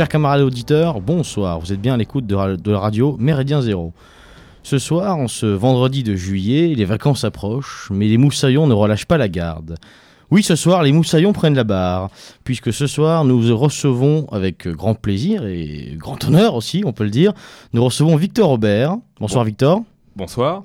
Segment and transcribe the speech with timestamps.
[0.00, 3.92] Chers camarades auditeurs, bonsoir, vous êtes bien à l'écoute de, de la radio Méridien Zéro.
[4.62, 9.04] Ce soir, en ce vendredi de juillet, les vacances approchent, mais les moussaillons ne relâchent
[9.04, 9.74] pas la garde.
[10.30, 12.08] Oui, ce soir, les moussaillons prennent la barre,
[12.44, 17.10] puisque ce soir, nous recevons avec grand plaisir et grand honneur aussi, on peut le
[17.10, 17.34] dire,
[17.74, 18.96] nous recevons Victor Aubert.
[19.20, 19.82] Bonsoir Victor.
[20.16, 20.62] Bonsoir.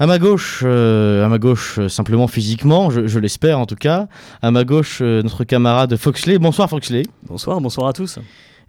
[0.00, 3.76] À ma gauche, euh, à ma gauche euh, simplement physiquement, je, je l'espère en tout
[3.76, 4.08] cas.
[4.42, 6.38] À ma gauche, euh, notre camarade Foxley.
[6.40, 7.04] Bonsoir Foxley.
[7.28, 8.18] Bonsoir, bonsoir à tous.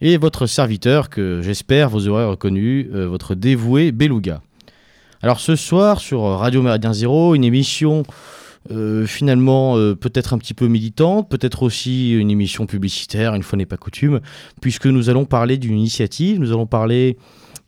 [0.02, 4.42] Et votre serviteur que j'espère vous aurez reconnu, votre dévoué Beluga.
[5.24, 8.04] Alors ce soir sur Radio Méridien Zéro, une émission
[9.06, 13.78] finalement peut-être un petit peu militante, peut-être aussi une émission publicitaire, une fois n'est pas
[13.78, 14.20] coutume,
[14.62, 17.18] puisque nous allons parler d'une initiative, nous allons parler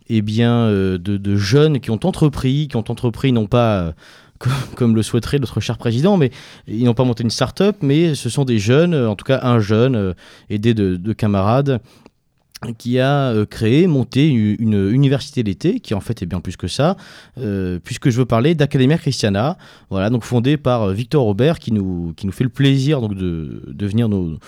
[0.10, 3.92] eh bien, euh, de, jeunes qui ont entrepris, qui ont entrepris non pas euh,
[4.76, 6.32] comme, le souhaiterait notre cher président, mais
[6.68, 9.42] ils n'ont pas monté une start-up, mais ce sont des jeunes, euh, en tout cas
[9.44, 10.14] un jeune,
[10.50, 11.82] aidé de, de camarades,
[12.80, 16.98] qui a créé, monté une, université d'été, qui en fait est bien plus que ça,
[17.84, 19.60] puisque je veux parler d'Academia Christiana,
[19.92, 23.62] voilà, donc fondée par Victor Robert, qui nous, qui nous fait le plaisir donc de,
[23.80, 24.40] venir nous,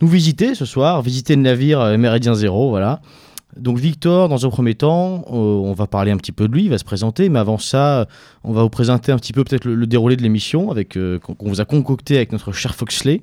[0.00, 3.02] nous visiter ce soir, visiter le navire Méridien Zéro, voilà.
[3.58, 6.64] Donc Victor, dans un premier temps, euh, on va parler un petit peu de lui,
[6.64, 8.06] il va se présenter, mais avant ça,
[8.44, 11.48] on va vous présenter un petit peu peut-être le, déroulé de l'émission avec euh, qu'on
[11.48, 13.22] vous a concocté avec notre cher Foxley.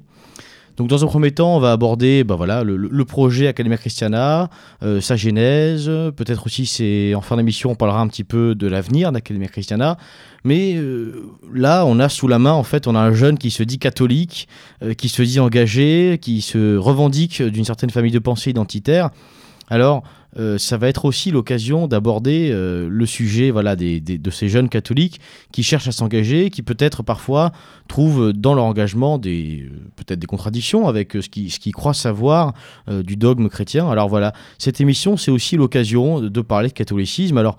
[0.76, 4.50] Donc dans un premier temps, on va aborder bah, voilà, le, projet Academia Christiana,
[4.84, 5.86] euh, sa genèse,
[6.18, 9.96] peut-être aussi c'est en fin d'émission on parlera un petit peu de l'avenir d'Academia Christiana,
[10.44, 10.78] mais
[11.54, 13.80] là on a sous la main en fait on a un jeune qui se dit
[13.80, 14.50] catholique,
[14.98, 19.12] qui se dit engagé, qui se revendique d'une certaine famille de pensée identitaire.
[19.70, 20.04] Alors
[20.38, 25.20] euh, ça va être aussi l'occasion d'aborder euh, le sujet voilà, de ces jeunes catholiques
[25.52, 27.52] qui cherchent à s'engager, qui peut-être parfois
[27.88, 32.54] trouvent dans leur engagement des euh, peut-être des contradictions avec euh, ce qu'ils croient savoir
[32.90, 33.90] euh, du dogme chrétien.
[33.90, 37.38] Alors voilà, cette émission c'est aussi l'occasion de parler de catholicisme.
[37.38, 37.58] Alors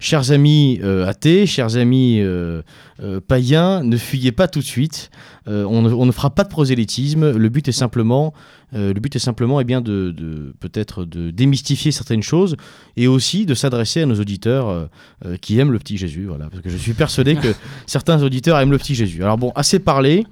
[0.00, 2.62] Chers amis euh, athées, chers amis euh,
[3.00, 5.10] euh, païens, ne fuyez pas tout de suite.
[5.46, 7.30] Euh, on, ne, on ne fera pas de prosélytisme.
[7.30, 8.34] Le but est simplement,
[8.74, 12.56] euh, le but est simplement, eh bien, de, de peut-être de démystifier certaines choses
[12.96, 14.86] et aussi de s'adresser à nos auditeurs euh,
[15.24, 16.26] euh, qui aiment le petit Jésus.
[16.26, 17.54] Voilà, parce que je suis persuadé que
[17.86, 19.22] certains auditeurs aiment le petit Jésus.
[19.22, 20.26] Alors bon, assez parlé.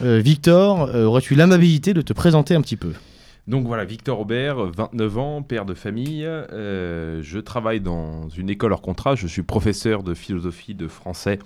[0.00, 2.92] Euh, Victor, euh, aurais-tu l'amabilité de te présenter un petit peu?
[3.48, 6.24] Donc voilà, Victor Aubert, 29 ans, père de famille.
[6.24, 9.16] Euh, je travaille dans une école hors contrat.
[9.16, 11.38] Je suis professeur de philosophie de français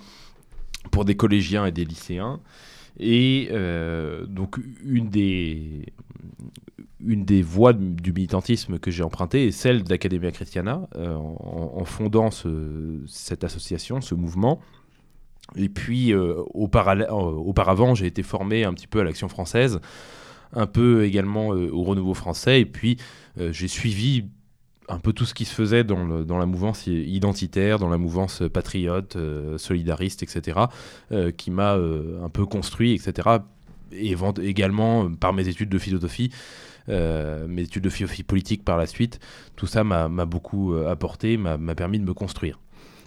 [0.91, 2.39] pour des collégiens et des lycéens.
[2.99, 5.85] Et euh, donc une des,
[7.03, 11.85] une des voies du militantisme que j'ai empruntée est celle d'Academia Christiana, euh, en, en
[11.85, 14.59] fondant ce- cette association, ce mouvement.
[15.55, 19.79] Et puis, euh, euh, auparavant, j'ai été formé un petit peu à l'Action française,
[20.53, 22.97] un peu également euh, au Renouveau français, et puis
[23.51, 24.25] j'ai suivi
[24.89, 27.97] un peu tout ce qui se faisait dans, le- dans la mouvance identitaire, dans la
[27.97, 30.59] mouvance patriote, euh, solidariste, etc.,
[31.11, 33.29] euh, qui m'a euh, un peu construit, etc.,
[33.95, 36.31] et également euh, par mes études de philosophie,
[36.89, 39.19] euh, mes études de philosophie politique par la suite,
[39.55, 42.59] tout ça m'a beaucoup euh, apporté, m'a permis de me construire.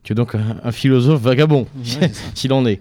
[0.03, 1.67] Tu es donc un, un philosophe vagabond,
[2.01, 2.81] Ouais, s'il en est.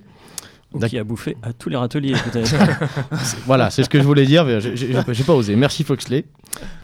[0.87, 2.15] Qui a bouffé à tous les râteliers.
[3.45, 5.55] Voilà, c'est ce que je voulais dire, mais j'ai j'ai pas osé.
[5.55, 6.25] Merci Foxley.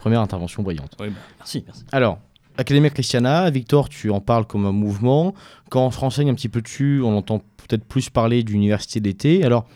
[0.00, 0.96] Première intervention brillante.
[1.00, 1.84] Oui, bah, merci, merci.
[1.92, 2.18] Alors,
[2.58, 5.34] Academia Christiana, Victor, tu en parles comme un mouvement.
[5.70, 9.44] Quand on se renseigne un petit peu dessus, on entend peut-être plus parler d'université d'été.
[9.44, 9.66] Alors,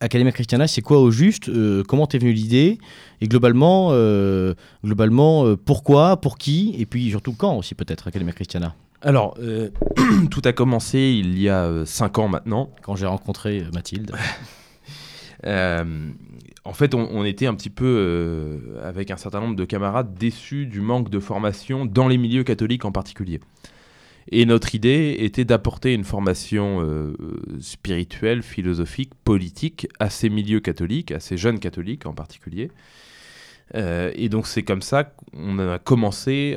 [0.00, 1.48] Academia Christiana, c'est quoi au juste?
[1.48, 2.78] Euh, Comment t'es venue l'idée?
[3.20, 6.20] Et globalement, euh, globalement euh, pourquoi?
[6.20, 6.74] Pour qui?
[6.78, 8.74] Et puis surtout quand aussi peut-être Academia Christiana?
[9.02, 9.70] Alors, euh,
[10.30, 12.70] tout a commencé il y a 5 ans maintenant.
[12.82, 14.12] Quand j'ai rencontré euh, Mathilde.
[15.44, 16.12] Euh,
[16.64, 20.14] en fait, on, on était un petit peu, euh, avec un certain nombre de camarades,
[20.14, 23.40] déçus du manque de formation dans les milieux catholiques en particulier.
[24.30, 27.14] Et notre idée était d'apporter une formation euh,
[27.60, 32.70] spirituelle, philosophique, politique à ces milieux catholiques, à ces jeunes catholiques en particulier.
[33.74, 36.56] Euh, et donc c'est comme ça qu'on a commencé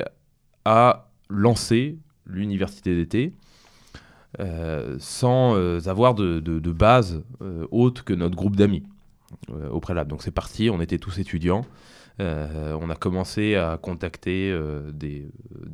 [0.64, 3.32] à lancer l'université d'été.
[4.40, 8.82] euh, sans euh, avoir de, base euh, autre que notre groupe d'amis
[9.50, 10.10] euh, au préalable.
[10.10, 11.64] Donc c'est parti, on était tous étudiants.
[12.18, 15.30] Euh, on a commencé à contacter euh, des,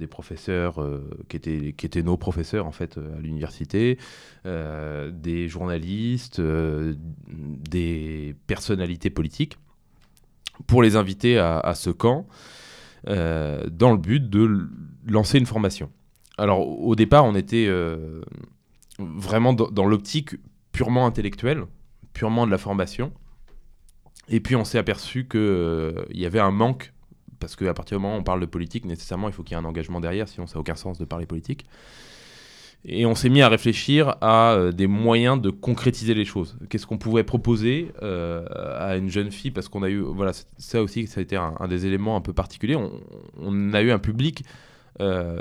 [0.09, 3.99] professeurs euh, qui, étaient, nos professeurs en fait euh, à l'université,
[4.45, 6.95] euh, des journalistes, euh,
[7.29, 9.57] des personnalités politiques,
[10.67, 12.27] pour les inviter à, ce camp
[13.09, 14.69] euh, dans le but de
[15.07, 15.91] lancer une formation.
[16.39, 18.23] Alors au départ, on était euh,
[18.99, 20.37] vraiment dans, l'optique
[20.73, 21.65] purement intellectuelle,
[22.13, 23.13] purement de la formation.
[24.29, 26.93] Et puis on s'est aperçu qu'il y avait un manque
[27.43, 29.61] parce qu'à partir du moment où on parle de politique, nécessairement, il faut qu'il y
[29.61, 31.67] ait un engagement derrière, sinon ça n'a aucun sens de parler politique.
[32.85, 36.57] Et on s'est mis à réfléchir à euh, des moyens de concrétiser les choses.
[36.69, 38.45] Qu'est-ce qu'on pouvait proposer euh,
[38.79, 41.69] à une jeune fille Parce qu'on a eu, voilà, ça aussi, ça a été un,
[41.69, 42.77] des éléments un peu particuliers.
[43.39, 44.49] On, a eu un public euh,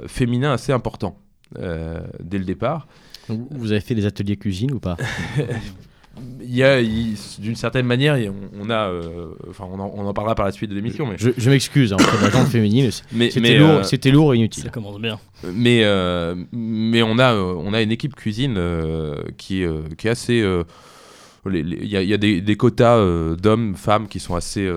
[0.08, 1.18] féminin assez important
[1.56, 2.88] dès le départ.
[3.30, 4.98] Vous avez fait des ateliers cuisine ou pas
[6.42, 8.18] il y a, d'une certaine manière,
[8.60, 11.06] on, a, euh, enfin, on en, parlera par la suite de l'émission.
[11.06, 11.16] Mais...
[11.18, 14.64] Je, m'excuse, hein, la féminine, c'était lourd, euh, c'était lourd et inutile.
[14.64, 15.20] Ça commence bien.
[15.44, 18.60] Mais, euh, mais on a, on a une équipe cuisine
[19.38, 19.64] qui,
[19.98, 20.44] qui est assez.
[21.46, 23.04] Il y, y, a des, des quotas
[23.36, 24.72] d'hommes, femmes qui sont assez,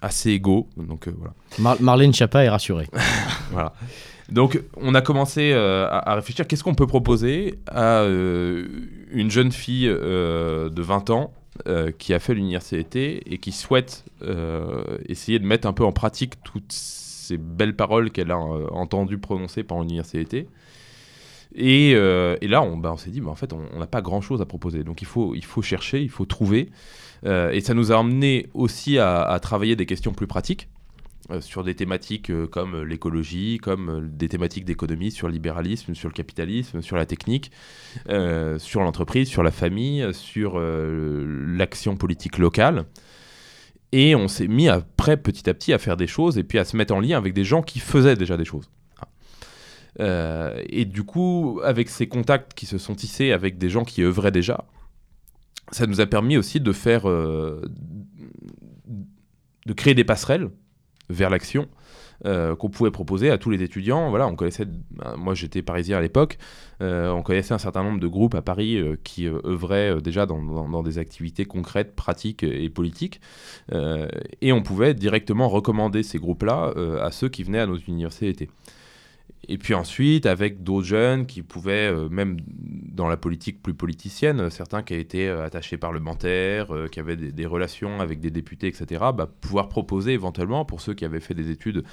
[0.00, 0.68] assez égaux.
[0.76, 1.76] Donc voilà.
[1.80, 2.88] Marlène Chapa est rassurée.
[3.50, 3.74] voilà.
[4.30, 8.66] Donc, on a commencé euh, à, réfléchir qu'est-ce qu'on peut proposer à euh,
[9.10, 11.32] une jeune fille euh, de 20 ans
[12.00, 14.04] qui a fait l'université et qui souhaite
[15.08, 19.62] essayer de mettre un peu en pratique toutes ces belles paroles qu'elle a entendues prononcer
[19.62, 20.48] pendant l'université?
[21.54, 24.46] Et, et, là, on, on s'est dit, bah, en fait, on n'a pas grand-chose à
[24.46, 24.82] proposer.
[24.84, 26.70] Donc, il faut, chercher, il faut trouver.
[27.24, 30.68] et ça nous a amené aussi à, travailler des questions plus pratiques.
[31.30, 35.94] Euh, sur des thématiques euh, comme l'écologie, comme euh, des thématiques d'économie, sur le libéralisme,
[35.94, 37.50] sur le capitalisme, sur la technique,
[38.58, 42.84] sur l'entreprise, sur la famille, sur l'action politique locale.
[43.92, 46.64] Et on s'est mis après, petit à petit, à faire des choses et puis à
[46.64, 48.68] se mettre en lien avec des gens qui faisaient déjà des choses.
[49.98, 54.32] Et du coup, avec ces contacts qui se sont tissés avec des gens qui œuvraient
[54.32, 54.64] déjà,
[55.70, 57.62] ça nous a permis aussi de faire, de
[59.74, 60.50] créer des passerelles
[61.10, 61.68] vers l'action
[62.26, 64.08] euh, qu'on pouvait proposer à tous les étudiants.
[64.08, 66.38] Voilà, on connaissait, ben, moi j'étais parisien à l'époque,
[66.80, 70.82] euh, on connaissait un certain nombre de groupes à Paris euh, qui œuvraient déjà dans,
[70.82, 73.20] des activités concrètes, pratiques et politiques,
[74.40, 78.48] et on pouvait directement recommander ces groupes-là à ceux qui venaient à nos universités.
[79.48, 84.48] Et puis ensuite, avec d'autres jeunes qui pouvaient, euh, même dans la politique plus politicienne,
[84.50, 89.04] certains qui été euh, attachés parlementaires, euh, qui avaient des, relations avec des députés, etc.,
[89.14, 91.84] bah, pouvoir proposer éventuellement, pour ceux qui avaient fait des études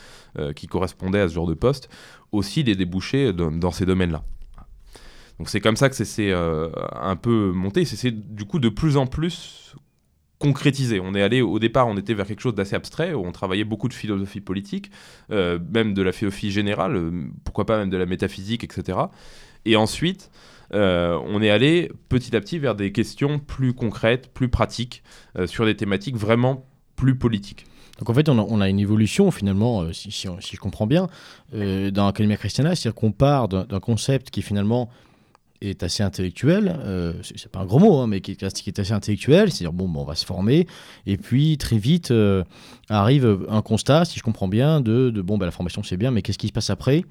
[0.56, 1.89] qui correspondaient à ce genre de poste,
[2.31, 4.24] aussi des débouchés dans, ces domaines-là.
[5.38, 7.83] Donc c'est comme ça que c'est un peu monté.
[7.86, 9.75] C'est du coup de plus en plus
[10.41, 10.99] concrétiser.
[10.99, 13.63] On est allé au départ, on était vers quelque chose d'assez abstrait, où on travaillait
[13.63, 14.91] beaucoup de philosophie politique,
[15.31, 17.11] euh, même de la philosophie générale, euh,
[17.45, 18.97] pourquoi pas même de la métaphysique, etc.
[19.65, 20.31] Et ensuite,
[20.73, 25.03] euh, on est allé petit à petit vers des questions plus concrètes, plus pratiques,
[25.45, 26.65] sur des thématiques vraiment
[26.95, 27.65] plus politiques.
[27.99, 31.07] Donc en fait, on a, une évolution finalement, si, je comprends bien,
[31.53, 34.89] dans l'Académie Christiana, c'est-à-dire qu'on part d'un concept qui finalement
[35.62, 39.52] est assez intellectuel, euh, c'est pas un gros mot, hein, mais qui, est assez intellectuel,
[39.52, 40.68] c'est-à-dire bon, on va se former,
[41.06, 42.44] et puis très vite euh,
[42.90, 46.22] arrive un constat, si je comprends bien, de, bon, bah, la formation c'est bien, mais
[46.22, 47.06] qu'est-ce qui se passe après?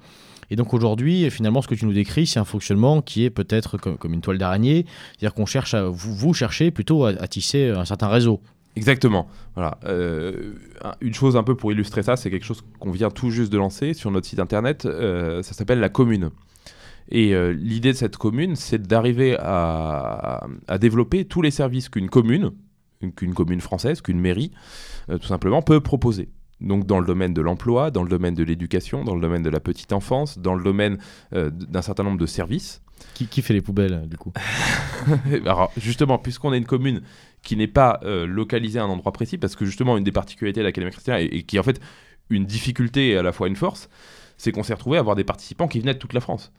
[0.49, 3.77] Et donc aujourd'hui, finalement, ce que tu nous décris, c'est un fonctionnement qui est peut-être
[3.77, 8.09] comme, une toile d'araignée, c'est-à-dire qu'on cherche à, vous, cherchez plutôt à, tisser un certain
[8.09, 8.41] réseau.
[8.75, 9.27] Exactement.
[9.55, 9.77] Voilà.
[9.85, 10.53] Euh,
[10.99, 13.57] une chose un peu pour illustrer ça, c'est quelque chose qu'on vient tout juste de
[13.57, 14.83] lancer sur notre site internet.
[14.83, 16.31] ça s'appelle la commune.
[17.09, 20.47] Et euh, l'idée de cette commune, c'est d'arriver à,
[20.79, 22.51] développer tous les services qu'une commune,
[23.15, 24.51] qu'une commune française, qu'une mairie,
[25.09, 26.29] euh, tout simplement, peut proposer.
[26.61, 29.49] Donc dans le domaine de l'emploi, dans le domaine de l'éducation, dans le domaine de
[29.49, 30.99] la petite enfance, dans le domaine
[31.33, 32.81] euh, d'un certain nombre de services.
[33.15, 34.31] Qui, qui fait les poubelles, du coup?
[35.45, 37.01] Alors justement, puisqu'on est une commune
[37.41, 40.65] qui n'est pas localisée à un endroit précis, parce que justement une des particularités de
[40.65, 41.81] l'Académie chrétienne, et, et qui est en fait
[42.29, 43.89] une difficulté et à la fois une force,
[44.37, 46.51] c'est qu'on s'est retrouvé à avoir des participants qui venaient de toute la France.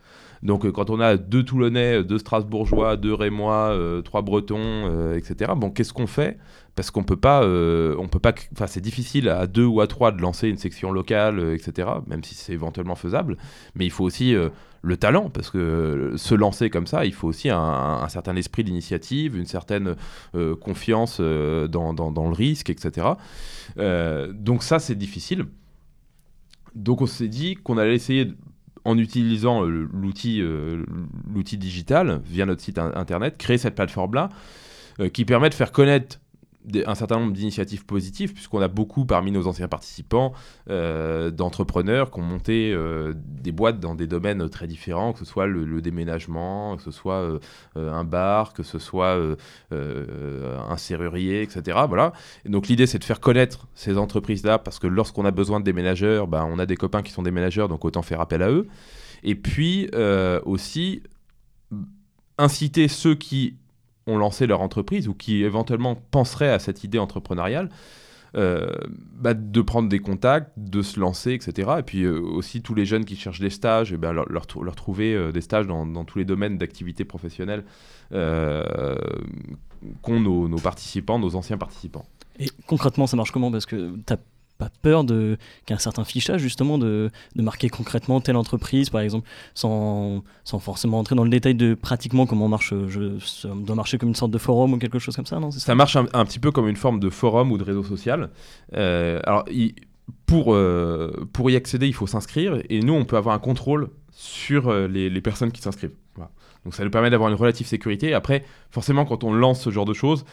[0.43, 5.17] Donc euh, quand on a deux Toulonnais, deux Strasbourgeois, deux Rémois, euh, trois Bretons, euh,
[5.17, 5.53] etc.
[5.57, 6.39] Bon, qu'est-ce qu'on fait?
[6.75, 8.33] Parce qu'on peut pas, on peut pas.
[8.53, 11.89] Enfin, c'est difficile à deux ou à trois de lancer une section locale, etc.
[12.07, 13.37] Même si c'est éventuellement faisable.
[13.75, 14.35] Mais il faut aussi
[14.81, 19.37] le talent, parce que se lancer comme ça, il faut aussi un, certain esprit d'initiative,
[19.37, 19.97] une certaine
[20.63, 23.07] confiance dans, dans, le risque, etc.
[23.77, 25.45] donc ça, c'est difficile.
[26.75, 28.33] Donc on s'est dit qu'on allait essayer
[28.85, 30.85] en utilisant euh, l'outil euh,
[31.33, 34.29] l'outil digital via notre site internet, créer cette plateforme-là
[35.01, 36.19] euh, qui permet de faire connaître
[36.87, 40.33] un certain nombre d'initiatives positives, puisqu'on a beaucoup parmi nos anciens participants
[40.71, 45.25] euh, d'entrepreneurs qui ont monté euh, des boîtes dans des domaines très différents, que ce
[45.25, 47.39] soit le, déménagement, que ce soit euh,
[47.77, 49.19] un bar, que ce soit
[49.71, 51.79] un serrurier, etc.
[51.89, 52.13] Voilà.
[52.45, 56.29] donc l'idée, c'est de faire connaître ces entreprises-là, parce que lorsqu'on a besoin de déménageurs,
[56.29, 58.69] ben, on a des copains qui sont déménageurs, donc autant faire appel à eux.
[59.25, 59.91] Et puis
[60.45, 61.03] aussi
[62.39, 63.57] inciter ceux qui
[64.07, 67.71] ont lancé leur entreprise ou qui éventuellement penseraient à cette idée entrepreneuriale,
[68.35, 68.71] euh,
[69.15, 71.73] bah, de prendre des contacts, de se lancer, etc.
[71.79, 74.47] Et puis euh, aussi tous les jeunes qui cherchent des stages, et ben, leur, leur,
[74.47, 77.65] trou- leur trouver euh, des stages dans, tous les domaines d'activité professionnelle
[80.01, 82.07] qu'ont nos, nos participants, nos anciens participants.
[82.39, 83.51] Et concrètement, ça marche comment?
[83.51, 84.17] Parce que t'as
[84.65, 88.37] pas peur de qu'il y ait un certain fichage justement de, de marquer concrètement telle
[88.37, 92.89] entreprise par exemple sans, sans forcément entrer dans le détail de pratiquement comment marche euh,
[92.89, 95.51] je, ça doit marcher comme une sorte de forum ou quelque chose comme ça non
[95.51, 97.83] c'est Ça marche un, un petit peu comme une forme de forum ou de réseau
[97.85, 98.31] social.
[98.75, 99.75] Euh, alors, il-
[100.27, 103.89] pour, euh, pour y accéder, il faut s'inscrire et nous, on peut avoir un contrôle
[104.11, 105.95] sur euh, les, les personnes qui s'inscrivent.
[106.17, 106.31] Voilà.
[106.65, 108.13] Donc, ça nous permet d'avoir une relative sécurité.
[108.13, 110.25] Après, forcément, quand on lance ce genre de choses,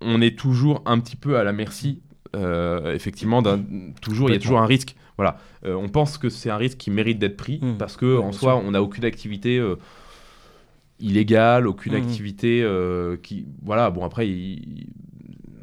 [0.00, 2.02] on est toujours un petit peu à la merci.
[2.34, 3.42] Euh, effectivement,
[4.02, 4.94] toujours, il y a toujours un risque.
[5.16, 7.76] Voilà, Euh, on pense que c'est un risque qui mérite d'être pris Mm.
[7.78, 8.62] parce que Ouais, en soi, sûr.
[8.66, 9.76] on n'a aucune activité euh,
[11.00, 11.96] illégale, aucune Mm.
[12.02, 13.90] activité euh, qui, voilà.
[13.90, 14.88] Bon après, il-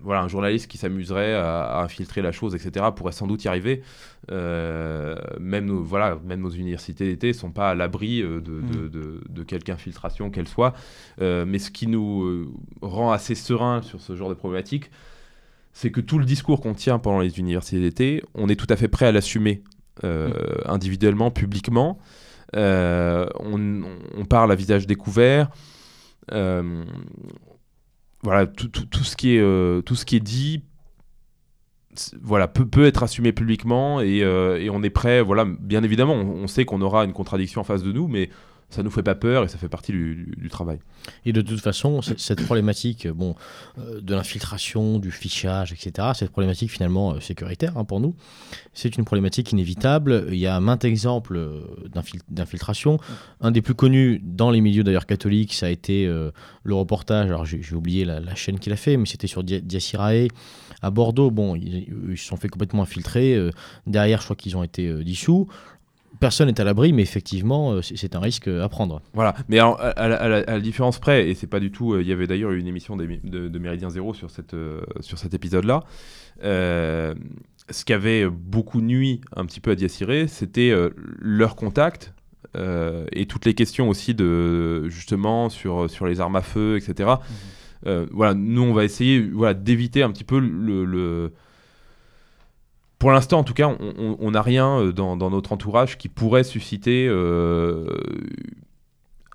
[0.04, 3.48] voilà, un journaliste qui s'amuserait à, à infiltrer la chose, etc., pourrait sans doute y
[3.48, 3.84] arriver.
[4.32, 8.88] Euh, même nos, voilà, même nos universités d'été sont pas à l'abri euh, de, de,
[8.88, 10.74] de- de quelque infiltration qu'elle soit.
[11.22, 12.52] Euh, mais ce qui nous
[12.82, 14.90] rend assez serein sur ce genre de problématique,
[15.74, 18.76] c'est que tout le discours qu'on tient pendant les universités d'été, on est tout à
[18.76, 19.64] fait prêt à l'assumer
[20.04, 20.32] euh,
[20.66, 21.98] individuellement, publiquement.
[22.56, 23.82] Euh, on,
[24.18, 25.50] on parle à visage découvert.
[26.32, 26.84] Euh,
[28.24, 30.64] voilà, tout, tout- tout ce qui est, tout ce qui est dit
[32.22, 35.22] voilà, peut, peut être assumé publiquement et, et on est prêt.
[35.22, 38.30] Voilà, bien évidemment, on, on sait qu'on aura une contradiction en face de nous, mais
[38.72, 40.80] ça nous fait pas peur et ça fait partie du, travail.
[41.26, 43.36] Et de toute façon, cette problématique bon,
[43.78, 48.16] euh, de l'infiltration, du fichage, etc., cette problématique finalement euh, sécuritaire hein, pour nous,
[48.74, 50.26] c'est une problématique inévitable.
[50.30, 51.62] Il y a maintes exemples euh,
[51.94, 53.00] d'infil- d'infiltration.
[53.42, 56.32] Un des plus connus dans les milieux d'ailleurs catholiques, ça a été euh,
[56.64, 60.28] le reportage, alors j'ai oublié la, chaîne qu'il a fait, mais c'était sur Dia- Diacirae
[60.82, 61.30] à Bordeaux.
[61.30, 63.36] Bon, ils, se sont fait complètement infiltrer.
[63.36, 63.52] euh,
[63.86, 65.48] derrière, je crois qu'ils ont été euh, dissous.
[66.22, 69.02] Personne n'est à l'abri, mais effectivement, euh, c'est un risque à prendre.
[69.14, 71.72] Voilà, mais à, à la, à la- à la différence près, et c'est pas du
[71.72, 71.94] tout.
[71.94, 75.18] euh, Il y avait d'ailleurs une émission de, de Méridien Zéro sur, cette, euh, sur
[75.18, 75.84] cet épisode-là.
[76.44, 77.14] Euh,
[77.70, 82.14] ce qui avait beaucoup nuit un petit peu à Diaciré, c'était euh, leur contact.
[82.56, 87.10] euh, et toutes les questions aussi de justement sur, sur les armes à feu, etc.
[87.88, 91.32] Euh, voilà, nous on va essayer voilà, d'éviter un petit peu le, le-
[93.02, 93.68] Pour l'instant, en tout cas,
[93.98, 97.88] on- n'a rien euh, dans, dans notre entourage qui pourrait susciter euh,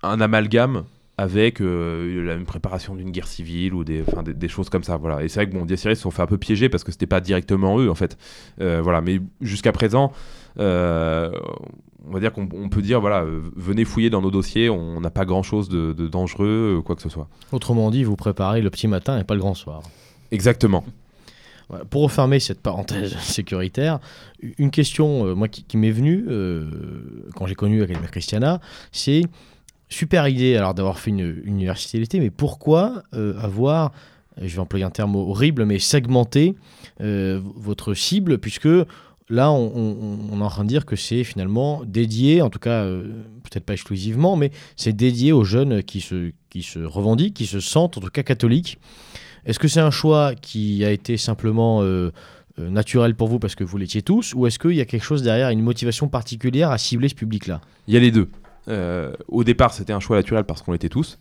[0.03, 0.85] un amalgame
[1.17, 4.95] avec euh, la préparation d'une guerre civile ou des, enfin, des, des choses comme ça.
[4.95, 5.21] Voilà.
[5.21, 7.07] Et c'est vrai que bon, Diaciré se sont fait un peu piéger parce que c'était
[7.07, 8.17] pas directement eux en fait.
[8.61, 9.01] Euh, voilà.
[9.01, 10.13] Mais jusqu'à présent,
[10.59, 11.29] euh,
[12.07, 13.25] on va dire qu'on on peut dire voilà,
[13.57, 17.01] venez fouiller dans nos dossiers, on n'a pas grand chose de, de dangereux, quoi que
[17.01, 17.27] ce soit.
[17.51, 19.81] Autrement dit, vous préparez le petit matin et pas le grand soir.
[20.31, 20.85] Exactement.
[21.89, 23.99] Pour refermer cette parenthèse sécuritaire,
[24.57, 26.69] une question euh, moi qui, m'est venue euh,
[27.35, 29.23] quand j'ai connu Academia Christiana, c'est
[29.89, 33.91] super idée alors d'avoir fait une, université d'été, mais pourquoi euh, avoir,
[34.41, 36.55] je vais employer un terme horrible, mais segmenter
[36.99, 38.69] votre cible, puisque
[39.29, 43.65] là on, est en train de dire que c'est finalement dédié, en tout cas peut-être
[43.65, 47.97] pas exclusivement, mais c'est dédié aux jeunes qui se, qui se revendiquent, qui se sentent
[47.97, 48.79] en tout cas catholiques.
[49.47, 52.11] Est-ce que c'est un choix qui a été simplement euh,
[52.59, 55.05] euh, naturel pour vous parce que vous l'étiez tous, ou est-ce qu'il y a quelque
[55.05, 57.61] chose derrière, une motivation particulière à cibler ce public-là?
[57.87, 58.29] Il y a les deux.
[58.67, 61.17] Euh, au départ, c'était un choix naturel parce qu'on l'était tous.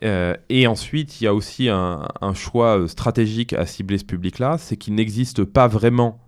[0.00, 4.94] Et ensuite, il y a aussi un, choix stratégique à cibler ce public-là, c'est qu'il
[4.94, 6.20] n'existe pas vraiment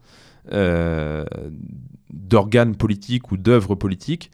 [2.10, 4.32] d'organes politiques ou d'œuvres politiques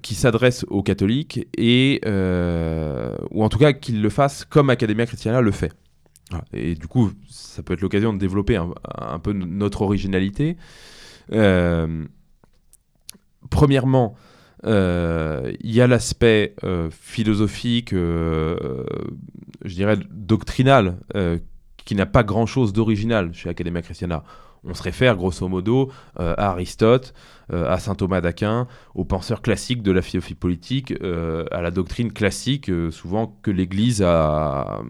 [0.00, 5.42] qui s'adressent aux catholiques et ou en tout cas qu'ils le fassent comme Academia Christiana
[5.42, 5.74] le fait.
[6.52, 10.56] Et du coup, ça peut être l'occasion de développer un, peu notre originalité.
[11.32, 12.04] Euh,
[13.50, 14.14] premièrement,
[14.64, 18.84] euh, il y a l'aspect euh, philosophique, je
[19.64, 20.98] dirais doctrinal,
[21.84, 24.22] qui n'a pas grand-chose d'original chez Academia Christiana.
[24.64, 27.14] On se réfère grosso modo à Aristote,
[27.50, 32.70] à saint Thomas d'Aquin, aux penseurs classiques de la philosophie politique, à la doctrine classique,
[32.90, 34.82] souvent que l'Église a,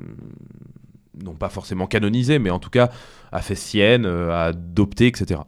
[1.23, 2.91] non pas forcément canonisé, mais en tout cas
[3.33, 5.41] a fait sienne, euh, a adopté, etc.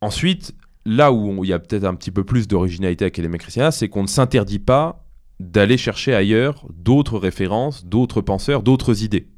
[0.00, 0.54] Ensuite,
[0.84, 3.88] là où il y a peut-être un petit peu plus d'originalité à Academia Christiana, c'est
[3.88, 5.04] qu'on ne s'interdit pas
[5.40, 9.28] d'aller chercher ailleurs d'autres références, d'autres penseurs, d'autres idées.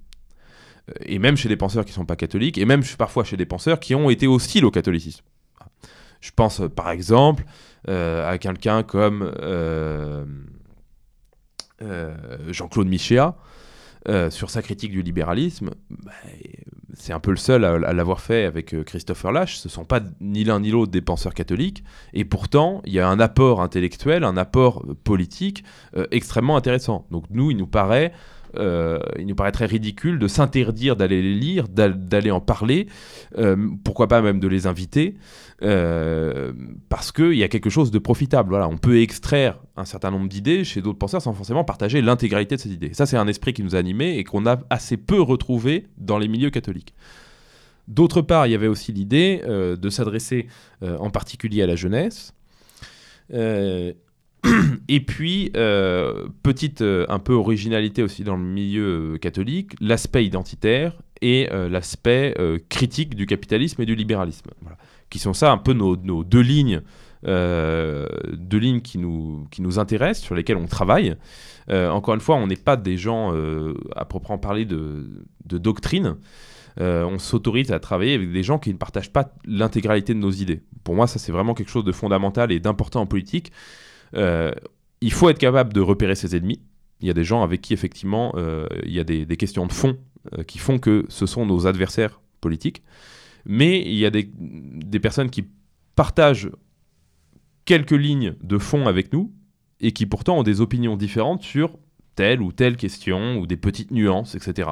[0.88, 3.37] Euh, Et même chez des penseurs qui ne sont pas catholiques, et même parfois chez
[3.37, 5.25] des penseurs qui ont été hostiles au catholicisme.
[6.21, 7.45] Je pense euh, par exemple
[7.88, 9.33] à quelqu'un comme
[12.50, 13.37] Jean-Claude Michéa,
[14.09, 16.12] euh, sur sa critique du libéralisme, bah,
[16.95, 19.59] c'est un peu le seul à, l'avoir fait avec euh, Christopher Lash.
[19.59, 21.85] Ce ne sont pas ni l'un ni l'autre des penseurs catholiques.
[22.12, 25.64] Et pourtant, il y a un apport intellectuel, un apport politique
[26.11, 27.07] extrêmement intéressant.
[27.11, 31.69] Donc nous, il nous paraît euh, il nous paraîtrait ridicule de s'interdire d'aller les lire,
[31.69, 32.87] d'aller en parler,
[33.38, 35.16] euh, pourquoi pas même de les inviter,
[35.62, 36.52] euh,
[36.88, 38.50] parce qu'il y a quelque chose de profitable.
[38.50, 42.57] Voilà, on peut extraire un certain nombre d'idées chez d'autres penseurs sans forcément partager l'intégralité
[42.57, 42.95] de ces idées.
[42.95, 46.19] Ça, c'est un esprit qui nous a animés et qu'on a assez peu retrouvé dans
[46.19, 46.95] les milieux catholiques.
[47.88, 50.47] D'autre part, il y avait aussi l'idée de s'adresser
[50.80, 52.35] en particulier à la jeunesse.
[54.88, 60.25] Et puis, euh, petite euh, un peu originalité aussi dans le milieu euh, catholique, l'aspect
[60.25, 62.35] identitaire et l'aspect
[62.70, 64.52] critique du capitalisme et du libéralisme,
[65.11, 66.80] qui sont ça un peu nos, deux lignes,
[67.23, 71.14] deux lignes qui nous, qui nous intéressent, sur lesquelles on travaille.
[71.68, 73.35] encore une fois, on n'est pas des gens
[73.94, 76.16] à proprement parler de, de doctrine.
[76.78, 80.62] on s'autorise à travailler avec des gens qui ne partagent pas l'intégralité de nos idées.
[80.85, 83.52] Pour moi, ça c'est vraiment quelque chose de fondamental et d'important en politique.
[84.14, 84.52] Euh,
[85.00, 86.60] il faut être capable de repérer ses ennemis.
[87.00, 89.72] Il y a des gens avec qui, effectivement, euh, il y a des, questions de
[89.72, 89.98] fond
[90.36, 92.82] euh, qui font que ce sont nos adversaires politiques.
[93.46, 94.28] Mais il y a des,
[95.00, 95.46] personnes qui
[95.96, 96.50] partagent
[97.64, 99.32] quelques lignes de fond avec nous
[99.80, 101.78] et qui pourtant ont des opinions différentes sur
[102.16, 104.70] telle ou telle question ou des petites nuances, etc.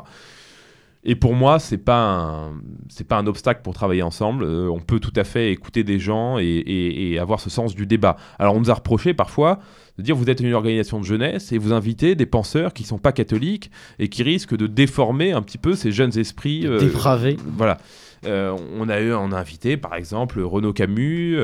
[1.04, 2.50] Et pour moi, c'est pas
[2.88, 4.44] c'est pas un obstacle pour travailler ensemble.
[4.44, 8.16] Euh, on peut tout à fait écouter des gens et, avoir ce sens du débat.
[8.38, 9.60] Alors on nous a reproché parfois
[9.96, 12.98] de dire vous êtes une organisation de jeunesse et vous invitez des penseurs qui sont
[12.98, 17.36] pas catholiques et qui risquent de déformer un petit peu ces jeunes esprits euh, dépravés.
[17.56, 17.78] Voilà.
[18.26, 21.38] Euh, on a eu, on a invité par exemple Renaud Camus,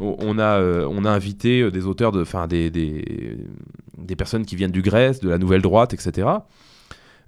[0.00, 3.38] on a, on a invité des auteurs de, enfin des, des,
[3.96, 6.26] des personnes qui viennent du Grèce, de la Nouvelle Droite, etc.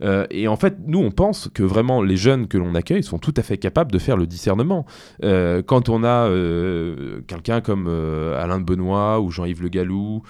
[0.02, 3.18] Euh, et en fait, nous, on pense que vraiment les jeunes que l'on accueille sont
[3.18, 4.86] tout à fait capables de faire le discernement.
[5.24, 10.22] Euh, quand on a euh, quelqu'un comme Alain de Benoît ou Jean-Yves Le Gallou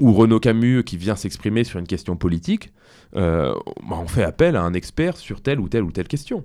[0.00, 2.72] ou Renaud Camus qui vient s'exprimer sur une question politique,
[3.14, 3.54] bah,
[3.90, 6.44] on fait appel à un expert sur telle ou telle ou telle question.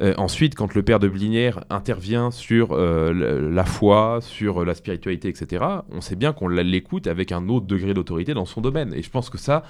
[0.00, 6.00] ensuite, quand le père de Blinière intervient sur la foi, sur la spiritualité, etc., on
[6.00, 8.94] sait bien qu'on l'écoute avec un autre degré d'autorité dans son domaine.
[8.94, 9.64] Et je pense que ça,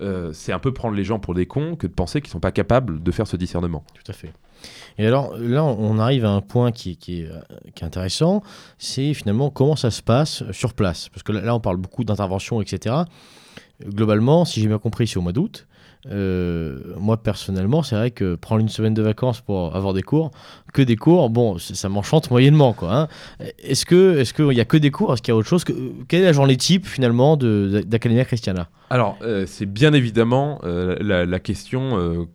[0.00, 2.40] euh, c'est un peu prendre les gens pour des cons que de penser qu'ils sont
[2.40, 3.84] pas capables de faire ce discernement.
[3.94, 4.32] Tout à fait.
[4.98, 7.40] Et alors là, on arrive à un point qui, qui, est, euh,
[7.74, 8.42] qui est, intéressant,
[8.78, 11.08] c'est finalement comment ça se passe sur place.
[11.08, 12.96] Parce que là, on parle beaucoup d'intervention, etc.
[13.84, 15.66] Globalement, si j'ai bien compris, c'est au mois d'août.
[16.06, 20.30] Euh, moi personnellement, c'est vrai que prendre une semaine de vacances pour avoir des cours,
[20.72, 22.94] que des cours, bon, ça m'enchante moyennement quoi.
[22.94, 23.08] Hein.
[23.58, 25.64] Est-ce que, est-ce qu'il y a que des cours, est-ce qu'il y a autre chose
[25.64, 25.72] que,
[26.08, 28.68] Quelle est la journée type finalement d'Academia Christiana?
[28.88, 32.26] Alors, euh, c'est bien évidemment euh, la, question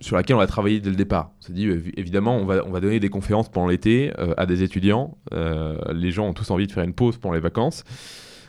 [0.00, 1.30] sur laquelle on a travaillé dès le départ.
[1.40, 4.62] On s'est dit, évidemment, on va, on va donner des conférences pendant l'été à des
[4.62, 5.16] étudiants.
[5.32, 7.84] les gens ont tous envie de faire une pause pendant les vacances.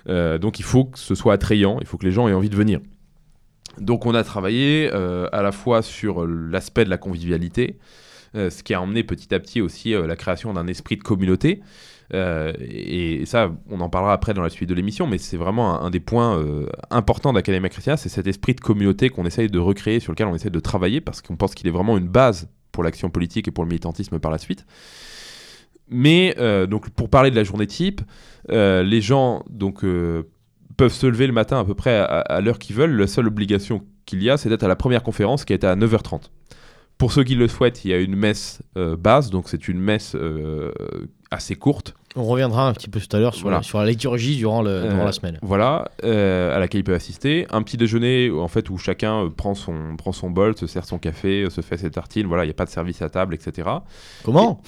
[0.07, 2.55] donc il faut que ce soit attrayant, il faut que les gens aient envie de
[2.55, 2.79] venir.
[3.79, 7.77] Donc on a travaillé euh, à la fois sur l'aspect de la convivialité,
[8.35, 11.03] euh, ce qui a emmené petit à petit aussi euh, la création d'un esprit de
[11.03, 11.61] communauté.
[12.13, 15.89] Et, ça, on en parlera après dans la suite de l'émission, mais c'est vraiment un,
[15.89, 16.39] des points
[16.91, 20.35] importants d'Academia Christiana, c'est cet esprit de communauté qu'on essaye de recréer, sur lequel on
[20.35, 23.51] essaie de travailler, parce qu'on pense qu'il est vraiment une base pour l'action politique et
[23.51, 24.67] pour le militantisme par la suite.
[25.89, 26.35] Mais
[26.69, 28.01] donc pour parler de la journée type,
[28.49, 29.83] les gens donc
[30.77, 32.95] peuvent se lever le matin à peu près à, l'heure qu'ils veulent.
[32.95, 35.75] La seule obligation qu'il y a, c'est d'être à la première conférence qui est à
[35.75, 36.29] 9h30.
[36.97, 39.79] Pour ceux qui le souhaitent, il y a une messe euh, basse, donc c'est une
[39.79, 40.71] messe euh,
[41.29, 41.93] assez courte.
[42.15, 44.87] On reviendra un petit peu tout à l'heure sur, la, sur la liturgie durant, le,
[44.87, 45.37] durant la semaine.
[45.41, 47.45] Voilà, euh, à laquelle il peut assister.
[47.51, 50.97] Un petit déjeuner en fait où chacun prend son, prend son bol, se sert son
[50.97, 52.27] café, se fait ses tartines.
[52.27, 53.67] Voilà, il n'y a pas de service à table, etc.
[54.23, 54.61] Comment?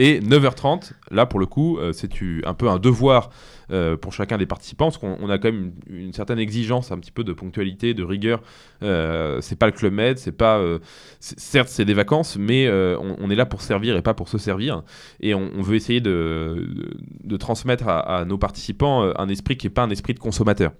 [0.00, 2.10] Et 9h30, là pour le coup, c'est
[2.44, 3.30] un peu un devoir
[3.70, 7.10] euh, pour chacun des participants, parce qu'on a quand même une, certaine exigence, un petit
[7.10, 8.42] peu de ponctualité, de rigueur.
[8.82, 10.78] Euh, c'est pas le club med, c'est pas, euh,
[11.20, 14.82] certes c'est des vacances, mais on, est là pour servir et pas pour se servir.
[15.20, 19.82] Et on, veut essayer de, transmettre à, à, nos participants un esprit qui n'est pas
[19.82, 20.72] un esprit de consommateur.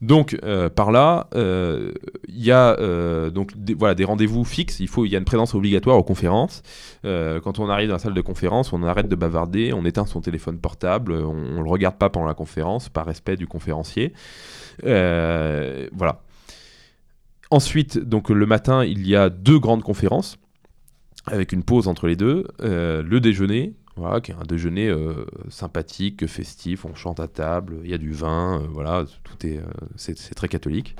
[0.00, 1.92] Donc euh, par là, euh,
[2.28, 4.78] il y a euh, des, rendez-vous fixes.
[4.80, 6.62] Il faut, y a une présence obligatoire aux conférences.
[7.02, 10.20] quand on arrive dans la salle de conférence, on arrête de bavarder, on éteint son
[10.20, 14.12] téléphone portable, on, ne le regarde pas pendant la conférence par respect du conférencier.
[14.82, 16.22] voilà.
[17.50, 20.36] Ensuite, donc le matin, il y a deux grandes conférences
[21.26, 26.26] avec une pause entre les deux, le déjeuner Voilà, qui est un déjeuner euh, sympathique,
[26.28, 29.62] festif, on chante à table, il y a du vin, euh, voilà, tout est, euh,
[29.96, 30.94] c'est, très catholique.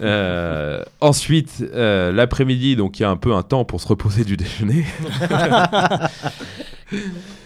[1.00, 4.84] Ensuite, l'après-midi, donc il y a un peu un temps pour se reposer du déjeuner.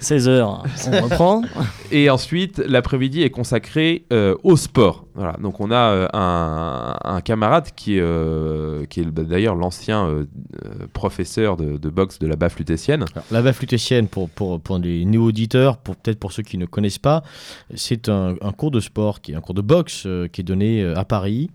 [0.00, 0.42] 16h,
[0.92, 1.42] on reprend.
[1.90, 5.06] Et ensuite, l'après-midi est consacré euh, au sport.
[5.14, 5.34] Voilà.
[5.40, 10.24] Donc, on a euh, un, un camarade qui est, euh, qui est d'ailleurs l'ancien
[10.92, 13.04] professeur de, de boxe de la BAF lutétienne.
[13.14, 16.66] Alors, la baffe lutétienne, pour, pour, pour les néo-auditeurs, pour, peut-être pour ceux qui ne
[16.66, 17.22] connaissent pas,
[17.74, 20.44] c'est un, un cours de sport, qui est un cours de boxe euh, qui est
[20.44, 21.50] donné euh, à Paris,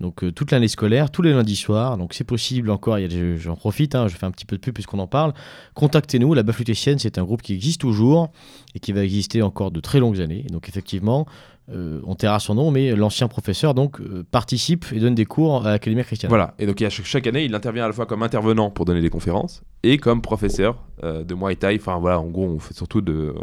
[0.00, 1.96] donc euh, toute l'année scolaire, tous les lundis soirs.
[1.96, 2.98] Donc c'est possible encore,
[3.36, 5.34] j'en profite, hein, je fais un petit peu de pub puisqu'on en parle.
[5.74, 8.30] Contactez-nous, la baffe lutétienne, c'est un groupe qui existe toujours
[8.74, 10.44] et qui va exister encore de très longues années.
[10.50, 11.26] Donc effectivement,
[11.70, 15.66] euh, on taira son nom, mais l'ancien professeur donc euh, participe et donne des cours
[15.66, 16.30] à l'Académie chrétienne.
[16.30, 16.54] Voilà.
[16.58, 19.10] Et donc, chaque, chaque année, il intervient à la fois comme intervenant pour donner des
[19.10, 21.76] conférences et comme professeur euh, de Muay Thai.
[21.78, 23.34] Enfin, voilà, en gros, on fait surtout de.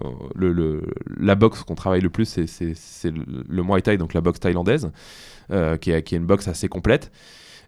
[0.42, 0.82] euh,
[1.20, 4.92] la boxe qu'on travaille le plus, c'est- le, Muay Thai, donc la boxe thaïlandaise,
[5.80, 7.12] qui est une boxe assez complète.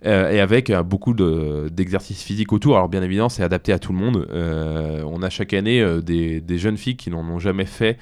[0.06, 2.76] Euh, et avec euh, beaucoup de- d'exercices physiques autour.
[2.76, 4.28] Alors bien évidemment, c'est adapté à tout le monde.
[4.32, 7.98] Euh, on a chaque année des, des jeunes filles qui n'en ont jamais fait,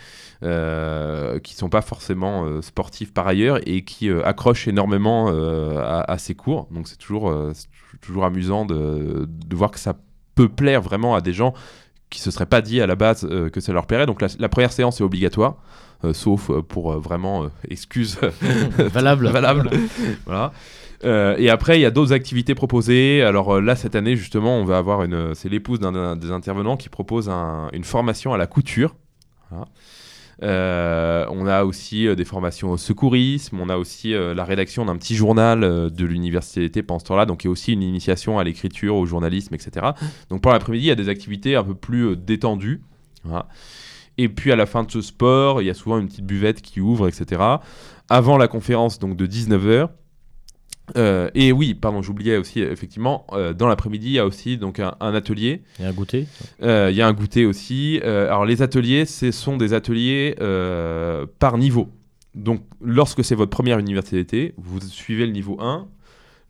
[1.44, 6.68] qui sont pas forcément sportives par ailleurs et qui accrochent énormément à, à ces cours.
[6.72, 7.34] Donc c'est toujours,
[8.02, 9.96] toujours amusant de, de voir que ça
[10.36, 11.54] peut plaire vraiment à des gens
[12.10, 14.06] qui se seraient pas dit à la base euh, que ça leur plairait.
[14.06, 15.56] Donc la, la première séance est obligatoire,
[16.04, 18.20] euh, sauf pour euh, vraiment excuse
[18.78, 19.28] Valable.
[19.32, 19.70] valable.
[20.26, 20.54] voilà.
[21.06, 23.22] Euh, et après, il y a d'autres activités proposées.
[23.22, 25.36] Alors euh, là, cette année, justement, on va avoir une.
[25.36, 28.96] C'est l'épouse d'un- des intervenants qui propose un- une formation à la couture.
[30.44, 33.58] Euh, on a aussi euh, des formations au secourisme.
[33.60, 37.26] On a aussi euh, la rédaction d'un petit journal euh, de l'université pendant ce temps-là.
[37.26, 39.92] Donc, il y a aussi une initiation à l'écriture, au journalisme, etc.
[40.30, 42.82] Donc, pour l'après-midi, il y a des activités un peu plus euh, détendues.
[44.18, 46.62] Et puis, à la fin de ce sport, il y a souvent une petite buvette
[46.62, 47.42] qui ouvre, etc
[48.08, 49.88] avant la conférence donc de 19h.
[50.98, 54.80] Euh, et oui, pardon, j'oubliais aussi, effectivement, euh, dans l'après-midi, il y a aussi donc
[54.80, 55.62] un, un atelier.
[55.80, 56.28] Il y a un goûter.
[56.62, 58.00] Euh, Il y a un goûter aussi.
[58.04, 60.36] Alors, les ateliers, ce sont des ateliers
[61.40, 61.90] par niveau.
[62.34, 65.88] Donc, lorsque c'est votre première université d'été, vous suivez le niveau 1.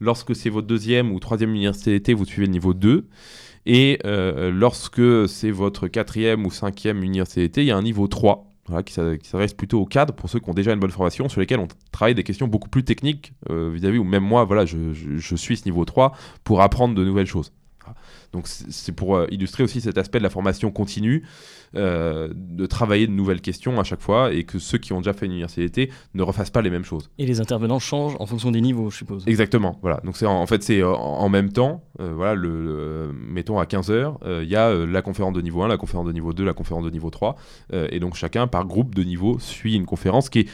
[0.02, 3.08] Lorsque c'est votre deuxième ou troisième université d'été, vous suivez le niveau 2.
[3.68, 8.52] Et lorsque c'est votre quatrième ou cinquième université d'été, il y a un niveau 3.
[8.84, 11.30] Qui s'a- qui s'adresse plutôt aux cadres pour ceux qui ont déjà une bonne formation,
[11.30, 14.66] sur lesquels on travaille des questions beaucoup plus techniques euh, vis-à-vis, ou même moi, voilà,
[14.66, 17.52] je, je- je suis ce niveau 3 pour apprendre de nouvelles choses.
[18.34, 21.24] Donc c'est pour euh, illustrer aussi cet aspect de la formation continue,
[21.76, 25.14] euh, de travailler de nouvelles questions à chaque fois, et que ceux qui ont déjà
[25.14, 27.10] fait une université ne refassent pas les mêmes choses.
[27.18, 29.24] Et les intervenants changent en fonction des niveaux, je suppose.
[29.28, 30.02] Exactement, voilà.
[30.04, 33.12] Donc c'est en, en fait c'est euh, en, en même temps, euh, voilà, le, le-
[33.14, 36.34] mettons à 15h, il y a la conférence de niveau 1, la conférence de niveau
[36.34, 37.36] 2, la conférence de niveau 3
[37.74, 40.50] euh, et donc chacun par groupe de niveau suit une conférence qui est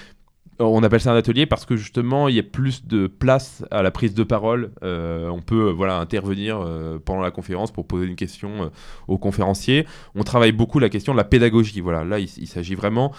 [0.60, 3.82] on appelle ça un atelier parce que justement il y a plus de place à
[3.82, 4.72] la prise de parole.
[4.84, 8.70] Euh, on peut euh, voilà intervenir euh, pendant la conférence pour poser une question euh,
[9.08, 9.86] au conférencier.
[10.16, 11.82] On travaille beaucoup la question de la pédagogie.
[11.82, 13.12] Voilà, là il, s'agit vraiment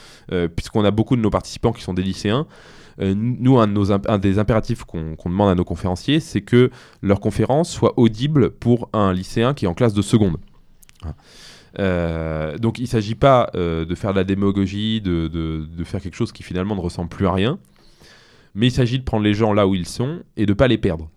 [0.56, 2.46] puisqu'on a beaucoup de nos participants qui sont des lycéens.
[2.98, 8.50] nous, un, des impératifs qu'on demande à nos conférenciers, c'est que leur conférence soit audible
[8.50, 10.36] pour un lycéen qui est en classe de seconde.
[11.78, 16.14] Euh, donc il ne s'agit pas euh, de faire de la démagogie, de, faire quelque
[16.16, 17.58] chose qui finalement ne ressemble plus à rien,
[18.54, 20.68] mais il s'agit de prendre les gens là où ils sont et de ne pas
[20.68, 21.08] les perdre.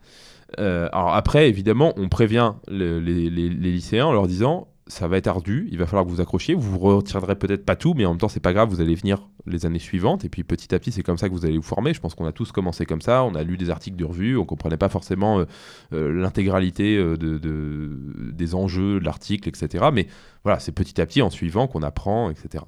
[0.59, 5.07] Euh, alors après, évidemment, on prévient le- les, les- les lycéens en leur disant ça
[5.07, 8.05] va être ardu, il va falloir que vous accrochiez, vous retirerez peut-être pas tout, mais
[8.05, 10.75] en même temps c'est pas grave, vous allez venir les années suivantes, et puis petit
[10.75, 11.93] à petit c'est comme ça que vous allez vous former.
[11.93, 14.37] Je pense qu'on a tous commencé comme ça, on a lu des articles de revue,
[14.37, 15.45] on comprenait pas forcément euh,
[15.93, 19.85] euh, l'intégralité euh, de, de- des enjeux de l'article, etc.
[19.91, 20.07] Mais
[20.43, 22.63] voilà, c'est petit à petit en suivant qu'on apprend, etc.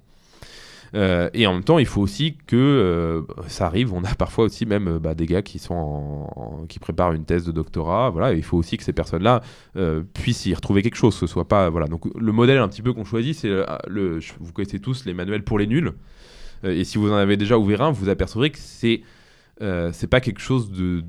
[0.95, 3.93] Euh, et en même temps, il faut aussi que euh, ça arrive.
[3.93, 7.45] On a parfois aussi même euh, bah, des gars qui sont qui préparent une thèse
[7.45, 8.09] de doctorat.
[8.09, 9.41] Voilà, il faut aussi que ces personnes-là
[10.13, 11.13] puissent y retrouver quelque chose.
[11.15, 11.87] Que ce soit pas voilà.
[11.87, 13.49] Donc le modèle un petit peu qu'on choisit, c'est
[13.87, 14.19] le.
[14.39, 15.93] Vous connaissez tous les manuels pour les nuls.
[16.63, 19.01] Et si vous en avez déjà ouvert un, vous apercevrez que c'est
[19.61, 21.03] euh, c'est pas quelque chose de.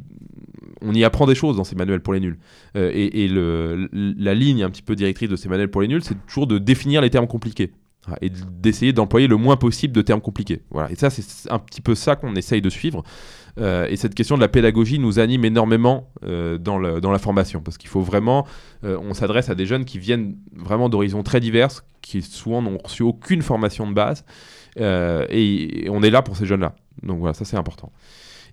[0.80, 2.38] On y apprend des choses dans ces manuels pour les nuls.
[2.74, 6.02] Et et le, la ligne un petit peu directrice de ces manuels pour les nuls,
[6.02, 7.72] c'est toujours de définir les termes compliqués.
[8.06, 10.62] Voilà, Et d'essayer d'employer le moins possible de termes compliqués.
[10.70, 10.90] Voilà.
[10.90, 13.02] Et ça, c'est un petit peu ça qu'on essaye de suivre.
[13.60, 17.18] Euh, et cette question de la pédagogie nous anime énormément euh, dans, le- dans la
[17.18, 17.60] formation.
[17.60, 18.46] Parce qu'il faut vraiment.
[18.84, 21.68] euh, on s'adresse à des jeunes qui viennent vraiment d'horizons très divers,
[22.00, 24.24] qui souvent n'ont reçu aucune formation de base.
[24.76, 26.76] Et, et on est là pour ces jeunes-là.
[27.02, 27.90] Donc voilà, ça c'est important.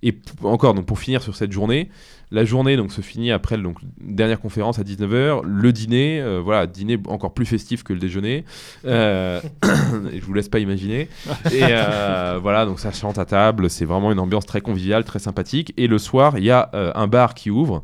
[0.02, 1.90] Et encore, donc pour finir sur cette journée,
[2.32, 6.68] la journée donc se finit après donc dernière conférence à 19h, le dîner, euh, voilà,
[6.68, 8.46] dîner encore plus festif que le déjeuner.
[8.86, 9.42] Euh,
[10.12, 11.08] et je vous laisse pas imaginer.
[11.52, 15.20] Et euh, voilà, donc ça chante à table, c'est vraiment une ambiance très conviviale, très
[15.20, 15.74] sympathique.
[15.78, 17.84] Et le soir, il y a euh, un bar qui ouvre.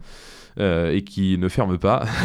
[0.59, 2.03] euh, et qui ne ferme pas.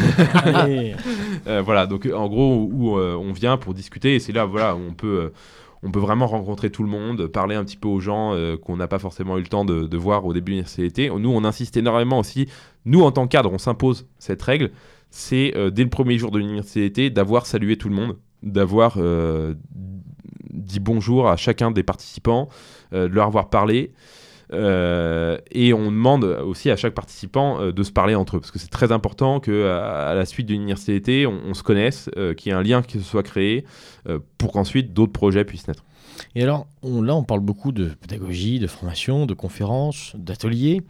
[1.47, 4.43] Euh, voilà, donc en gros, où, où, euh, on vient pour discuter, et c'est là,
[4.45, 5.33] voilà, où on peut, euh,
[5.83, 8.77] on peut vraiment rencontrer tout le monde, parler un petit peu aux gens euh, qu'on
[8.77, 11.09] n'a pas forcément eu le temps de, voir au début de l'université.
[11.09, 12.47] Nous, on insiste énormément aussi,
[12.85, 14.71] nous, en tant que cadre, on s'impose cette règle,
[15.09, 19.53] c'est euh, dès le premier jour de l'université d'avoir salué tout le monde, d'avoir euh,
[20.51, 22.49] dit bonjour à chacun des participants,
[22.91, 23.91] de leur avoir parlé.
[24.53, 28.51] Euh, et on demande aussi à chaque participant euh, de se parler entre eux, parce
[28.51, 32.09] que c'est très important que à, à la suite d'une université, on, on se connaisse,
[32.17, 33.65] euh, qu'il y ait un lien qui se soit créé,
[34.07, 35.83] euh, pour qu'ensuite d'autres projets puissent naître.
[36.35, 40.81] Et alors, là, on parle beaucoup de pédagogie, de formation, de conférences, d'ateliers.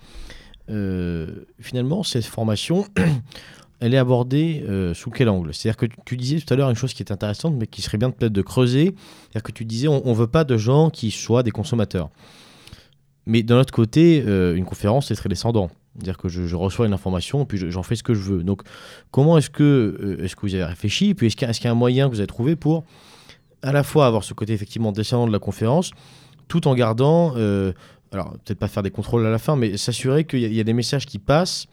[0.69, 2.85] Euh, finalement, cette formation,
[3.79, 5.53] elle est abordée euh, sous quel angle?
[5.53, 7.97] C'est-à-dire que tu disais tout à l'heure une chose qui est intéressante, mais qui serait
[7.97, 8.95] bien peut-être de creuser.
[8.95, 12.09] C'est-à-dire que tu disais, on ne veut pas de gens qui soient des consommateurs.
[13.27, 15.69] Mais d'un autre côté, euh, une conférence, c'est très descendant.
[15.95, 18.43] C'est-à-dire que je, reçois une information, puis je- j'en fais ce que je veux.
[18.43, 18.61] Donc,
[19.11, 22.13] comment est-ce que, euh, vous avez réfléchi Puis, est-ce qu'il y, a- un moyen que
[22.13, 22.83] vous avez trouvé pour
[23.63, 25.91] à la fois avoir ce côté effectivement descendant de la conférence,
[26.47, 27.73] tout en gardant, euh,
[28.11, 30.63] alors peut-être pas faire des contrôles à la fin, mais s'assurer qu'il y, y a
[30.63, 31.65] des messages qui passent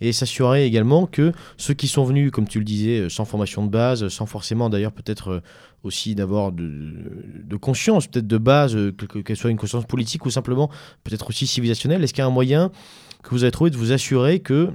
[0.00, 3.70] et s'assurer également que ceux qui sont venus, comme tu le disais, sans formation de
[3.70, 5.40] base, sans forcément d'ailleurs peut-être
[5.84, 10.26] aussi d'avoir de, conscience, peut-être de base, euh, que- que- qu'elle soit une conscience politique
[10.26, 10.70] ou simplement
[11.04, 12.70] peut-être aussi civilisationnelle, est-ce qu'il y a un moyen
[13.22, 14.70] que vous avez trouvé de vous assurer que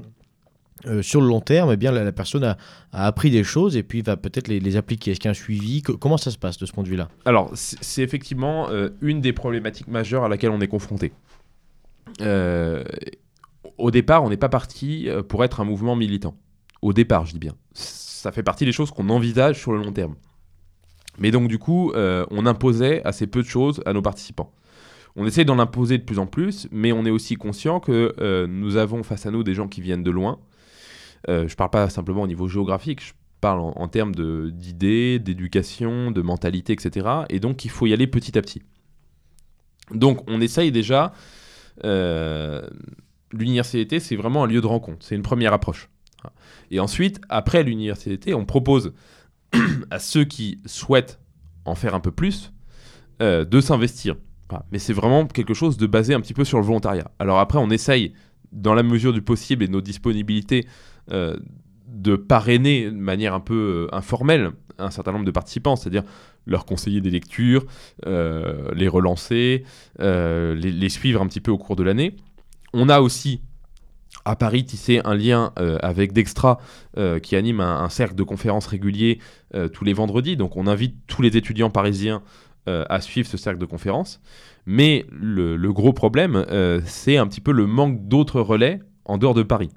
[0.86, 2.58] euh, sur le long terme, eh bien, la, personne a,
[2.92, 5.12] appris des choses et puis va peut-être les, appliquer?
[5.12, 5.82] Est-ce qu'il y a un suivi?
[5.82, 7.08] Co- Comment ça se passe de ce point de vue-là?
[7.26, 11.14] Alors, c'est effectivement euh, une des problématiques majeures à laquelle on est confronté.
[13.78, 16.36] Au départ, on n'est pas parti pour être un mouvement militant.
[16.82, 17.54] Au départ, je dis bien.
[17.74, 20.16] Ça fait partie des choses qu'on envisage sur le long terme.
[21.20, 24.52] Mais donc, du coup, euh, on imposait assez peu de choses à nos participants.
[25.16, 28.48] On essaie d'en imposer de plus en plus, mais on est aussi conscient que euh,
[28.48, 30.40] nous avons face à nous des gens qui viennent de loin.
[31.30, 35.20] Euh, je ne parle pas simplement au niveau géographique, je parle en, en termes d'idées,
[35.20, 37.08] d'éducation, de mentalité, etc.
[37.30, 38.64] Et donc, il faut y aller petit à petit.
[39.92, 41.14] Donc, on essaye déjà.
[43.32, 45.06] L'université, c'est vraiment un lieu de rencontre.
[45.06, 45.90] C'est une première approche.
[46.72, 48.94] Et ensuite, après l'université, on propose
[49.92, 51.20] à ceux qui souhaitent
[51.66, 52.54] en faire un peu plus
[53.22, 54.16] euh, de s'investir.
[54.72, 57.10] Mais c'est vraiment quelque chose de basé un petit peu sur le volontariat.
[57.18, 58.14] Alors après, on essaye,
[58.52, 60.68] dans la mesure du possible et de nos disponibilités,
[61.12, 61.38] euh,
[61.88, 66.04] de parrainer de manière un peu euh, informelle un certain nombre de participants, c'est-à-dire
[66.46, 67.66] leur conseiller des lectures,
[68.06, 69.64] les relancer,
[70.00, 72.16] les suivre un petit peu au cours de l'année.
[72.74, 73.42] On a aussi
[74.26, 76.60] à Paris tissé un lien euh, avec Dextra
[76.98, 79.20] euh, qui anime un, cercle de conférences régulier
[79.56, 80.38] euh, tous les vendredis.
[80.38, 82.22] Donc on invite tous les étudiants parisiens
[82.66, 84.22] à suivre ce cercle de conférences.
[84.66, 86.46] Mais le, gros problème,
[86.86, 89.70] c'est un petit peu le manque d'autres relais en dehors de Paris.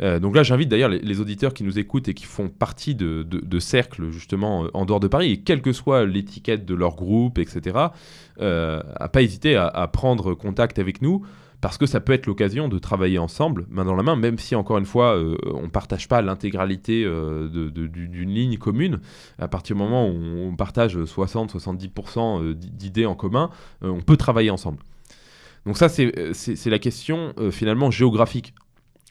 [0.00, 3.58] Euh, donc là, j'invite d'ailleurs les, auditeurs qui nous écoutent et qui font partie de,
[3.58, 7.76] cercles justement en dehors de Paris, et quelle que soit l'étiquette de leur groupe, etc.,
[8.40, 11.22] à pas hésiter à prendre contact avec nous,
[11.62, 14.56] parce que ça peut être l'occasion de travailler ensemble, main dans la main, même si
[14.56, 19.00] encore une fois, euh, on partage pas l'intégralité euh, d'une ligne commune.
[19.38, 23.48] À partir du moment où on partage 60-70% euh, d'idées en commun,
[23.80, 24.78] on peut travailler ensemble.
[25.64, 28.52] Donc ça, c'est la question finalement géographique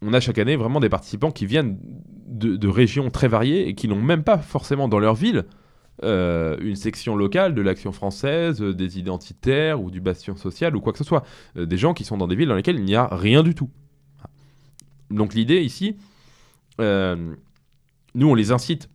[0.03, 1.77] on a chaque année vraiment des participants qui viennent
[2.27, 5.45] de, de régions très variées et qui n'ont même pas forcément dans leur ville
[6.03, 10.81] euh, une section locale de l'action française, euh, des identitaires ou du bastion social ou
[10.81, 11.23] quoi que ce soit.
[11.57, 13.55] Euh, des gens qui sont dans des villes dans lesquelles il n'y a rien du
[13.55, 13.69] tout.
[15.09, 15.97] Donc l'idée ici,
[16.79, 18.89] nous on les incite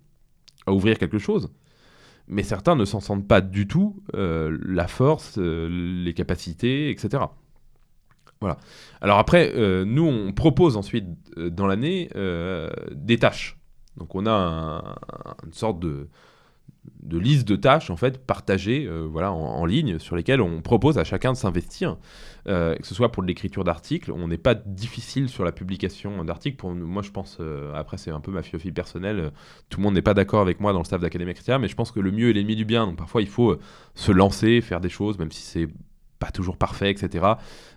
[0.66, 1.50] à ouvrir quelque chose,
[2.26, 7.24] mais certains ne s'en sentent pas du tout la force, les capacités, etc.
[8.40, 8.56] Voilà.
[9.00, 9.52] Alors après,
[9.84, 12.08] nous, on propose ensuite dans l'année
[12.92, 13.58] des tâches.
[13.98, 14.94] Donc on a un-
[15.46, 16.08] une sorte de,
[17.02, 20.60] de liste de tâches en fait partagées euh, voilà, en, en ligne sur lesquelles on
[20.62, 21.96] propose à chacun de s'investir,
[22.48, 24.10] euh, que ce soit pour de l'écriture d'articles.
[24.12, 26.56] On n'est pas difficile sur la publication d'articles.
[26.56, 29.30] Pour moi, je pense, euh, après c'est un peu ma philosophie personnelle,
[29.68, 31.58] tout le monde n'est pas d'accord avec moi dans le staff d'Académie, etc.
[31.60, 32.86] Mais je pense que le mieux est l'ennemi du bien.
[32.86, 33.56] Donc parfois, il faut
[33.94, 35.68] se lancer, faire des choses, même si c'est
[36.18, 37.24] pas toujours parfait, etc.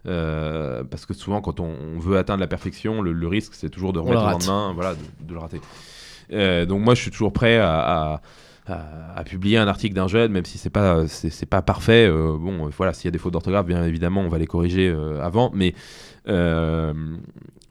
[0.05, 3.69] Euh, parce que souvent, quand on, on veut atteindre la perfection, le, le risque, c'est
[3.69, 5.61] toujours de remettre le lendemain, voilà, de, de le rater.
[6.31, 7.79] Euh, donc moi, je suis toujours prêt à,
[8.13, 8.21] à-
[8.69, 12.07] à, publier un article d'un jeune, même si c'est pas c'est pas parfait.
[12.07, 14.89] Euh, bon, voilà, s'il y a des fautes d'orthographe, bien évidemment, on va les corriger
[14.89, 15.73] euh, avant, mais
[16.27, 16.93] euh,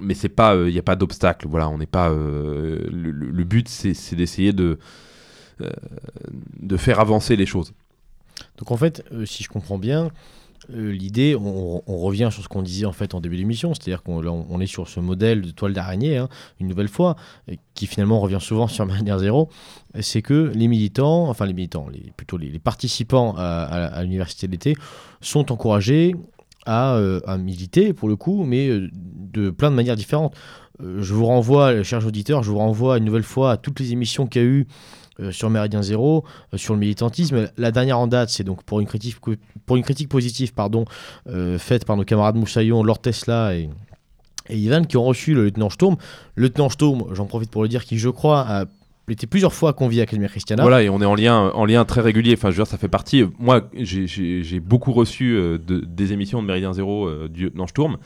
[0.01, 1.47] mais c'est pas, il n'y a pas d'obstacle.
[1.49, 2.09] Voilà, on n'est pas.
[2.11, 4.79] Le, but, c'est d'essayer de
[6.61, 7.73] de faire avancer les choses.
[8.59, 10.11] Donc en fait, si je comprends bien, euh,
[10.69, 14.61] l'idée, on, revient sur ce qu'on disait en fait en début d'émission, c'est-à-dire qu'on on
[14.61, 16.29] est sur ce modèle de toile d'araignée, hein,
[16.61, 17.17] une nouvelle fois,
[17.75, 19.49] qui finalement revient souvent sur Manière Zéro,
[20.01, 24.75] c'est que les militants, enfin les militants, plutôt les, participants à, l'université d'été
[25.21, 26.15] sont encouragés
[26.69, 30.35] euh, à, militer pour le coup, mais euh, de plein de manières différentes.
[30.81, 34.27] je vous renvoie, chers auditeurs, je vous renvoie une nouvelle fois à toutes les émissions
[34.27, 34.65] qu'il y a eu euh,
[35.31, 37.51] sur Méridien Zéro, euh, sur le militantisme.
[37.57, 39.17] La dernière en date, c'est donc pour une critique,
[39.67, 40.85] pour une critique positive pardon,
[41.29, 43.69] euh, faite par nos camarades Moussaillon, Lord Tesla et,
[44.49, 45.97] et Ivan, qui ont reçu le lieutenant Sturm.
[46.37, 48.65] Le lieutenant Sturm, j'en profite pour le dire, qui je crois a
[49.09, 50.63] été plusieurs fois convié à Academia Christiana.
[50.63, 52.35] Voilà, et on est en lien, en lien très régulier.
[52.35, 53.25] Enfin, je veux dire, ça fait partie.
[53.39, 57.97] Moi, j'ai beaucoup reçu de, des émissions de Méridien Zéro du lieutenant Sturm,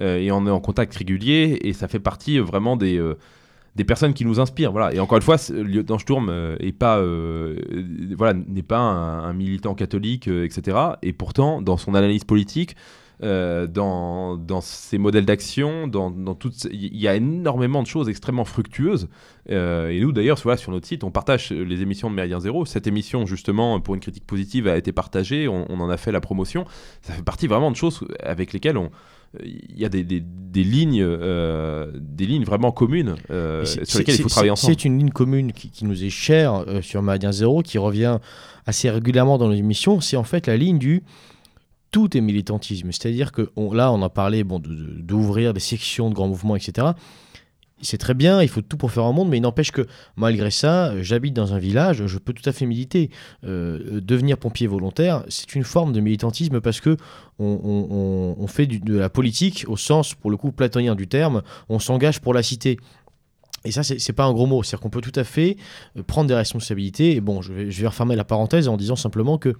[0.00, 2.98] et on est en contact régulier, et ça fait partie vraiment des
[3.76, 4.72] des personnes qui nous inspirent.
[4.72, 4.92] Voilà.
[4.94, 7.56] Et encore une fois, lieutenant Sturm euh, est pas, euh,
[8.16, 10.78] voilà, n'est pas un, militant catholique, euh, etc.
[11.02, 12.74] Et pourtant, dans son analyse politique,
[13.22, 16.36] dans, dans, ses modèles d'action, dans, dans
[16.70, 19.08] il y a énormément de choses extrêmement fructueuses.
[19.48, 22.66] et nous, d'ailleurs, voilà, sur notre site, on partage les émissions de Méridien Zéro.
[22.66, 25.48] Cette émission, justement, pour une critique positive, a été partagée.
[25.48, 26.66] On en a fait la promotion.
[27.00, 28.90] Ça fait partie vraiment de choses avec lesquelles on
[29.44, 34.22] il y a des, des, lignes, euh, des lignes vraiment communes euh, sur lesquelles il
[34.22, 34.74] faut travailler ensemble.
[34.74, 38.18] C'est une ligne commune qui, nous est chère euh, sur Maradien Zéro, qui revient
[38.66, 40.00] assez régulièrement dans nos émissions.
[40.00, 41.02] C'est en fait la ligne du
[41.90, 42.90] tout est militantisme.
[42.92, 46.88] C'est-à-dire que là, on a parlé bon, d'ouvrir des sections de grands mouvements, etc
[47.82, 49.86] c'est très bien, il faut tout pour faire un monde, mais il n'empêche que
[50.16, 53.10] malgré ça, j'habite dans un village, je peux tout à fait militer.
[53.44, 56.96] Euh, devenir pompier volontaire, c'est une forme de militantisme parce que
[57.38, 62.20] on, fait de la politique au sens, pour le coup, platonien du terme, on s'engage
[62.20, 62.78] pour la cité.
[63.64, 64.62] Et ça, c'est pas un gros mot.
[64.62, 65.56] C'est-à-dire qu'on peut tout à fait
[65.98, 67.16] euh, prendre des responsabilités.
[67.16, 69.54] Et bon, je vais refermer la parenthèse en disant simplement que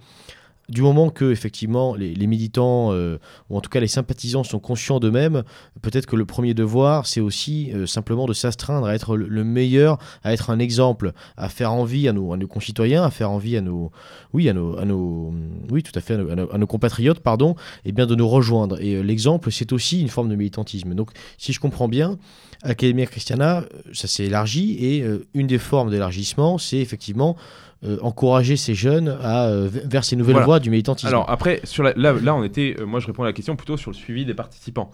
[0.69, 4.99] du moment que effectivement les, militants euh, ou en tout cas les sympathisants sont conscients
[4.99, 5.43] d'eux-mêmes,
[5.81, 9.97] peut-être que le premier devoir c'est aussi euh, simplement de s'astreindre à être le, meilleur,
[10.23, 13.55] à être un exemple, à faire envie à nos, à nos concitoyens, à faire envie
[13.55, 13.91] à nos
[14.33, 15.33] oui à nos, à nos
[15.69, 18.81] oui tout à fait à nos, compatriotes pardon, et bien de nous rejoindre.
[18.81, 20.95] Et euh, l'exemple c'est aussi une forme de militantisme.
[20.95, 22.17] Donc si je comprends bien,
[22.63, 27.37] Academia Christiana ça s'est élargi et une des formes d'élargissement c'est effectivement
[27.83, 31.09] euh, encourager ces jeunes à, euh, vers ces nouvelles voies du militantisme.
[31.09, 33.77] Alors après, sur là, là, on était, euh, moi je réponds à la question plutôt
[33.77, 34.89] sur le suivi des participants.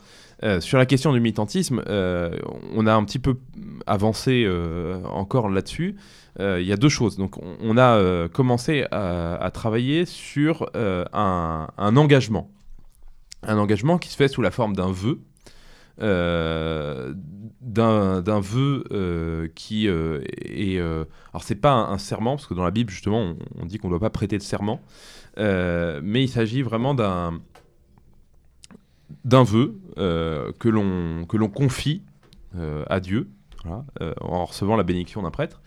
[0.60, 3.38] sur la question du militantisme, on a un petit peu
[3.88, 4.46] avancé
[5.06, 5.96] encore là-dessus.
[6.40, 7.16] Il y a deux choses.
[7.16, 12.52] Donc on, a commencé à, travailler sur un, un engagement.
[13.44, 15.22] Un engagement qui se fait sous la forme d'un vœu
[15.98, 17.14] d'un
[18.40, 20.80] vœu euh, qui euh, est...
[20.80, 23.94] alors c'est pas un, serment, parce que dans la Bible justement on, dit qu'on ne
[23.94, 24.82] doit pas prêter de serment,
[25.38, 27.40] mais il s'agit vraiment d'un
[29.26, 32.04] d'un vœu que l'on confie
[32.88, 33.30] à Dieu,
[33.66, 35.62] en recevant la bénédiction d'un prêtre.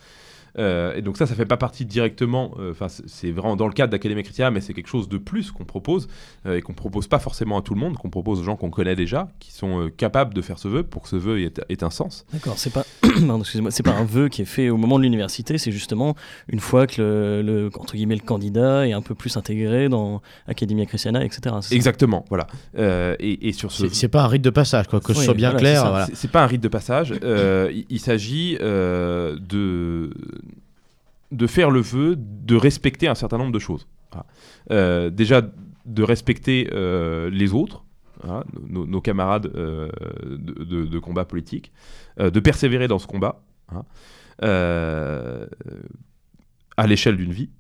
[0.59, 3.73] Euh, et donc ça, ça fait pas partie directement, euh, enfin c'est vraiment dans le
[3.73, 6.09] cadre d'Académie Chrétienne, mais c'est quelque chose de plus qu'on propose
[6.47, 8.71] euh, et qu'on propose pas forcément à tout le monde, qu'on propose aux gens qu'on
[8.71, 11.91] connaît déjà, qui sont capables de faire ce vœu pour que ce vœu ait, un
[11.91, 12.25] sens.
[12.33, 15.59] D'accord, c'est pas, excusez-moi, c'est pas un vœu qui est fait au moment de l'université,
[15.59, 16.17] c'est justement
[16.49, 20.87] une fois que le, entre guillemets le candidat est un peu plus intégré dans Academia
[20.87, 21.55] Christiana, etc.
[21.71, 22.47] Exactement, voilà.
[23.19, 25.87] et, sur ce, c'est pas un rite de passage, quoi, que ce soit bien clair.
[25.87, 26.09] Voilà.
[26.15, 27.13] C'est pas un rite de passage.
[27.91, 30.11] il s'agit de
[31.33, 33.87] de faire le vœu de respecter un certain nombre de choses.
[34.71, 35.43] Euh, déjà,
[35.85, 37.85] de respecter euh, les autres,
[38.69, 39.91] nos, camarades euh,
[40.25, 41.73] de, combat politique,
[42.19, 43.43] de persévérer dans ce combat
[44.41, 45.47] à
[46.87, 47.51] l'échelle d'une vie.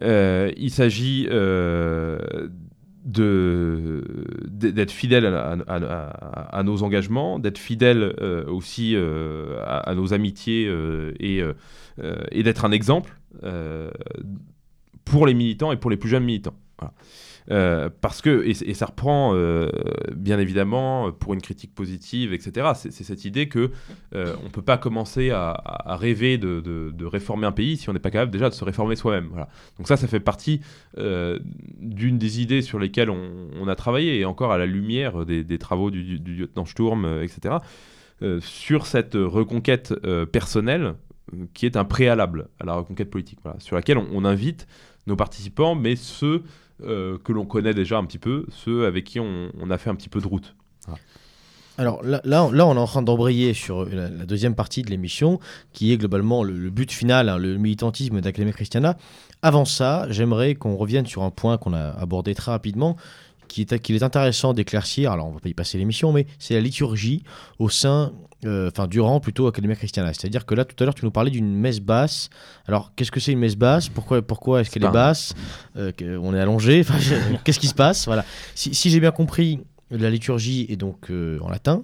[0.00, 1.26] il s'agit
[3.04, 8.14] d'être fidèle à, nos engagements, d'être fidèle
[8.46, 10.72] aussi à, nos amitiés
[11.18, 11.42] et
[11.98, 13.90] euh, et d'être un exemple euh,
[15.04, 16.54] pour les militants et pour les plus jeunes militants.
[17.50, 19.34] Euh, parce que, et, ça reprend
[20.14, 23.70] bien évidemment pour une critique positive, etc., c'est cette idée que
[24.12, 28.10] on ne peut pas commencer à, rêver de, réformer un pays si on n'est pas
[28.10, 29.30] capable déjà de se réformer soi-même.
[29.78, 30.60] Donc ça, ça fait partie
[30.96, 35.90] d'une des idées sur lesquelles on, a travaillé, et encore à la lumière des, travaux
[35.90, 37.56] du, du, lieutenant Sturm, etc.,
[38.40, 39.94] sur cette reconquête
[40.30, 40.94] personnelle
[41.54, 44.66] qui est un préalable à la reconquête politique, sur laquelle on, on invite
[45.06, 46.42] nos participants, mais ceux
[46.84, 49.94] euh, que l'on connaît déjà un petit peu, ceux avec qui on, a fait un
[49.94, 50.54] petit peu de route.
[51.78, 55.40] Alors là, là, on est en train d'embrayer sur la, la deuxième partie de l'émission,
[55.72, 58.98] qui est globalement le, le but final, hein, le militantisme d'Académie Christiana.
[59.40, 62.96] Avant ça, j'aimerais qu'on revienne sur un point qu'on a abordé très rapidement,
[63.52, 65.12] qui est, qu'il est intéressant d'éclaircir.
[65.12, 67.22] Alors, on va pas y passer l'émission, mais c'est la liturgie
[67.58, 68.12] au sein,
[68.46, 70.14] euh, enfin, durant plutôt Académie Christiana.
[70.14, 72.30] C'est-à-dire que là, tout à l'heure, tu nous parlais d'une messe basse.
[72.66, 73.90] Alors, qu'est-ce que c'est une messe basse?
[73.90, 75.34] Pourquoi, pourquoi est-ce qu'elle est basse?
[75.76, 75.92] Euh,
[76.22, 76.84] On est allongé
[77.44, 78.06] Qu'est-ce qui se passe?
[78.06, 78.24] Voilà.
[78.54, 79.60] Si, si j'ai bien compris,
[79.92, 81.82] la liturgie est donc euh, en latin.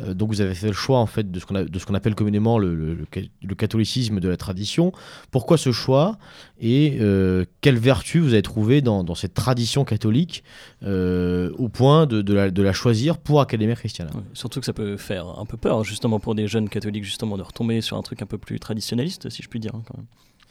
[0.00, 1.84] Euh, donc vous avez fait le choix en fait de ce qu'on a- de ce
[1.84, 4.92] qu'on appelle communément le, le- le ca- le catholicisme de la tradition.
[5.30, 6.16] Pourquoi ce choix
[6.60, 10.42] et euh, quelle vertu vous avez trouvé dans, dans cette tradition catholique
[10.84, 14.10] euh, au point de, de la, de la choisir pour Academia Christiana?
[14.14, 17.36] Ouais, Surtout que ça peut faire un peu peur, justement, pour des jeunes catholiques, justement,
[17.36, 19.96] de retomber sur un truc un peu plus traditionnaliste, si je puis dire, hein, quand
[19.96, 20.06] même.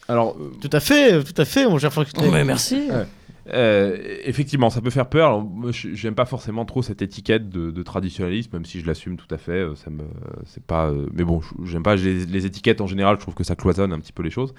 [0.07, 2.07] Alors, euh, Tout à fait, tout à fait, mon cher Franck.
[2.17, 3.05] Oh, mais merci Ouais.
[3.53, 5.27] Euh, effectivement, ça peut faire peur.
[5.27, 9.33] Alors, moi, j'aime pas forcément trop cette étiquette de, traditionnalisme, même si je l'assume tout
[9.33, 9.51] à fait.
[9.51, 10.03] euh, Ça me,
[10.45, 10.89] c'est pas.
[10.89, 13.15] euh, mais bon, j'aime pas les, étiquettes en général.
[13.17, 14.53] Je trouve que ça cloisonne un petit peu les choses.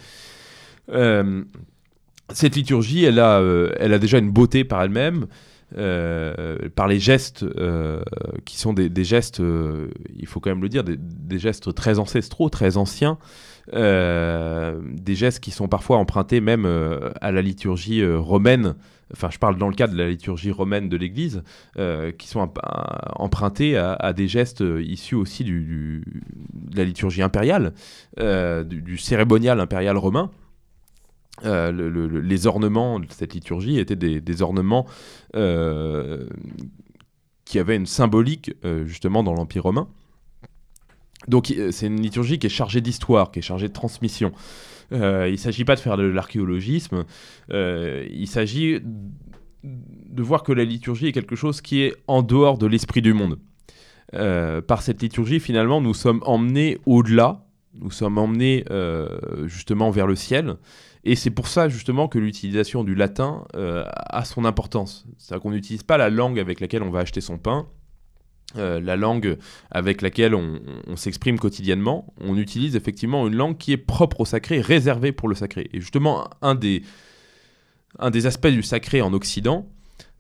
[2.32, 3.40] Cette liturgie, elle a,
[3.78, 5.26] elle a déjà une beauté par elle-même.
[5.76, 8.02] Euh, par les gestes euh,
[8.44, 12.48] qui sont des, gestes, euh, il faut quand même le dire, des, gestes très ancestraux,
[12.48, 13.18] très anciens,
[13.72, 16.66] des gestes qui sont parfois empruntés même
[17.20, 18.74] à la liturgie romaine,
[19.12, 21.42] enfin je parle dans le cadre de la liturgie romaine de l'Église,
[22.18, 22.58] qui sont emp-
[23.14, 26.02] empruntés à, des gestes issus aussi de
[26.74, 27.72] la liturgie impériale,
[28.18, 30.30] du cérémonial impérial romain.
[31.44, 34.86] Euh, le- le- le- les ornements de cette liturgie étaient des, ornements
[35.36, 36.26] euh,
[37.44, 39.88] qui avaient une symbolique euh, justement dans l'Empire romain.
[41.28, 44.32] Donc c'est une liturgie qui est chargée d'histoire, qui est chargée de transmission.
[44.90, 47.04] Il ne s'agit pas de faire de l'archéologisme,
[47.50, 48.80] il s'agit
[49.62, 53.12] de voir que la liturgie est quelque chose qui est en dehors de l'esprit du
[53.12, 53.38] monde.
[54.12, 58.64] Par cette liturgie, finalement, nous sommes emmenés au-delà, nous sommes emmenés
[59.44, 60.56] justement vers le ciel,
[61.04, 65.06] et c'est pour ça justement que l'utilisation du latin euh, a son importance.
[65.18, 67.66] C'est-à-dire qu'on n'utilise pas la langue avec laquelle on va acheter son pain,
[68.56, 69.38] euh, la langue
[69.70, 74.24] avec laquelle on, on s'exprime quotidiennement, on utilise effectivement une langue qui est propre au
[74.24, 75.70] sacré, réservée pour le sacré.
[75.72, 76.82] Et justement, un des,
[77.98, 79.68] un des aspects du sacré en Occident,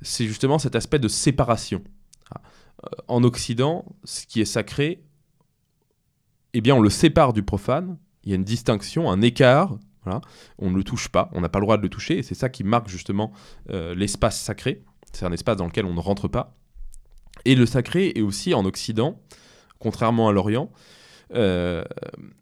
[0.00, 1.82] c'est justement cet aspect de séparation.
[2.30, 2.40] Ah,
[3.08, 5.02] En Occident, ce qui est sacré,
[6.52, 7.98] eh bien, on le sépare du profane.
[8.24, 9.78] Il y a une distinction, un écart.
[10.58, 12.34] On ne le touche pas, on n'a pas le droit de le toucher, et c'est
[12.34, 13.32] ça qui marque justement
[13.70, 14.82] euh, l'espace sacré.
[15.12, 16.56] C'est un espace dans lequel on ne rentre pas.
[17.44, 19.20] Et le sacré est aussi en Occident,
[19.78, 20.70] contrairement à l'Orient,
[21.34, 21.84] euh,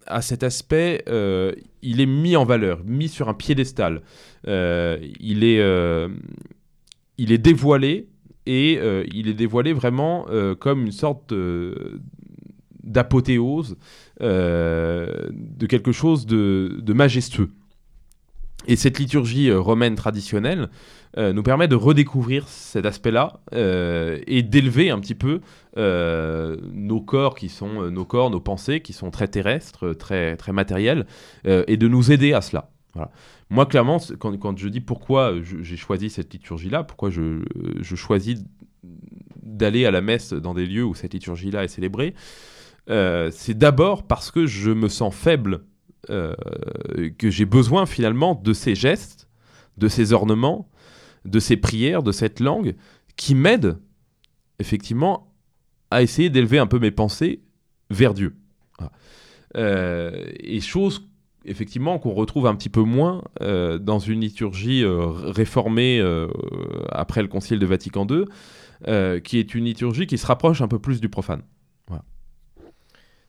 [0.06, 1.52] à cet aspect, euh,
[1.82, 4.02] il est mis en valeur, mis sur un piédestal.
[4.46, 6.09] Il, est,
[7.18, 8.09] il est dévoilé
[8.46, 8.80] et
[9.12, 10.26] il est dévoilé vraiment
[10.59, 12.00] comme une sorte de-
[12.89, 13.76] d'apothéose
[14.20, 17.51] euh, de quelque chose de, majestueux.
[18.66, 20.68] Et cette liturgie euh, romaine traditionnelle
[21.16, 25.41] euh, nous permet de redécouvrir cet aspect-là et d'élever un petit peu
[25.76, 31.07] nos corps qui sont nos corps, nos pensées qui sont très terrestres, très très matériels,
[31.47, 32.70] euh, et de nous aider à cela.
[33.49, 38.43] Moi, clairement, quand, je dis pourquoi j'ai choisi cette liturgie-là, pourquoi je choisis
[39.43, 42.14] d'aller à la messe dans des lieux où cette liturgie-là est célébrée,
[42.91, 45.64] euh, c'est d'abord parce que je me sens faible,
[46.11, 46.34] euh,
[47.18, 49.28] que j'ai besoin finalement de ces gestes,
[49.76, 50.70] de ces ornements,
[51.24, 52.74] de ces prières, de cette langue,
[53.16, 53.78] qui m'aident
[54.59, 55.34] effectivement
[55.91, 57.43] à essayer d'élever un peu mes pensées
[57.91, 58.36] vers Dieu.
[59.57, 61.09] Euh, et chose
[61.45, 66.03] effectivement qu'on retrouve un petit peu moins dans une liturgie réformée
[66.91, 68.24] après le Concile de Vatican II,
[69.22, 71.43] qui est une liturgie qui se rapproche un peu plus du profane.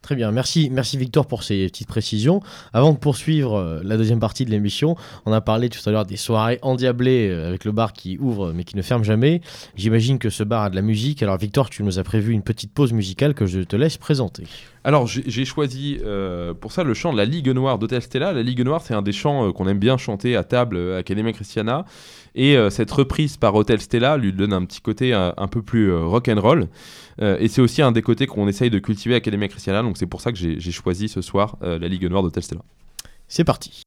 [0.02, 2.41] Très bien, merci, Victor pour ces petites précisions.
[2.72, 4.95] Avant de poursuivre euh, la deuxième partie de l'émission,
[5.26, 8.54] on a parlé tout à l'heure des soirées endiablées euh, avec le bar qui ouvre
[8.54, 9.41] mais qui ne ferme jamais.
[9.76, 11.22] J'imagine que ce bar a de la musique.
[11.22, 14.43] Alors Victor, tu nous as prévu une petite pause musicale que je te laisse présenter.
[14.86, 18.32] Alors j'ai choisi euh, pour ça le chant de la Ligue Noire d'Hotel Stella.
[18.32, 21.34] La Ligue Noire, c'est un des chants qu'on aime bien chanter à table à Academia
[21.34, 21.84] Christiana.
[22.36, 25.61] Et euh, cette reprise par Hotel Stella lui donne un petit côté euh, un peu
[25.61, 26.67] plus euh, rock and roll.
[27.21, 29.82] Et c'est aussi un des côtés qu'on essaye de cultiver à Academia Christiana.
[29.82, 32.61] Donc c'est pour ça que j'ai choisi ce soir la Ligue Noire d'Hotel Stella.
[33.27, 33.84] C'est parti.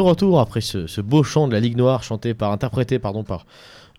[0.00, 3.46] Retour après ce, ce beau chant de la Ligue Noire chanté par, interprété pardon, par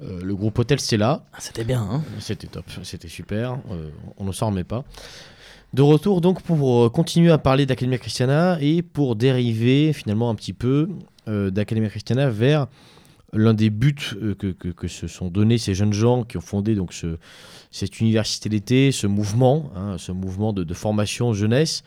[0.01, 1.23] euh, le groupe Hotel Stella.
[1.33, 4.83] Ah, C'était bien, hein C'était top, c'était super, euh, on ne s'en remet pas.
[5.73, 10.35] De retour donc pour euh, continuer à parler d'Academia Christiana et pour dériver finalement un
[10.35, 10.89] petit peu
[11.27, 12.67] euh, d'Academia Christiana vers
[13.33, 13.95] l'un des buts
[14.39, 17.17] que, que- que se sont donnés ces jeunes gens qui ont fondé donc ce,
[17.71, 21.83] cette université d'été, ce mouvement, hein, ce mouvement de, de formation jeunesse.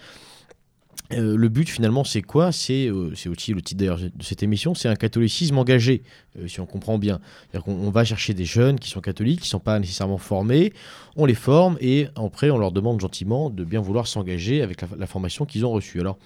[1.12, 2.50] Euh, le but finalement c'est quoi?
[2.50, 6.02] C'est euh, c'est aussi le titre d'ailleurs de cette émission, c'est un catholicisme engagé,
[6.38, 7.20] euh, si on comprend bien.
[7.66, 10.72] On va chercher des jeunes qui sont catholiques, qui ne sont pas nécessairement formés,
[11.16, 15.06] on les forme et après on leur demande gentiment de bien vouloir s'engager avec la,
[15.06, 16.00] formation qu'ils ont reçue.
[16.00, 16.16] Alors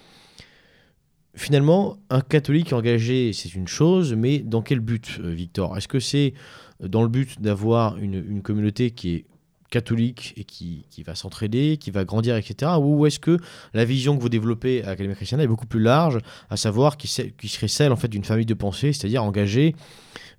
[1.35, 5.77] finalement, un catholique engagé, c'est une chose, mais dans quel but, Victor?
[5.77, 6.33] Est-ce que c'est
[6.81, 9.25] dans le but d'avoir une communauté qui est
[9.69, 12.71] catholique et qui, qui va s'entraider, qui va grandir, etc.
[12.79, 13.37] Ou est-ce que
[13.73, 16.17] la vision que vous développez à Académie Christiana est beaucoup plus large,
[16.49, 19.75] à savoir qui, serait celle en fait d'une famille de pensée, c'est-à-dire engagée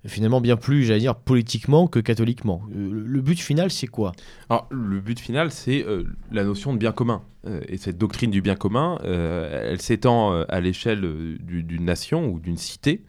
[0.07, 2.63] finalement bien plus, j'allais dire, politiquement que catholiquement.
[2.75, 4.13] Euh, Le, but final, c'est quoi?
[4.71, 7.21] Le but final, c'est euh, la notion de bien commun.
[7.45, 11.01] Euh, et cette doctrine du bien commun, elle s'étend à l'échelle
[11.39, 13.01] du- d'une nation ou d'une cité.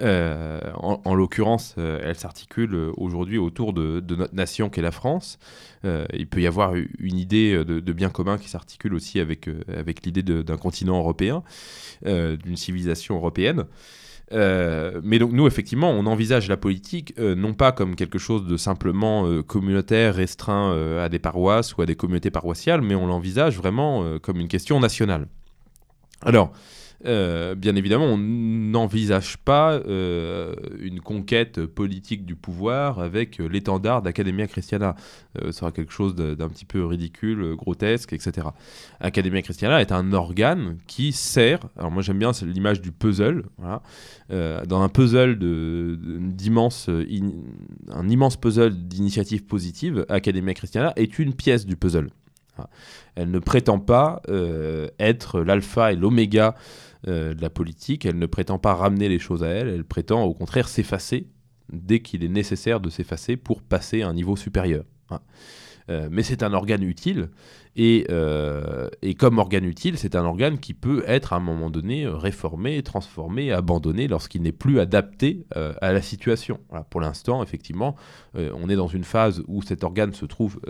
[0.00, 5.38] Euh, en en l'occurrence, euh, elle s'articule aujourd'hui autour de, notre nation qu'est la France.
[5.84, 10.04] Euh, il peut y avoir une idée de, bien commun qui s'articule aussi avec, avec
[10.04, 11.42] l'idée d'un continent européen,
[12.04, 13.64] d'une civilisation européenne.
[14.32, 19.42] Mais donc nous, effectivement, on envisage la politique non pas comme quelque chose de simplement
[19.42, 24.40] communautaire, restreint à des paroisses ou à des communautés paroissiales, mais on l'envisage vraiment comme
[24.40, 25.28] une question nationale.
[26.22, 26.52] Alors,
[27.06, 34.02] euh, bien évidemment, on n'envisage pas euh, une conquête politique du pouvoir avec euh, l'étendard
[34.02, 34.96] d'Academia Christiana.
[35.38, 38.48] Euh, ce sera quelque chose d'un petit peu ridicule, grotesque, etc.
[39.00, 43.44] Academia Christiana est un organe qui sert, alors moi j'aime bien l'image du puzzle,
[44.28, 51.76] dans un puzzle d'immense, un immense puzzle d'initiatives positives, Academia Christiana est une pièce du
[51.76, 52.08] puzzle.
[53.16, 54.22] Elle ne prétend pas
[54.98, 56.54] être l'alpha et l'oméga
[57.06, 60.34] de la politique, elle ne prétend pas ramener les choses à elle, elle prétend au
[60.34, 61.28] contraire s'effacer
[61.72, 64.84] dès qu'il est nécessaire de s'effacer pour passer à un niveau supérieur.
[65.10, 65.20] Hein.
[65.90, 67.28] Euh, mais c'est un organe utile,
[67.76, 71.70] et, euh, et comme organe utile, c'est un organe qui peut être à un moment
[71.70, 76.60] donné euh, réformé, transformé, abandonné lorsqu'il n'est plus adapté euh, à la situation.
[76.90, 77.96] Pour l'instant, effectivement,
[78.34, 80.60] on est dans une phase où cet organe se trouve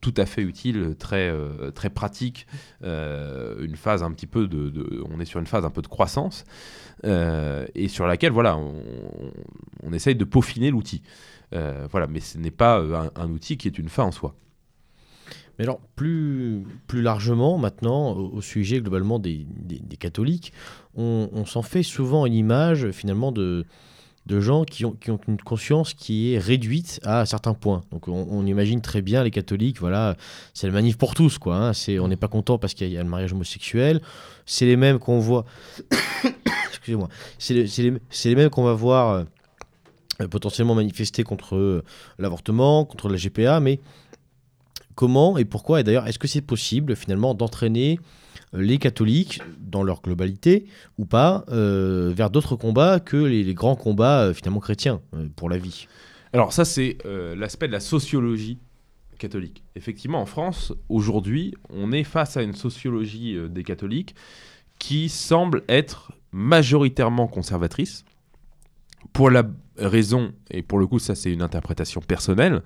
[0.00, 1.32] tout à fait utile, très,
[1.74, 2.46] très pratique,
[2.82, 6.44] une phase un petit peu de, on est sur une phase un peu de croissance
[7.04, 11.02] et sur laquelle voilà on, essaye de peaufiner l'outil
[11.52, 12.82] voilà mais ce n'est pas
[13.14, 14.34] un outil qui est une fin en soi
[15.60, 20.54] Mais alors, plus, plus largement, maintenant, au, sujet globalement des, des- catholiques,
[20.96, 23.66] on, s'en fait souvent une image, finalement, de,
[24.24, 27.82] de gens qui ont, qui ont une conscience qui est réduite à certains points.
[27.92, 30.16] Donc, on, imagine très bien les catholiques, voilà,
[30.54, 31.56] c'est le manif pour tous, quoi.
[31.56, 31.72] hein.
[32.00, 34.00] On n'est pas content parce qu'il y a le mariage homosexuel.
[34.46, 35.44] C'est les mêmes qu'on voit.
[36.70, 37.10] Excusez-moi.
[37.38, 39.26] C'est les, les- mêmes qu'on va voir
[40.22, 41.84] euh, potentiellement manifester contre euh,
[42.18, 43.78] l'avortement, contre la GPA, mais
[45.00, 47.98] comment et pourquoi Et d'ailleurs, est-ce que c'est possible finalement d'entraîner
[48.52, 50.66] euh, les catholiques dans leur globalité
[50.98, 55.00] ou pas euh, vers d'autres combats que les, grands combats euh, finalement chrétiens
[55.36, 55.88] pour la vie?
[56.34, 56.98] Alors ça c'est
[57.34, 58.58] l'aspect de la sociologie
[59.18, 59.64] catholique.
[59.74, 64.14] Effectivement en France aujourd'hui on est face à une sociologie des catholiques
[64.78, 68.04] qui semble être majoritairement conservatrice
[69.14, 69.44] pour la
[69.78, 72.62] raison, et pour le coup ça c'est une interprétation personnelle,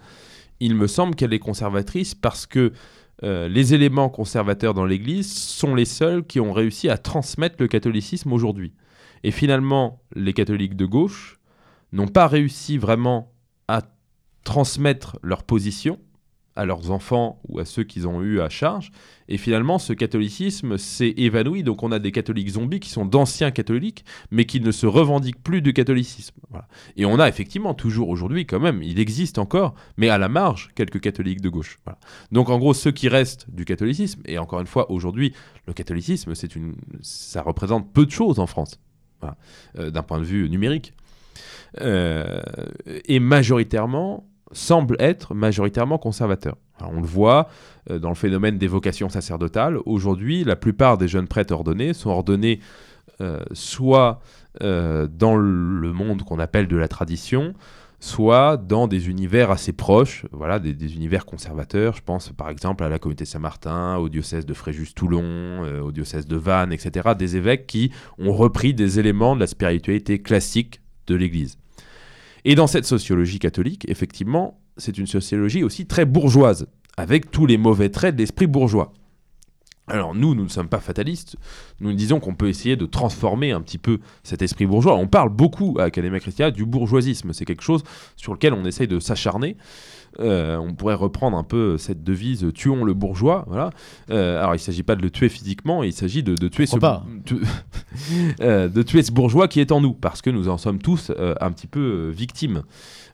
[0.61, 2.73] il me semble qu'elle est conservatrice parce que
[3.23, 7.69] euh, les éléments conservateurs dans l'Église sont les seuls qui ont réussi à transmettre le
[7.69, 8.73] catholicisme aujourd'hui.
[9.23, 11.39] Et finalement, les catholiques de gauche
[11.93, 13.33] n'ont pas réussi vraiment
[13.69, 13.83] à
[14.45, 15.99] transmettre leur position
[16.57, 18.93] à leurs enfants ou à ceux qu'ils ont eu à charge.
[19.29, 21.63] Et finalement, ce catholicisme s'est évanoui.
[21.63, 25.43] Donc on a des catholiques zombies qui sont d'anciens catholiques, mais qui ne se revendiquent
[25.43, 26.37] plus du catholicisme.
[26.97, 30.71] Et on a effectivement toujours aujourd'hui, quand même, il existe encore, mais à la marge,
[30.75, 31.79] quelques catholiques de gauche.
[32.33, 35.33] Donc en gros, ceux qui restent du catholicisme, et encore une fois, aujourd'hui,
[35.67, 38.79] le catholicisme, c'est une, ça représente peu de choses en France.
[39.79, 40.93] Euh, d'un point de vue numérique.
[41.81, 42.41] Euh,
[43.07, 46.57] et majoritairement, semble être majoritairement conservateur.
[46.81, 47.49] On le voit
[47.91, 49.79] euh, dans le phénomène des vocations sacerdotales.
[49.87, 52.61] Aujourd'hui, la plupart des jeunes prêtres ordonnés sont ordonnés
[53.21, 54.21] euh, soit
[54.63, 57.55] euh, dans le monde qu'on appelle de la tradition,
[58.01, 61.95] soit dans des univers assez proches, voilà, des, univers conservateurs.
[61.95, 66.37] Je pense par exemple à la communauté Saint-Martin, au diocèse de Fréjus-Toulon, au diocèse de
[66.37, 67.11] Vannes, etc.
[67.17, 71.57] Des évêques qui ont repris des éléments de la spiritualité classique de l'Église.
[72.45, 76.67] Et dans cette sociologie catholique, effectivement, c'est une sociologie aussi très bourgeoise,
[76.97, 78.93] avec tous les mauvais traits de l'esprit bourgeois.
[79.87, 81.37] Alors nous, nous ne sommes pas fatalistes,
[81.81, 84.97] nous disons qu'on peut essayer de transformer un petit peu cet esprit bourgeois.
[84.97, 87.83] On parle beaucoup à Academia Christiana du bourgeoisisme, c'est quelque chose
[88.17, 89.59] sur lequel on essaye de s'acharner.
[90.21, 93.45] Euh, on pourrait reprendre un peu cette devise «tuons le bourgeois».
[93.49, 93.71] Voilà.
[94.11, 96.67] Euh, alors il ne s'agit pas de le tuer physiquement, il s'agit de, de tuer
[96.67, 97.37] ce, Pourquoi pas tu-
[98.41, 101.11] euh, de tuer ce bourgeois qui est en nous, parce que nous en sommes tous
[101.41, 102.63] un petit peu victimes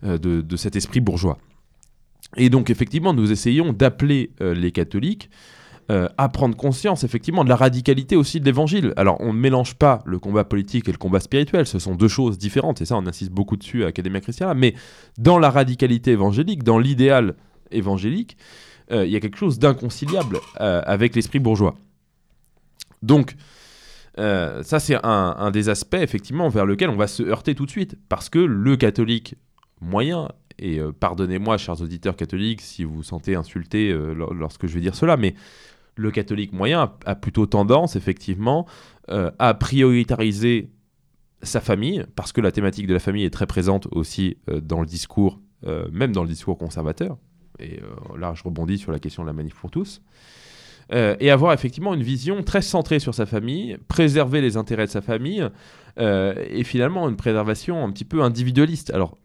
[0.02, 1.38] de, de cet esprit bourgeois.
[2.36, 5.30] Et donc effectivement, nous essayons d'appeler les catholiques
[5.90, 8.94] euh, à prendre conscience effectivement de la radicalité aussi de l'évangile.
[8.96, 12.08] Alors on ne mélange pas le combat politique et le combat spirituel, ce sont deux
[12.08, 14.74] choses différentes, et ça on insiste beaucoup dessus à Academia Christiana, mais
[15.18, 17.34] dans la radicalité évangélique, dans l'idéal
[17.70, 18.36] évangélique,
[18.92, 21.76] euh, il y a quelque chose d'inconciliable euh, avec l'esprit bourgeois.
[23.02, 23.36] Donc,
[24.18, 27.70] euh, ça, c'est un, des aspects, effectivement, vers lequel on va se heurter tout de
[27.70, 27.96] suite.
[28.08, 29.36] Parce que le catholique
[29.80, 30.28] moyen,
[30.58, 34.96] et pardonnez-moi, chers auditeurs catholiques, si vous vous sentez insulté lor- lorsque je vais dire
[34.96, 35.34] cela, mais
[35.96, 38.66] le catholique moyen a, plutôt tendance, effectivement,
[39.10, 40.70] euh, à prioritariser
[41.42, 44.80] sa famille, parce que la thématique de la famille est très présente aussi euh, dans
[44.80, 47.16] le discours, euh, même dans le discours conservateur.
[47.58, 47.80] Et
[48.18, 50.00] là, je rebondis sur la question de la manif pour tous.
[50.92, 55.02] Et avoir effectivement une vision très centrée sur sa famille, préserver les intérêts de sa
[55.02, 55.46] famille,
[55.98, 58.90] et finalement une préservation un petit peu individualiste.
[58.94, 59.18] Alors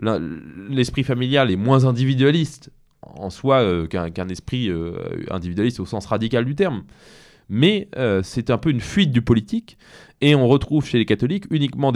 [0.70, 2.72] l'esprit familial est moins individualiste
[3.16, 4.94] en soi euh, qu'un esprit euh,
[5.30, 6.84] individualiste au sens radical du terme.
[7.48, 9.78] mais euh, c'est un peu une fuite du politique.
[10.22, 11.94] Et on retrouve chez les catholiques uniquement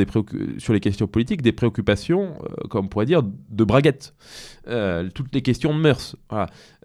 [0.57, 2.37] sur les questions politiques des préoccupations,
[2.69, 4.13] comme on pourrait dire, de braguette.
[5.15, 6.17] Toutes les questions de mœurs.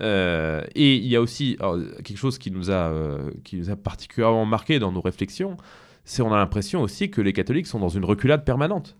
[0.00, 1.58] Et il y a aussi
[2.04, 5.56] quelque chose qui nous, a, qui nous a particulièrement marqué dans nos réflexions,
[6.04, 8.96] c'est on a l'impression aussi que les catholiques sont dans une reculade permanente.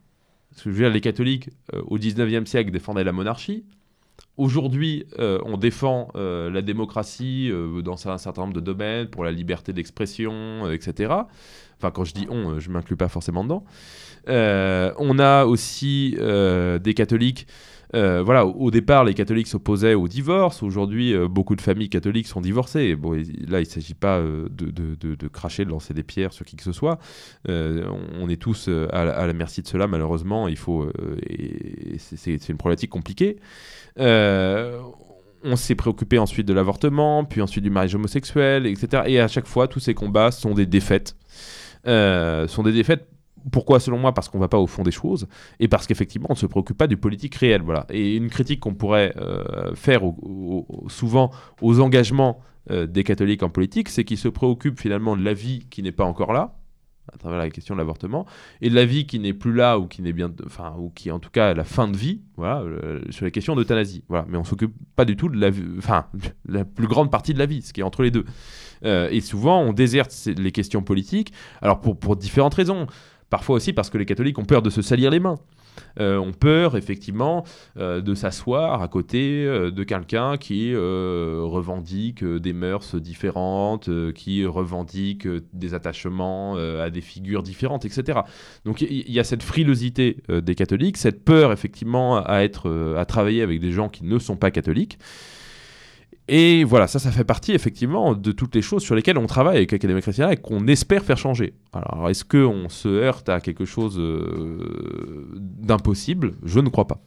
[0.51, 3.65] Parce que je veux dire, les catholiques, au 19e siècle, défendaient la monarchie.
[4.37, 9.23] Aujourd'hui, euh, on défend euh, la démocratie euh, dans un certain nombre de domaines, pour
[9.23, 11.15] la liberté d'expression, etc.
[11.77, 13.65] Enfin, quand je dis on, je ne m'inclus pas forcément dedans.
[14.27, 17.47] On a aussi des catholiques.
[17.95, 20.63] Euh, voilà, au départ, les catholiques s'opposaient au divorce.
[20.63, 22.97] Aujourd'hui, euh, beaucoup de familles catholiques sont divorcées.
[22.97, 26.57] Bon, là, il ne s'agit pas euh, de, cracher, de lancer des pierres sur qui
[26.57, 26.99] que ce soit.
[27.49, 30.49] On, est tous à, la- à la merci de cela, malheureusement.
[30.49, 30.89] Il faut,
[31.99, 33.37] c'est- une problématique compliquée.
[35.47, 39.03] On s'est préoccupé ensuite de l'avortement, puis ensuite du mariage homosexuel, etc.
[39.07, 41.17] Et à chaque fois, tous ces combats sont des défaites.
[41.85, 43.07] Sont des défaites.
[43.53, 45.29] Pourquoi selon moi Parce qu'on va pas au fond des choses
[45.61, 47.63] et parce qu'effectivement on ne se préoccupe pas du politique réel.
[47.63, 47.87] Voilà.
[47.91, 50.03] Et une critique qu'on pourrait euh, faire
[50.89, 51.31] souvent
[51.61, 52.41] aux engagements
[52.71, 55.93] euh, des catholiques en politique, c'est qu'ils se préoccupent finalement de la vie qui n'est
[55.93, 56.57] pas encore là,
[57.13, 58.25] à travers la question de l'avortement,
[58.63, 61.11] et de la vie qui n'est plus là ou qui n'est bien, enfin ou qui
[61.11, 64.05] est en tout cas la fin de vie, voilà, euh, sur les questions d'euthanasie.
[64.09, 64.25] Voilà.
[64.31, 66.07] Mais on s'occupe pas du tout de la, enfin
[66.49, 68.25] la plus grande partie de la vie, ce qui est entre les deux.
[68.87, 71.33] Et souvent on déserte les questions politiques,
[71.63, 72.87] alors pour différentes raisons.
[73.35, 75.41] Parfois aussi parce que les catholiques ont peur de se salir les mains.
[75.99, 77.43] Euh, ont peur effectivement
[77.77, 85.27] euh, de s'asseoir à côté euh, de quelqu'un qui revendique des mœurs différentes, qui revendique
[85.53, 88.21] des attachements à des figures différentes, etc.
[88.65, 93.05] Donc il y, y a cette frilosité des catholiques, cette peur effectivement à être, à
[93.05, 94.97] travailler avec des gens qui ne sont pas catholiques.
[96.27, 99.57] Et voilà, ça, ça fait partie effectivement de toutes les choses sur lesquelles on travaille
[99.57, 101.53] avec l'Académie chrétienne et qu'on espère faire changer.
[101.73, 106.35] Alors, est-ce qu'on se heurte à quelque chose euh, d'impossible?
[106.43, 107.03] Je ne crois pas.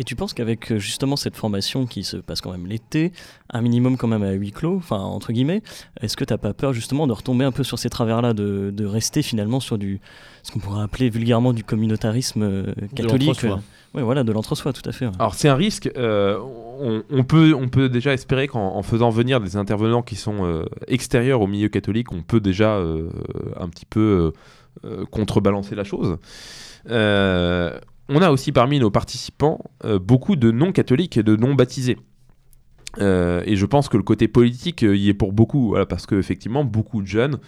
[0.00, 3.12] Et tu penses qu'avec euh, justement cette formation qui se passe quand même l'été,
[3.52, 5.60] un minimum quand même à huis clos, enfin entre guillemets,
[6.00, 8.86] est-ce que t'as pas peur justement de retomber un peu sur ces travers-là, de, de
[8.86, 10.00] rester finalement sur du
[10.42, 13.44] ce qu'on pourrait appeler vulgairement du communautarisme euh, catholique?
[13.92, 15.04] Ouais, voilà, de l'entre-soi, tout à fait.
[15.06, 15.12] ouais.
[15.18, 15.90] Alors c'est un risque.
[15.98, 16.38] euh,
[16.80, 20.46] on, on peut, on peut déjà espérer qu'en en faisant venir des intervenants qui sont
[20.46, 23.10] euh, extérieurs au milieu catholique, on peut déjà euh,
[23.58, 24.32] un petit peu
[25.10, 26.16] contrebalancer la chose.
[28.12, 31.96] On a aussi parmi nos participants euh, beaucoup de non-catholiques et de non-baptisés.
[32.98, 36.06] Euh, et je pense que le côté politique euh, y est pour beaucoup, voilà, parce
[36.06, 37.38] qu'effectivement, beaucoup de jeunes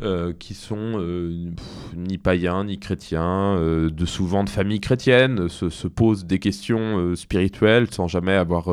[0.00, 1.50] euh, qui sont euh,
[1.96, 7.16] ni païens ni chrétiens, euh, de souvent de familles chrétiennes, se, se posent des questions
[7.16, 8.68] spirituelles sans jamais avoir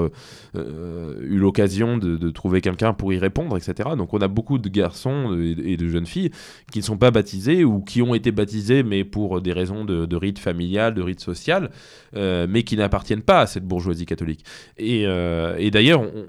[0.56, 3.90] eu l'occasion de, trouver quelqu'un pour y répondre, etc.
[3.98, 6.32] Donc on a beaucoup de garçons et, de jeunes filles
[6.72, 10.06] qui ne sont pas baptisés ou qui ont été baptisés mais pour des raisons de,
[10.06, 11.72] de rite familial, de rite social,
[12.14, 14.46] mais qui n'appartiennent pas à cette bourgeoisie catholique.
[14.78, 16.28] Et, et d'ailleurs, on-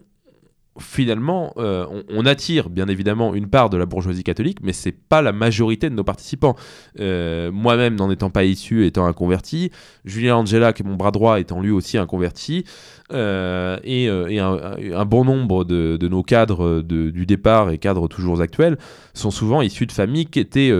[0.81, 5.23] finalement, euh, on, attire bien évidemment une part de la bourgeoisie catholique, mais c'est pas
[5.23, 6.57] la majorité de nos participants.
[7.01, 9.71] Euh, Moi-même, n'en étant pas issu, étant un converti,
[10.05, 12.65] Julien Angela, qui est mon bras droit, étant lui aussi un converti,
[13.13, 18.77] euh, et, un, bon nombre de, nos cadres du départ et cadres toujours actuels
[19.15, 20.73] sont souvent issus de familles qui étaient,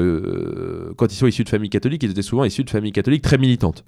[0.97, 3.39] quand ils sont issus de familles catholiques, ils étaient souvent issus de familles catholiques très
[3.39, 3.85] militantes.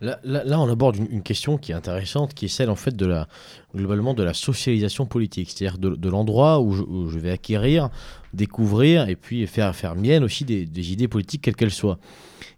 [0.00, 0.18] Là,
[0.60, 3.26] on aborde une, question qui est intéressante, qui est celle en fait de la
[3.74, 7.88] globalement de la socialisation politique, c'est-à-dire de, l'endroit où, je- vais acquérir,
[8.34, 11.98] découvrir et puis faire faire mienne aussi des, idées politiques quelles qu'elles soient.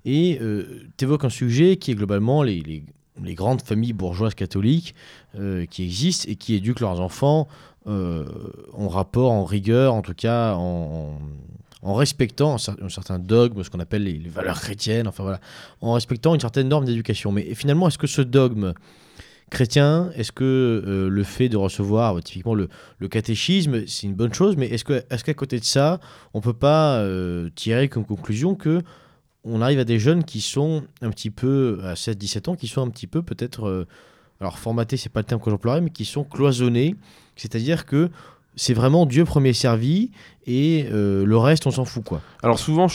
[0.05, 0.41] Et
[0.97, 2.85] tu évoques un sujet qui est globalement les,
[3.35, 4.95] grandes familles bourgeoises catholiques
[5.39, 7.49] euh, qui existent et qui éduquent leurs enfants
[7.87, 8.25] euh,
[8.73, 11.19] en rapport, en rigueur, en tout cas en
[11.95, 15.41] respectant un, cer- un certain dogme, ce qu'on appelle les, valeurs chrétiennes, enfin voilà,
[15.81, 17.33] en respectant une certaine norme d'éducation.
[17.33, 18.75] Mais finalement, est-ce que ce dogme
[19.51, 20.45] chrétien, est-ce que
[20.87, 22.69] euh, le fait de recevoir euh, typiquement le,
[23.09, 26.01] catéchisme, c'est une bonne chose, mais est-ce qu'à côté de ça,
[26.35, 28.83] on peut pas euh, tirer comme conclusion que
[29.47, 32.83] on arrive à des jeunes qui sont un petit peu à 16-17 ans, qui sont
[32.83, 33.87] un petit peu peut-être euh,
[34.41, 36.95] alors formatés, c'est pas le terme que j'emploierais, mais qui sont cloisonnés,
[37.37, 38.11] c'est-à-dire que
[38.57, 40.11] c'est vraiment Dieu premier servi
[40.47, 42.21] et euh, le reste on s'en fout quoi.
[42.43, 42.87] Alors souvent,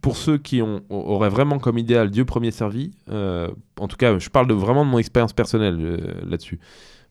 [0.00, 3.48] pour ceux qui ont, auraient vraiment comme idéal Dieu premier servi, euh,
[3.78, 6.58] en tout cas, je parle vraiment de mon expérience personnelle euh, là-dessus.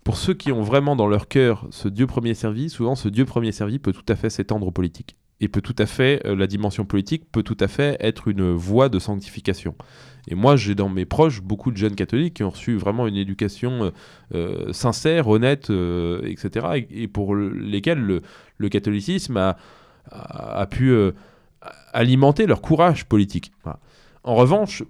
[0.03, 3.25] Pour ceux qui ont vraiment dans leur cœur ce Dieu premier servi, souvent ce Dieu
[3.25, 5.15] premier servi peut tout à fait s'étendre aux politiques.
[5.43, 8.89] Et peut tout à fait, la dimension politique peut tout à fait être une voie
[8.89, 9.73] de sanctification.
[10.27, 13.15] Et moi, j'ai dans mes proches beaucoup de jeunes catholiques qui ont reçu vraiment une
[13.15, 13.91] éducation euh,
[14.35, 16.85] euh, sincère, honnête, euh, etc.
[16.91, 18.21] Et, pour le- lesquels
[18.57, 19.37] le, catholicisme
[20.11, 20.93] a, pu
[21.93, 23.51] alimenter leur courage politique.
[24.23, 24.83] En revanche,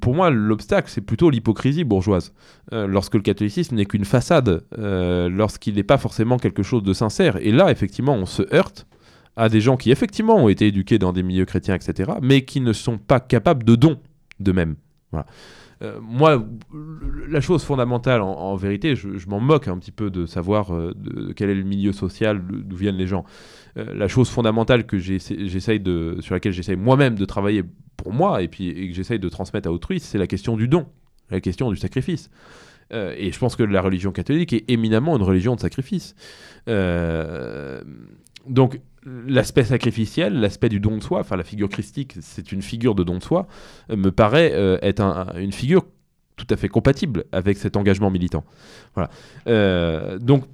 [0.00, 2.32] pour moi, l'obstacle, c'est plutôt l'hypocrisie bourgeoise.
[2.70, 7.36] Lorsque le catholicisme n'est qu'une façade, lorsqu'il n'est pas forcément quelque chose de sincère.
[7.38, 8.86] Et là, effectivement, on se heurte
[9.36, 12.60] à des gens qui, effectivement, ont été éduqués dans des milieux chrétiens, etc., mais qui
[12.60, 13.98] ne sont pas capables de dons
[14.40, 14.76] d'eux-mêmes.
[15.10, 15.26] Voilà.
[15.82, 16.44] Euh, moi,
[17.28, 21.28] la chose fondamentale, en, vérité, je, m'en moque un petit peu de savoir euh, de,
[21.28, 23.24] de quel est le milieu social, d'où viennent les gens.
[23.76, 27.64] Euh, la chose fondamentale que j'essa- j'essaye de, sur laquelle j'essaye moi-même de travailler
[27.96, 30.68] pour moi et puis et que j'essaye de transmettre à autrui, c'est la question du
[30.68, 30.86] don,
[31.30, 32.30] la question du sacrifice.
[32.94, 36.14] Et je pense que la religion catholique est éminemment une religion de sacrifice.
[38.46, 42.94] Donc l'aspect sacrificiel, l'aspect du don de soi, enfin la figure christique, c'est une figure
[42.94, 43.46] de don de soi,
[43.90, 45.84] euh, me paraît euh, être un- un- une figure
[46.36, 48.44] tout à fait compatible avec cet engagement militant.
[48.94, 49.10] Voilà.
[49.48, 50.44] Euh, donc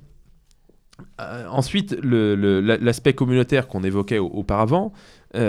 [1.19, 4.93] ensuite, l'aspect communautaire qu'on évoquait au- auparavant,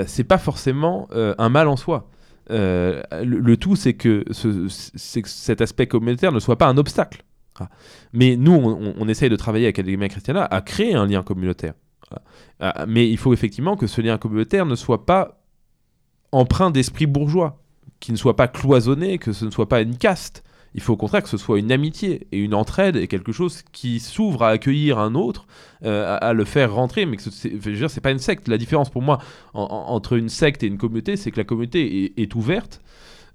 [0.06, 2.10] c'est pas forcément un mal en soi.
[2.50, 7.24] Le, tout, c'est que, cet aspect communautaire ne soit pas un obstacle.
[7.58, 7.72] Voilà.
[8.14, 11.74] Mais nous, on essaye de travailler avec Academia Christiana à créer un lien communautaire.
[12.10, 12.24] Voilà.
[12.60, 15.42] Ah, mais il faut effectivement que ce lien communautaire ne soit pas
[16.32, 17.62] empreint d'esprit bourgeois,
[18.00, 20.44] qu'il ne soit pas cloisonné, que ce ne soit pas une caste.
[20.76, 23.64] Il faut au contraire que ce soit une amitié et une entraide et quelque chose
[23.72, 25.48] qui s'ouvre à accueillir un autre,
[25.84, 28.48] euh, à, le faire rentrer, mais que je veux dire, c'est pas une secte.
[28.48, 29.18] La différence pour moi
[29.56, 32.82] en- en- entre une secte et une communauté, c'est que la communauté est ouverte.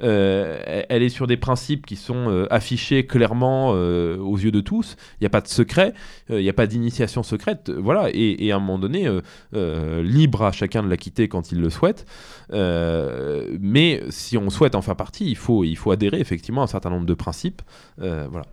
[0.04, 4.60] Euh, elle- est sur des principes qui sont euh, affichés clairement euh, aux yeux de
[4.60, 4.96] tous.
[5.14, 5.94] Il n'y a pas de secret,
[6.28, 7.70] il n'y a pas d'initiation secrète.
[7.70, 9.08] voilà, et, à un moment donné,
[9.52, 12.06] libre à chacun de la quitter quand il le souhaite.
[12.50, 16.68] Mais si on souhaite en faire partie, il faut, il faut adhérer effectivement à un
[16.68, 17.62] certain nombre de principes.
[17.98, 18.44] Voilà.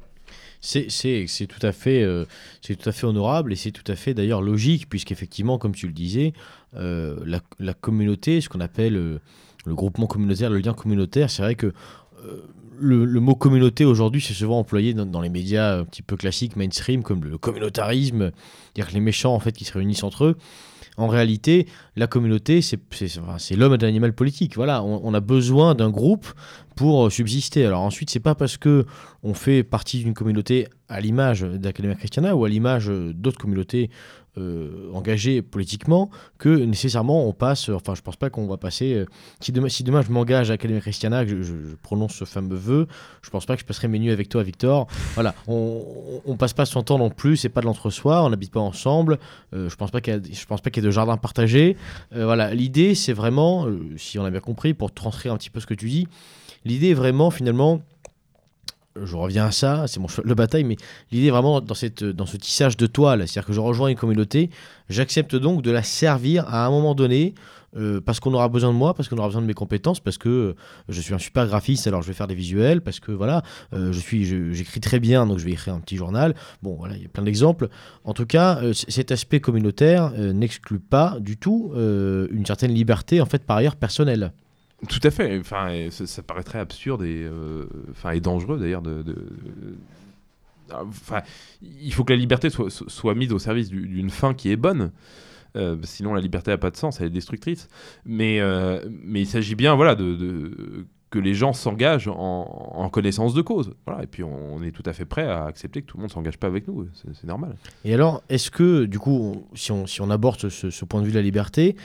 [0.61, 0.87] C'est,
[1.47, 2.05] tout à fait,
[2.61, 5.93] tout à fait honorable et c'est tout à fait d'ailleurs logique puisqu'effectivement, comme tu le
[5.93, 6.33] disais,
[6.73, 9.19] la, communauté, ce qu'on appelle
[9.65, 11.67] le groupement communautaire, le lien communautaire, c'est vrai que
[12.25, 12.47] euh,
[12.79, 16.55] le, mot communauté aujourd'hui, c'est souvent employé dans, dans les médias un petit peu classiques,
[16.55, 18.31] mainstream, comme le communautarisme,
[18.73, 20.37] c'est-à-dire que les méchants en fait qui se réunissent entre eux.
[20.97, 22.77] En réalité, la communauté, c'est,
[23.55, 24.55] l'homme et l'animal politique.
[24.55, 26.27] Voilà, on a besoin d'un groupe
[26.75, 27.65] pour euh, subsister.
[27.65, 28.85] Alors ensuite, c'est pas parce que
[29.23, 33.89] on fait partie d'une communauté à l'image d'Academia Christiana ou à l'image euh, d'autres communautés
[34.37, 37.69] euh, engagées politiquement que nécessairement on passe.
[37.69, 39.05] Enfin, je pense pas qu'on va passer.
[39.41, 41.53] si, demain, si demain je m'engage à Academia Christiana, que je,
[41.83, 42.87] prononce ce fameux vœu,
[43.21, 44.87] je pense pas que je passerai mes nuits avec toi, Victor.
[45.15, 47.35] Voilà, on, on, passe pas son temps non plus.
[47.35, 48.23] C'est pas de l'entre-soi.
[48.23, 49.19] On n'habite pas ensemble.
[49.51, 51.75] Je pense pas qu'il je pense pas qu'il y ait de jardin partagé.
[52.11, 53.67] Voilà, l'idée c'est vraiment,
[53.97, 56.07] si on a bien compris, pour transcrire un petit peu ce que tu dis,
[56.65, 57.81] l'idée est vraiment finalement
[59.01, 60.75] je reviens à ça, c'est mon cheval de bataille, mais
[61.11, 63.95] l'idée est vraiment dans, cette, dans ce tissage de toile, c'est-à-dire que je rejoins une
[63.95, 64.49] communauté,
[64.89, 67.33] j'accepte donc de la servir à un moment donné,
[67.77, 70.17] euh, parce qu'on aura besoin de moi, parce qu'on aura besoin de mes compétences, parce
[70.17, 70.55] que euh,
[70.89, 73.43] je suis un super graphiste, alors je vais faire des visuels, parce que voilà,
[73.73, 76.35] euh, je suis, j'écris très bien, donc je vais écrire un petit journal.
[76.61, 77.69] Bon, voilà, il y a plein d'exemples.
[78.03, 83.43] En tout cas, cet aspect communautaire n'exclut pas du tout une certaine liberté, en fait,
[83.43, 84.33] par ailleurs personnelle.
[84.89, 85.39] Tout à fait.
[85.39, 88.81] Enfin, ça, ça paraît très absurde et, euh, enfin, et dangereux d'ailleurs
[90.71, 91.21] Ah, Enfin,
[91.61, 94.51] il faut que la liberté soit, so- soit mise au service du- d'une fin qui
[94.51, 94.91] est bonne.
[95.57, 97.67] Euh, sinon, la liberté n'a pas de sens, elle est destructrice.
[98.05, 103.41] Mais, euh, mais il s'agit bien, voilà, de, que les gens s'engagent en, connaissance de
[103.41, 103.73] cause.
[103.85, 104.03] Voilà.
[104.03, 106.37] Et puis, on, est tout à fait prêt à accepter que tout le monde s'engage
[106.37, 106.87] pas avec nous.
[106.93, 107.55] C'est normal.
[107.83, 111.11] Et alors, est-ce que, du coup, si, on, si on aborde ce point de vue
[111.11, 111.75] de la liberté,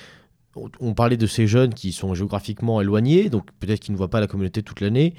[0.80, 4.20] on, parlait de ces jeunes qui sont géographiquement éloignés, donc peut-être qu'ils ne voient pas
[4.20, 5.14] la communauté toute l'année.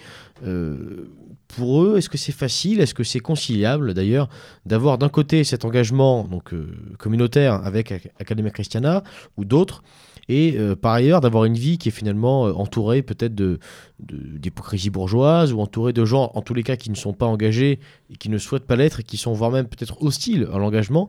[0.46, 1.10] Euh,
[1.48, 4.28] pour eux, est-ce que c'est facile, est-ce que c'est conciliable d'ailleurs
[4.66, 6.68] d'avoir d'un côté cet engagement donc, euh,
[6.98, 9.04] communautaire avec Ac- Academia Christiana
[9.38, 9.84] ou d'autres,
[10.30, 13.60] et euh, par ailleurs d'avoir une vie qui est finalement entourée peut-être de-
[14.00, 17.80] d'hypocrisie bourgeoise ou entourée de gens en tous les cas qui ne sont pas engagés
[18.12, 21.08] et qui ne souhaitent pas l'être et qui sont voire même peut-être hostiles à l'engagement.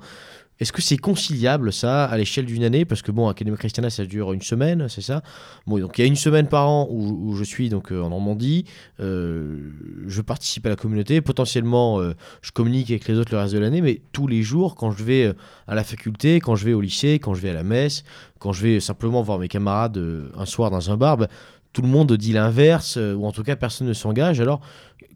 [0.60, 2.84] Est-ce que c'est conciliable ça à l'échelle d'une année?
[2.84, 5.22] Parce que bon, Académie Christiana ça dure une semaine, c'est ça?
[5.66, 8.10] Bon, donc il y a une semaine par an où, je suis donc euh, en
[8.10, 8.64] Normandie,
[9.00, 9.70] euh,
[10.06, 13.60] je participe à la communauté, potentiellement euh, je communique avec les autres le reste de
[13.60, 15.32] l'année, mais tous les jours quand je vais
[15.68, 18.02] à la faculté, quand je vais au lycée, quand je vais à la messe,
[18.40, 20.02] quand je vais simplement voir mes camarades
[20.36, 21.28] un soir dans un bar, bah,
[21.72, 24.40] tout le monde dit l'inverse, ou en tout cas personne ne s'engage.
[24.40, 24.60] Alors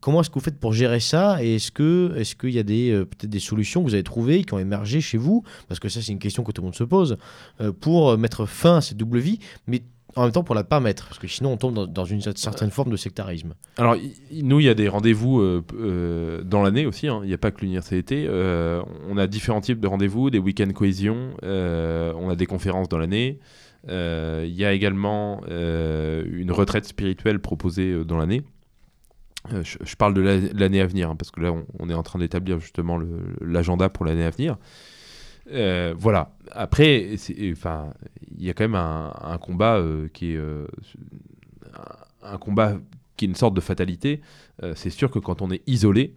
[0.02, 3.06] comment est-ce que vous faites pour gérer ça Et est-ce qu'il y a des euh,
[3.06, 5.44] peut-être des solutions que vous avez trouvées qui ont émergé chez vous?
[5.68, 7.16] Parce que ça c'est une question que tout le monde se pose
[7.62, 9.38] euh, pour euh, mettre fin à cette double vie.
[9.66, 9.82] Mais
[10.16, 12.70] en même temps pour la pas mettre Parce que sinon, on tombe dans, une certaine
[12.70, 13.54] forme de sectarisme.
[13.78, 13.96] Alors,
[14.42, 15.62] nous, il y a des rendez-vous
[16.44, 17.08] dans l'année aussi.
[17.08, 17.20] hein.
[17.22, 18.28] Il n'y a pas que l'université.
[18.28, 21.30] On a différents types de rendez-vous, des week-ends cohésion.
[21.42, 23.38] on a des conférences dans l'année.
[23.88, 28.42] Il y a également une retraite spirituelle proposée dans l'année.
[29.52, 32.02] Euh, je, parle de la- l'année à venir, hein, parce que là, on, est en
[32.02, 33.00] train d'établir justement
[33.40, 34.56] l'agenda pour l'année à venir.
[35.50, 36.36] Euh, voilà.
[36.52, 37.16] Après,
[37.50, 37.92] enfin,
[38.36, 40.40] il y a quand même un, combat euh, qui est
[42.22, 42.76] un, combat
[43.16, 44.20] qui est une sorte de fatalité.
[44.74, 46.16] C'est sûr que quand on est isolé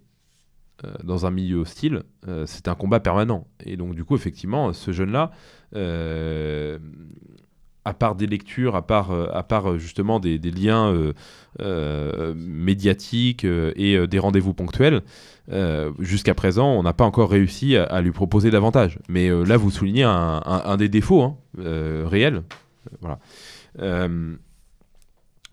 [1.04, 2.04] dans un milieu hostile,
[2.46, 3.48] c'est un combat permanent.
[3.66, 5.32] Et donc, du coup, effectivement, ce jeune-là,
[7.86, 11.14] à part des lectures, à part, euh, à part euh, justement des, liens
[11.62, 15.04] euh, médiatiques et des rendez-vous ponctuels,
[16.00, 19.00] jusqu'à présent, on n'a pas encore réussi à, lui proposer davantage.
[19.08, 22.44] Mais là, vous soulignez un, des défauts hein, réels.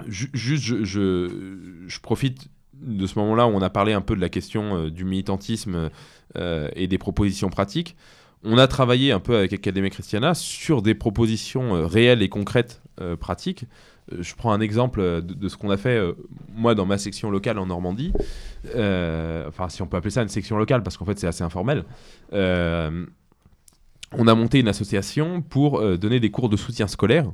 [0.09, 4.89] Juste, je, profite de ce moment-là où on a parlé un peu de la question
[4.89, 5.91] du militantisme
[6.37, 7.97] et des propositions pratiques.
[8.45, 12.83] On a travaillé un peu avec Académie Christiana sur des propositions euh, réelles et concrètes
[13.01, 13.67] euh, pratiques.
[14.13, 16.01] Euh, je prends un exemple de, ce qu'on a fait,
[16.55, 18.13] moi, dans ma section locale en Normandie.
[18.67, 21.85] Enfin, si on peut appeler ça une section locale, parce qu'en fait, c'est assez informel.
[22.33, 27.33] On a monté une association pour donner des cours de soutien scolaire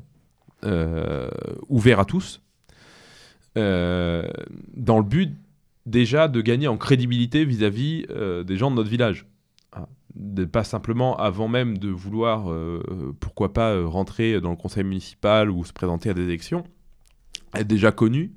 [0.65, 1.31] euh,
[1.69, 2.43] ouverts à tous,
[3.57, 5.35] dans le but
[5.87, 8.07] déjà de gagner en crédibilité vis-à-vis
[8.45, 9.27] des gens de notre village.
[10.19, 14.57] De pas simplement, avant même de vouloir, euh, euh, pourquoi pas, euh, rentrer dans le
[14.57, 16.65] conseil municipal ou se présenter à des élections,
[17.55, 18.33] être déjà connus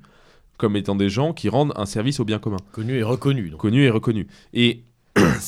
[0.58, 3.50] comme étant des gens qui rendent un service au bien commun Connu et reconnu.
[3.50, 3.58] Donc.
[3.58, 4.28] connu et reconnu.
[4.54, 4.84] Et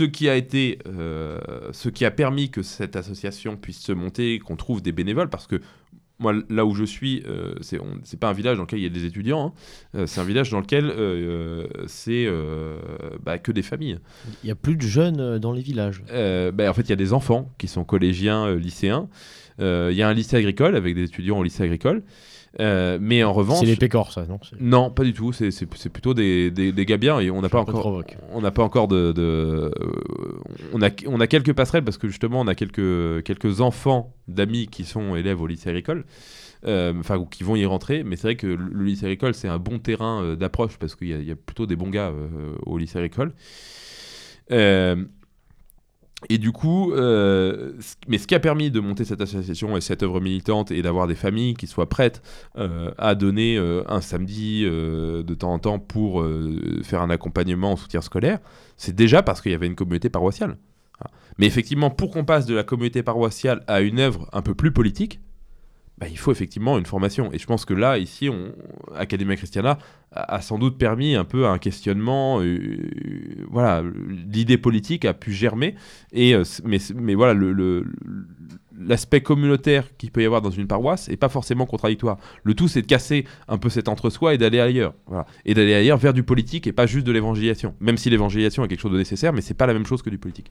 [0.00, 1.38] ce qui a été, euh,
[1.72, 5.46] ce qui a permis que cette association puisse se monter, qu'on trouve des bénévoles, parce
[5.46, 5.60] que
[6.20, 8.90] moi, là où je suis, euh, c'est pas un village dans lequel il y a
[8.90, 9.52] des étudiants, hein.
[9.96, 12.76] Euh, c'est un village dans lequel euh, euh, c'est euh,
[13.22, 13.98] bah, que des familles.
[14.44, 16.02] Il y a plus de jeunes dans les villages.
[16.08, 19.08] Bah, en fait, il y a des enfants qui sont collégiens, lycéens.
[19.58, 22.02] Il y a un lycée agricole avec des étudiants au lycée agricole.
[22.58, 25.32] Euh, mais en revanche, C'est les pécores, ça, non non, pas du tout.
[25.32, 27.80] C'est- C'est c'est plutôt des, des, des gars bien et on n'a pas encore.
[27.80, 28.16] provoque.
[28.32, 29.12] On n'a pas encore de.
[29.12, 29.70] de- euh,
[30.72, 34.66] on, a, on a quelques passerelles parce que justement on a quelques, quelques enfants d'amis
[34.66, 36.04] qui sont élèves au lycée agricole.
[36.66, 39.48] euh, Enfin, ou qui vont y rentrer, mais c'est vrai que le lycée agricole c'est
[39.48, 41.88] un bon terrain euh, d'approche parce qu'il y, a- il y a plutôt des bons
[41.90, 43.32] gars euh, au lycée agricole.
[46.28, 47.72] Et du coup, euh,
[48.06, 51.06] mais ce qui a permis de monter cette association et cette œuvre militante et d'avoir
[51.06, 52.22] des familles qui soient prêtes
[52.58, 56.24] euh, à donner euh, un samedi de temps en temps pour
[56.82, 58.38] faire un accompagnement en soutien scolaire,
[58.76, 60.58] c'est déjà parce qu'il y avait une communauté paroissiale.
[60.98, 61.16] Voilà.
[61.38, 64.72] Mais effectivement, pour qu'on passe de la communauté paroissiale à une œuvre un peu plus
[64.72, 65.20] politique,
[66.00, 67.30] bah, il faut effectivement une formation.
[67.32, 68.52] Et je pense que là, ici, on,
[68.94, 69.78] Academia Christiana
[70.12, 72.40] a, sans doute permis un peu un questionnement.
[72.42, 72.78] euh,
[73.48, 73.82] voilà,
[74.32, 75.74] l'idée politique a pu germer.
[76.12, 77.86] Et, euh, mais, mais voilà, le- le-
[78.80, 82.18] l'aspect communautaire qu'il peut y avoir dans une paroisse n'est pas forcément contradictoire.
[82.42, 84.94] Le tout, c'est de casser un peu cet entre-soi et d'aller ailleurs.
[85.06, 85.26] Voilà.
[85.44, 87.74] Et d'aller ailleurs vers du politique et pas juste de l'évangélisation.
[87.80, 90.10] Même si l'évangélisation est quelque chose de nécessaire, mais c'est pas la même chose que
[90.10, 90.50] du politique.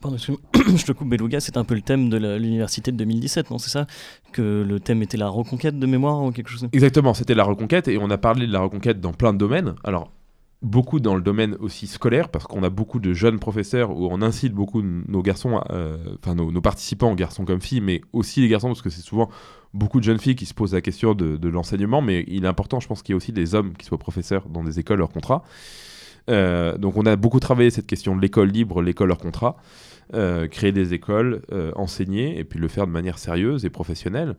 [0.00, 3.58] Pardon, je te coupe, Beluga, c'est un peu le thème de l'université de 2017, non
[3.58, 3.86] C'est ça?
[4.32, 7.88] Que le thème était la reconquête de mémoire ou quelque chose Exactement, c'était la reconquête
[7.88, 9.74] et on a parlé de la reconquête dans plein de domaines.
[9.84, 10.10] Alors,
[10.62, 14.22] beaucoup dans le domaine aussi scolaire, parce qu'on a beaucoup de jeunes professeurs où on
[14.22, 18.48] incite beaucoup nos garçons, euh, enfin nos, nos participants, garçons comme filles, mais aussi les
[18.48, 19.28] garçons, parce que c'est souvent
[19.74, 22.78] beaucoup de jeunes filles qui se posent la question de, l'enseignement, mais il est important,
[22.78, 25.10] je pense qu'il y a aussi des hommes qui soient professeurs dans des écoles hors
[25.10, 25.42] contrat.
[26.30, 29.56] Euh, donc on a beaucoup travaillé cette question de l'école libre, l'école hors contrat,
[30.14, 31.42] euh, créer des écoles,
[31.74, 34.36] enseigner, et puis le faire de manière sérieuse et professionnelle.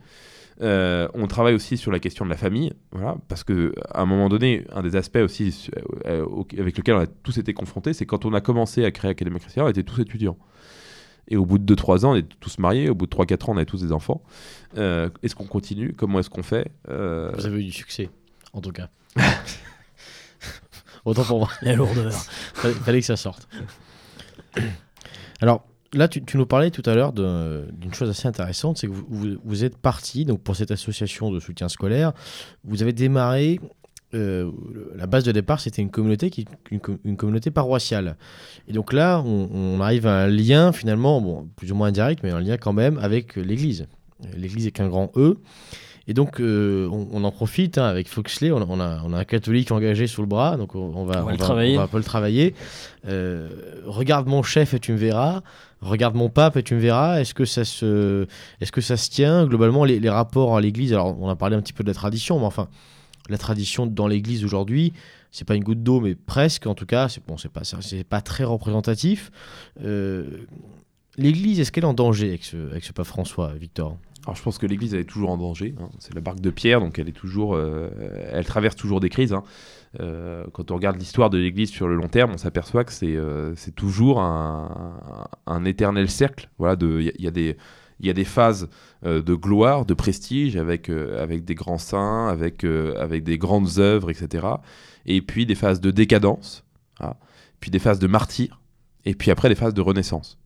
[0.61, 4.05] Euh, on travaille aussi sur la question de la famille, voilà, parce que à un
[4.05, 5.69] moment donné, un des aspects aussi
[6.05, 6.25] euh,
[6.57, 9.39] avec lequel on a tous été confrontés, c'est quand on a commencé à créer Académie
[9.39, 10.37] Chrétienne, on était tous étudiants.
[11.29, 13.53] Et au bout de 2-3 ans, on était tous mariés, au bout de 3-4 ans,
[13.53, 14.21] on avait tous des enfants.
[14.77, 15.93] Euh, est-ce qu'on continue?
[15.93, 16.71] Comment est-ce qu'on fait?
[16.89, 18.09] Euh, Vous avez eu du succès,
[18.51, 18.89] en tout cas.
[21.05, 21.49] Autant pour moi.
[21.61, 22.11] La lourdeur.
[22.13, 23.47] Fallait, fallait que ça sorte.
[25.41, 28.91] Alors, là, tu, tu nous parlais tout à l'heure d'une chose assez intéressante, c'est que
[28.93, 32.13] vous, vous- vous êtes parti donc pour cette association de soutien scolaire.
[32.63, 33.59] Vous avez démarré.
[34.15, 34.51] euh,
[34.95, 38.15] la base de départ, c'était une communauté qui une, com- une communauté paroissiale.
[38.67, 42.21] Et donc là, on, on arrive à un lien finalement, bon, plus ou moins indirect,
[42.23, 43.87] mais un lien quand même avec l'Église.
[44.37, 45.37] L'Église est qu'un grand E.
[46.05, 48.51] Et donc, euh, on, on en profite hein, avec Foxley.
[48.51, 51.21] On, a- on a, on a un catholique engagé sous le bras, donc on, va,
[51.23, 51.33] On va
[51.75, 52.53] on va un peu le travailler.
[53.07, 53.49] Euh,
[53.85, 55.41] regarde mon chef et tu me verras.
[55.83, 57.19] Regarde mon pape et tu me verras.
[57.19, 58.25] Est-ce que ça se,
[58.61, 60.93] est-ce que ça se tient globalement les, rapports à l'Église?
[60.93, 62.67] Alors, on a parlé un petit peu de la tradition, mais enfin,
[63.29, 64.93] la tradition dans l'Église aujourd'hui,
[65.31, 66.67] c'est pas une goutte d'eau, mais presque.
[66.67, 69.31] En tout cas, c'est bon, c'est pas, c'est pas très représentatif.
[69.83, 70.45] Euh,
[71.17, 73.97] L'Église, est-ce qu'elle est en danger avec ce pape François, Victor?
[74.25, 75.75] Alors je pense que l'Église est toujours en danger.
[75.81, 75.89] hein.
[75.99, 77.89] C'est la barque de pierre, donc elle est toujours, euh,
[78.31, 79.33] elle traverse toujours des crises.
[79.33, 79.43] hein.
[79.99, 83.15] Euh, quand on regarde l'histoire de l'Église sur le long terme, on s'aperçoit que c'est
[83.15, 86.49] euh, toujours un, un éternel cercle.
[86.57, 87.57] Voilà, il y, a- des
[87.99, 88.69] y a des phases
[89.05, 94.47] de gloire, de prestige, avec, avec des grands saints, avec, avec des grandes œuvres, etc.
[95.05, 96.63] Et puis des phases de décadence,
[97.59, 98.59] puis des phases de martyr,
[99.05, 100.37] et puis après des phases de renaissance.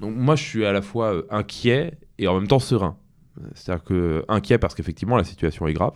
[0.00, 2.96] Donc moi, je suis à la fois inquiet et en même temps serein.
[3.54, 5.94] C'est-à-dire que inquiet parce qu'effectivement la situation est grave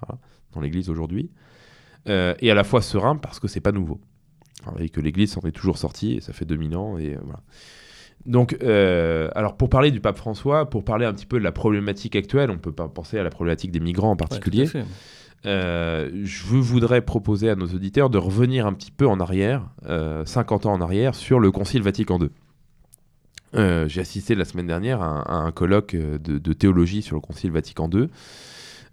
[0.00, 0.20] voilà,
[0.52, 1.30] dans l'Église aujourd'hui,
[2.08, 4.00] euh, et à la fois serein parce que c'est pas nouveau.
[4.78, 7.40] Et que l'Église s'en est toujours sortie, et ça fait 2000 ans, et euh, voilà.
[8.26, 11.52] Donc, euh, alors pour parler du pape François, pour parler un petit peu de la
[11.52, 14.68] problématique actuelle, on peut pas penser à la problématique des migrants en particulier.
[15.46, 20.24] Euh, je voudrais proposer à nos auditeurs de revenir un petit peu en arrière, euh,
[20.26, 22.28] 50 ans en arrière, sur le Concile Vatican II.
[23.54, 27.50] Euh, J'ai assisté la semaine dernière à un, colloque euh, de, théologie sur le Concile
[27.50, 28.06] Vatican II,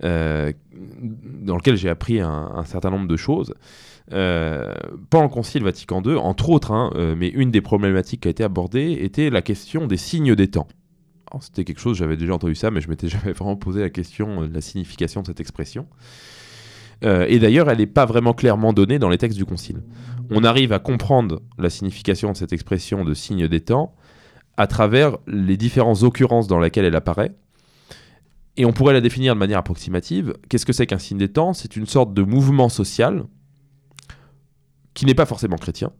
[0.03, 3.53] euh, dans lequel j'ai appris un, certain nombre de choses.
[4.14, 4.74] Euh,
[5.10, 8.43] pendant le Concile Vatican II, entre autres, hein, mais une des problématiques qui a été
[8.43, 10.68] abordée était la question des signes des temps.
[11.41, 14.47] C'était quelque chose, j'avais déjà entendu ça, mais je m'étais jamais vraiment posé la question
[14.47, 15.88] de la signification de cette expression.
[17.03, 19.84] Et d'ailleurs, elle n'est pas vraiment clairement donnée dans les textes du Concile.
[20.32, 23.93] On arrive à comprendre la signification de cette expression de signe des temps
[24.58, 27.36] à travers les différentes occurrences dans lesquelles elle apparaît.
[28.58, 30.34] Et on pourrait la définir de manière approximative.
[30.49, 31.53] Qu'est-ce que c'est qu'un signe des temps?
[31.53, 33.26] C'est une sorte de mouvement social
[34.95, 35.91] qui n'est pas forcément chrétien,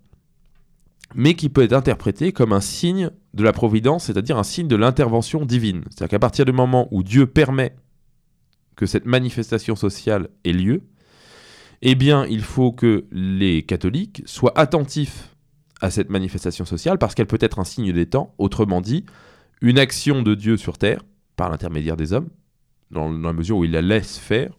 [1.14, 4.76] mais qui peut être interprété comme un signe de la providence, c'est-à-dire un signe de
[4.76, 5.84] l'intervention divine.
[5.89, 7.76] C'est-à-dire qu'à partir du moment où Dieu permet
[8.76, 10.82] que cette manifestation sociale ait lieu,
[11.84, 15.36] eh bien, il faut que les catholiques soient attentifs
[15.82, 19.05] à cette manifestation sociale parce qu'elle peut être un signe des temps, autrement dit,
[19.61, 21.01] une action de Dieu sur terre
[21.36, 22.30] par l'intermédiaire des hommes,
[22.91, 24.51] dans, la mesure où il la laisse faire,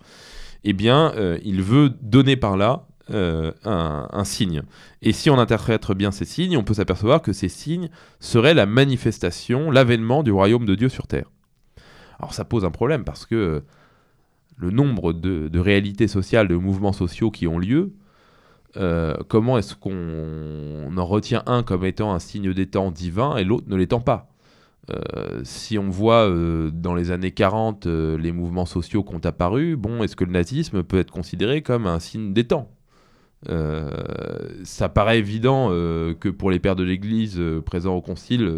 [0.64, 4.62] eh bien, euh, il veut donner par là euh, un, signe.
[5.02, 7.88] Et si on interprète bien ces signes, on peut s'apercevoir que ces signes
[8.20, 11.30] seraient la manifestation, l'avènement du royaume de Dieu sur terre.
[12.18, 13.62] Alors ça pose un problème parce que
[14.56, 17.92] le nombre de réalités sociales, de mouvements sociaux qui ont lieu,
[18.76, 23.44] euh, comment est-ce qu'on en retient un comme étant un signe des temps divin et
[23.44, 24.30] l'autre ne l'étant pas
[24.90, 29.20] Euh, si on voit euh, dans les années 40 euh, les mouvements sociaux qui ont
[29.24, 32.70] apparu, bon, est-ce que le nazisme peut être considéré comme un signe des temps?
[34.64, 38.52] Ça paraît évident que pour les pères de l'Église présents au concile,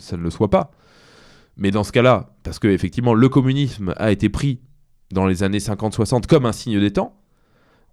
[0.00, 0.72] ça ne le soit pas.
[1.56, 4.60] Mais dans ce cas-là, parce que effectivement le communisme a été pris
[5.12, 7.21] dans les années 50-60 comme un signe des temps,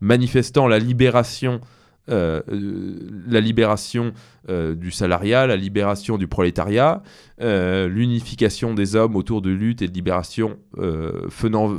[0.01, 1.61] manifestant la libération,
[2.09, 2.97] euh, euh,
[3.27, 4.13] la libération
[4.49, 7.03] euh, du salariat, la libération du prolétariat,
[7.39, 11.77] l'unification des hommes autour de lutte et de libération, venant,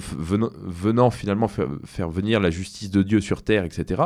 [1.11, 4.03] finalement faire, venir la justice de Dieu sur terre, etc.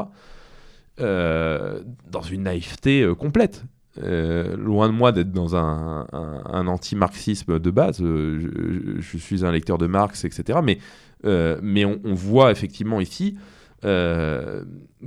[0.99, 3.65] dans une naïveté complète.
[3.97, 10.25] Loin de moi d'être dans un, anti-marxisme de base, je, suis un lecteur de Marx,
[10.25, 10.59] etc.
[10.65, 13.37] Mais, on voit effectivement ici
[13.85, 14.65] euh,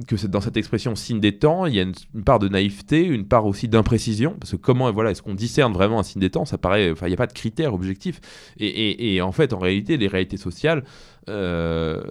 [0.07, 3.27] que dans cette expression signe des temps, il y a une, part de naïveté, une
[3.27, 6.45] part aussi d'imprécision, parce que comment voilà, est-ce qu'on discerne vraiment un signe des temps?
[6.45, 8.19] Ça paraît, enfin, il n'y a pas de critère objectif.
[8.59, 10.83] Et, en fait, en réalité, les réalités sociales,
[11.29, 12.01] euh,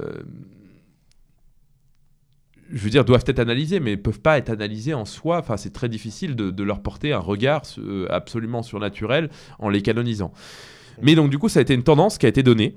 [2.72, 5.38] je veux dire, doivent être analysées, mais ne peuvent pas être analysées en soi.
[5.38, 9.30] Enfin, c'est très difficile de, de leur porter un regard euh, absolument surnaturel
[9.60, 10.32] en les canonisant.
[11.00, 12.76] Mais donc, du coup, ça a été une tendance qui a été donnée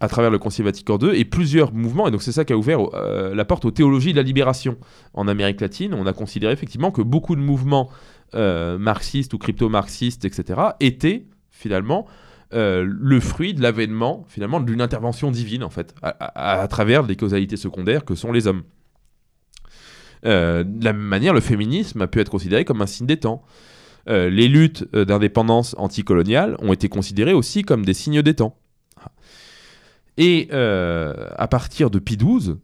[0.00, 2.06] à travers le Concile Vatican II et plusieurs mouvements.
[2.08, 4.76] Et donc, c'est ça qui a ouvert euh, la porte aux théologies de la libération.
[5.14, 7.90] En Amérique latine, on a considéré effectivement que beaucoup de mouvements
[8.34, 12.06] euh, marxistes ou crypto-marxistes, etc., étaient finalement
[12.54, 17.14] euh, le fruit de l'avènement finalement d'une intervention divine en fait à, à- travers les
[17.16, 18.62] causalités secondaires que sont les hommes.
[20.24, 23.42] De la même manière, le féminisme a pu être considéré comme un signe des temps.
[24.06, 28.56] Les luttes d'indépendance anticoloniale ont été considérées aussi comme des signes des temps.
[30.18, 32.56] Et euh, à partir de Pie XII,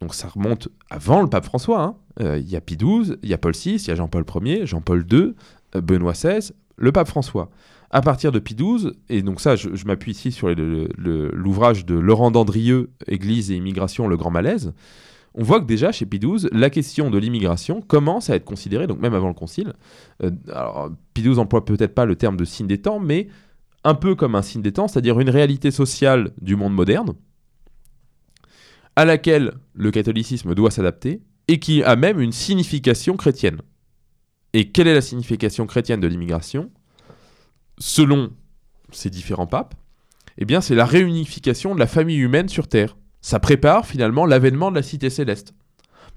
[0.00, 3.28] donc ça remonte avant le pape François, hein, euh, il y a Pie XII, il
[3.28, 5.34] y a Paul VI, il y a Jean-Paul Ier, Jean-Paul II,
[5.74, 7.50] euh, Benoît XVI, le pape François.
[7.90, 12.30] À partir de Pie XII, et donc ça, je, m'appuie ici sur l'ouvrage de Laurent
[12.30, 14.72] Dandrieux, Église et immigration, le grand malaise,
[15.34, 18.86] on voit que déjà chez Pie XII, la question de l'immigration commence à être considérée,
[18.86, 19.72] donc même avant le concile.
[20.52, 23.26] alors, Pie XII emploie peut-être pas le terme de signe des temps, mais
[23.84, 27.14] un peu comme un signe des temps, c'est-à-dire une réalité sociale du monde moderne,
[28.96, 33.60] à laquelle le catholicisme doit s'adapter, et qui a même une signification chrétienne.
[34.52, 36.70] Et quelle est la signification chrétienne de l'immigration?
[37.78, 38.30] Selon
[38.92, 39.74] ces différents papes,
[40.38, 42.96] eh bien c'est la réunification de la famille humaine sur Terre.
[43.20, 45.54] Ça prépare finalement l'avènement de la cité céleste.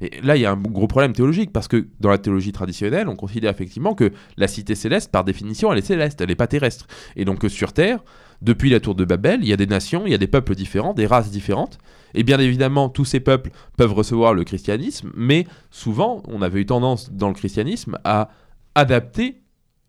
[0.03, 3.07] Mais là, il y a un gros problème théologique, parce que dans la théologie traditionnelle,
[3.07, 6.47] on considère effectivement que la cité céleste, par définition, elle est céleste, elle n'est pas
[6.47, 6.88] terrestre.
[7.15, 8.03] Et donc sur Terre,
[8.41, 10.55] depuis la tour de Babel, il y a des nations, il y a des peuples
[10.55, 11.77] différents, des races différentes.
[12.15, 16.65] Et bien évidemment, tous ces peuples peuvent recevoir le christianisme, mais souvent, on avait eu
[16.65, 18.30] tendance dans le christianisme à
[18.75, 19.39] adapter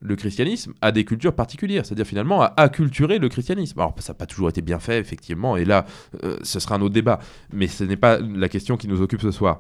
[0.01, 3.81] le christianisme à des cultures particulières, c'est-à-dire finalement à acculturer le christianisme.
[3.81, 5.86] Alors ça n'a pas toujours été bien fait, effectivement, et là,
[6.23, 7.19] euh, ce sera un autre débat,
[7.53, 9.59] mais ce n'est pas la question qui nous occupe ce soir.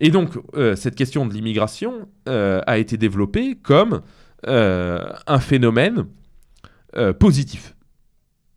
[0.00, 4.00] Et donc, euh, cette question de l'immigration euh, a été développée comme
[4.46, 6.06] euh, un phénomène
[7.20, 7.76] positif.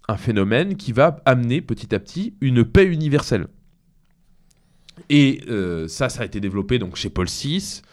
[0.07, 3.45] Un phénomène qui va amener petit à petit une paix universelle.
[5.11, 5.41] Et
[5.87, 7.83] ça, ça a été développé donc chez Paul VI,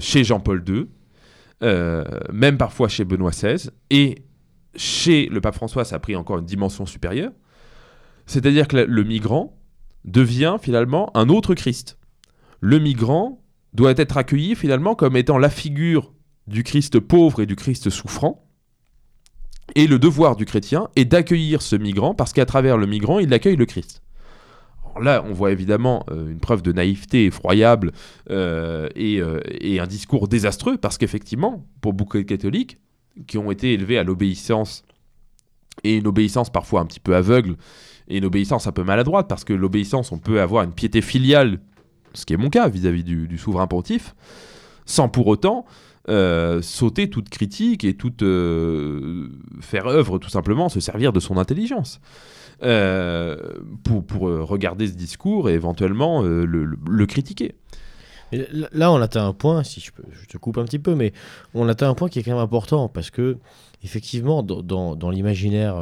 [0.00, 0.88] chez Jean-Paul II,
[2.32, 4.24] même parfois chez Benoît XVI, et
[4.74, 7.30] chez le pape François, ça a pris encore une dimension supérieure.
[8.26, 9.56] C'est-à-dire que le migrant
[10.04, 11.98] devient finalement un autre Christ.
[12.62, 13.42] Le migrant
[13.74, 16.12] doit être accueilli finalement comme étant la figure
[16.46, 18.46] du Christ pauvre et du Christ souffrant.
[19.74, 23.34] Et le devoir du chrétien est d'accueillir ce migrant parce qu'à travers le migrant, il
[23.34, 24.00] accueille le Christ.
[25.00, 27.90] Là, on voit évidemment euh, une preuve de naïveté effroyable
[28.30, 32.78] euh, et, euh, et un discours désastreux parce qu'effectivement, pour beaucoup de catholiques
[33.26, 34.84] qui ont été élevés à l'obéissance
[35.82, 37.56] et une obéissance parfois un petit peu aveugle
[38.06, 41.58] et une obéissance un peu maladroite parce que l'obéissance, on peut avoir une piété filiale,
[42.14, 44.14] ce qui est mon cas vis-à-vis du, souverain pontife,
[44.86, 45.64] sans pour autant
[46.08, 49.28] euh, sauter toute critique et toute euh,
[49.60, 52.00] faire œuvre tout simplement, se servir de son intelligence.
[52.64, 53.36] euh,
[53.84, 57.54] pour, regarder ce discours et éventuellement le, critiquer.
[58.72, 61.12] Là- on atteint un point, si je, peux, je te coupe un petit peu, mais
[61.54, 63.36] on atteint un point qui est quand même important parce que,
[63.82, 65.76] effectivement, dans, dans- dans l'imaginaire,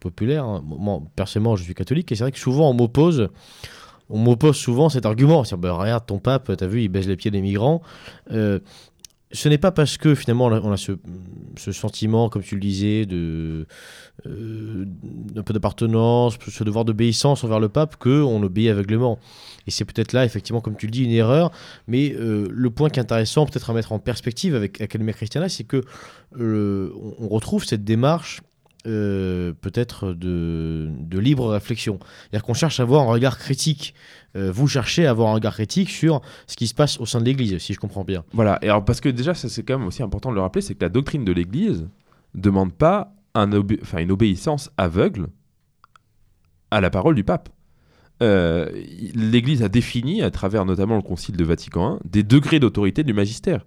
[0.00, 3.28] populaire, hein, moi, personnellement, je suis catholique et c'est vrai que souvent on m'oppose.
[4.10, 7.16] On m'oppose souvent cet argument, c'est bah, regarde ton pape, t'as vu, il baise les
[7.16, 7.82] pieds des migrants.
[8.30, 8.60] Euh,
[9.32, 13.66] ce n'est pas parce que finalement on a, ce, sentiment, comme tu le disais, de
[14.26, 19.18] euh, d'un peu d'appartenance, ce devoir d'obéissance envers le pape, que on obéit aveuglément.
[19.66, 21.50] Et c'est peut-être là, effectivement, comme tu le dis, une erreur.
[21.86, 25.48] Mais euh, le point qui est intéressant, peut-être à mettre en perspective avec Academia Christiana,
[25.48, 25.82] c'est que
[26.38, 28.40] euh, on retrouve cette démarche
[28.86, 31.98] euh, peut-être de, de libre réflexion.
[32.00, 33.94] C'est-à-dire qu'on cherche à avoir un regard critique.
[34.36, 37.20] Euh, vous cherchez à avoir un regard critique sur ce qui se passe au sein
[37.20, 38.24] de l'Église, si je comprends bien.
[38.32, 40.84] Voilà, et parce que déjà, c'est quand même aussi important de le rappeler, c'est que
[40.84, 41.88] la doctrine de l'Église
[42.34, 45.28] demande pas un obé- une obéissance aveugle
[46.70, 47.48] à la parole du pape.
[48.22, 48.68] Euh,
[49.14, 53.12] L'Église a défini, à travers notamment le Concile de Vatican I, des degrés d'autorité du
[53.14, 53.64] magistère.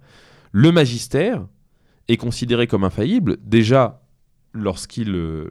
[0.52, 1.46] Le magistère
[2.08, 4.01] est considéré comme infaillible déjà
[4.54, 5.50] lorsqu'il euh,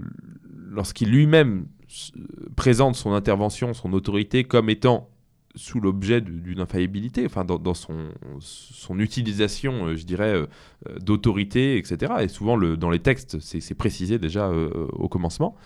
[0.71, 2.13] lorsqu'il lui-même s-
[2.57, 5.09] présente son intervention, son autorité comme étant
[5.57, 10.47] sous l'objet d'une infaillibilité, enfin dans, son, son utilisation, euh, je dirais, euh,
[10.89, 12.13] euh, d'autorité, etc.
[12.21, 15.57] Et souvent, le, dans les textes, c'est précisé déjà euh, au commencement.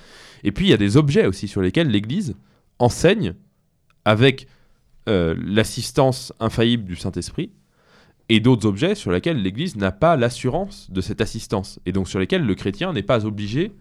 [0.42, 2.34] Et puis, il y a des objets aussi sur lesquels l'Église
[2.78, 3.34] enseigne
[4.06, 4.46] avec
[5.06, 7.50] euh, l'assistance infaillible du Saint-Esprit,
[8.28, 12.18] et d'autres objets sur lesquels l'Église n'a pas l'assurance de cette assistance, et donc sur
[12.18, 13.72] lesquels le chrétien n'est pas obligé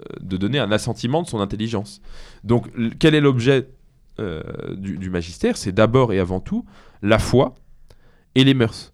[0.00, 2.00] euh, de donner un assentiment de son intelligence.
[2.44, 3.68] Donc, quel est l'objet
[4.18, 4.42] euh,
[4.76, 5.56] du, du magistère?
[5.56, 6.64] C'est d'abord et avant tout
[7.02, 7.54] la foi
[8.34, 8.92] et les mœurs.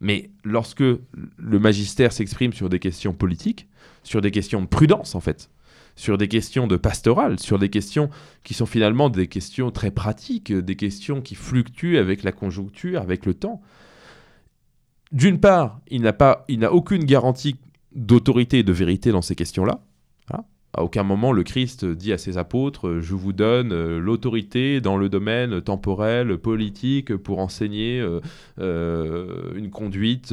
[0.00, 3.68] Mais lorsque le magistère s'exprime sur des questions politiques,
[4.02, 5.50] sur des questions de prudence en fait,
[5.94, 8.08] sur des questions de pastoral, sur des questions
[8.42, 13.26] qui sont finalement des questions très pratiques, des questions qui fluctuent avec la conjoncture, avec
[13.26, 13.60] le temps.
[15.12, 17.56] D'une part, il n'a pas, il n'a aucune garantie
[17.94, 19.80] d'autorité et de vérité dans ces questions-là.
[20.28, 20.44] Voilà.
[20.72, 24.80] À aucun moment le Christ dit à ses apôtres euh, Je vous donne euh, l'autorité
[24.80, 28.00] dans le domaine temporel, politique, pour enseigner
[28.60, 30.32] euh, une conduite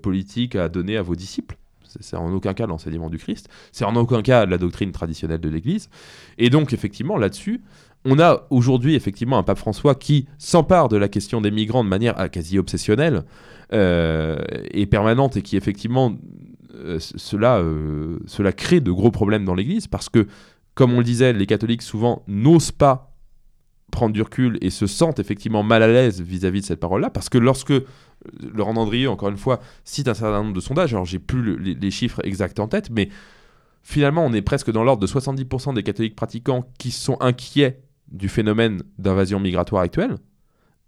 [0.00, 1.56] politique à donner à vos disciples.
[2.00, 3.50] C'est en aucun cas l'enseignement du Christ.
[3.70, 5.90] C'est en aucun cas la doctrine traditionnelle de l'Église.
[6.38, 7.60] Et donc, effectivement, là-dessus,
[8.04, 11.88] on a aujourd'hui effectivement un pape François qui s'empare de la question des migrants de
[11.88, 13.24] manière ah, quasi obsessionnelle
[13.72, 16.14] et permanente et qui effectivement
[16.74, 20.26] euh, cela, euh, cela crée de gros problèmes dans l'Église parce que,
[20.74, 23.14] comme on le disait, les catholiques souvent n'osent pas
[23.90, 27.28] prendre du recul et se sentent effectivement mal à l'aise vis-à-vis de cette parole-là, parce
[27.28, 27.84] que lorsque euh,
[28.54, 31.56] Laurent Dandrieux, encore une fois, cite un certain nombre de sondages, alors j'ai plus le-
[31.56, 33.10] les, les chiffres exacts en tête, mais
[33.82, 38.28] finalement on est presque dans l'ordre de 70% des catholiques pratiquants qui sont inquiets du
[38.30, 40.16] phénomène d'invasion migratoire actuelle,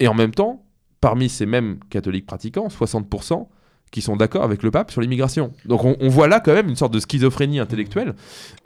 [0.01, 0.65] et en même temps,
[1.05, 3.47] parmi ces mêmes catholiques pratiquants, 60%
[3.91, 5.53] qui sont d'accord avec le pape sur l'immigration.
[5.67, 8.15] Donc on, on voit là quand même une sorte de schizophrénie intellectuelle,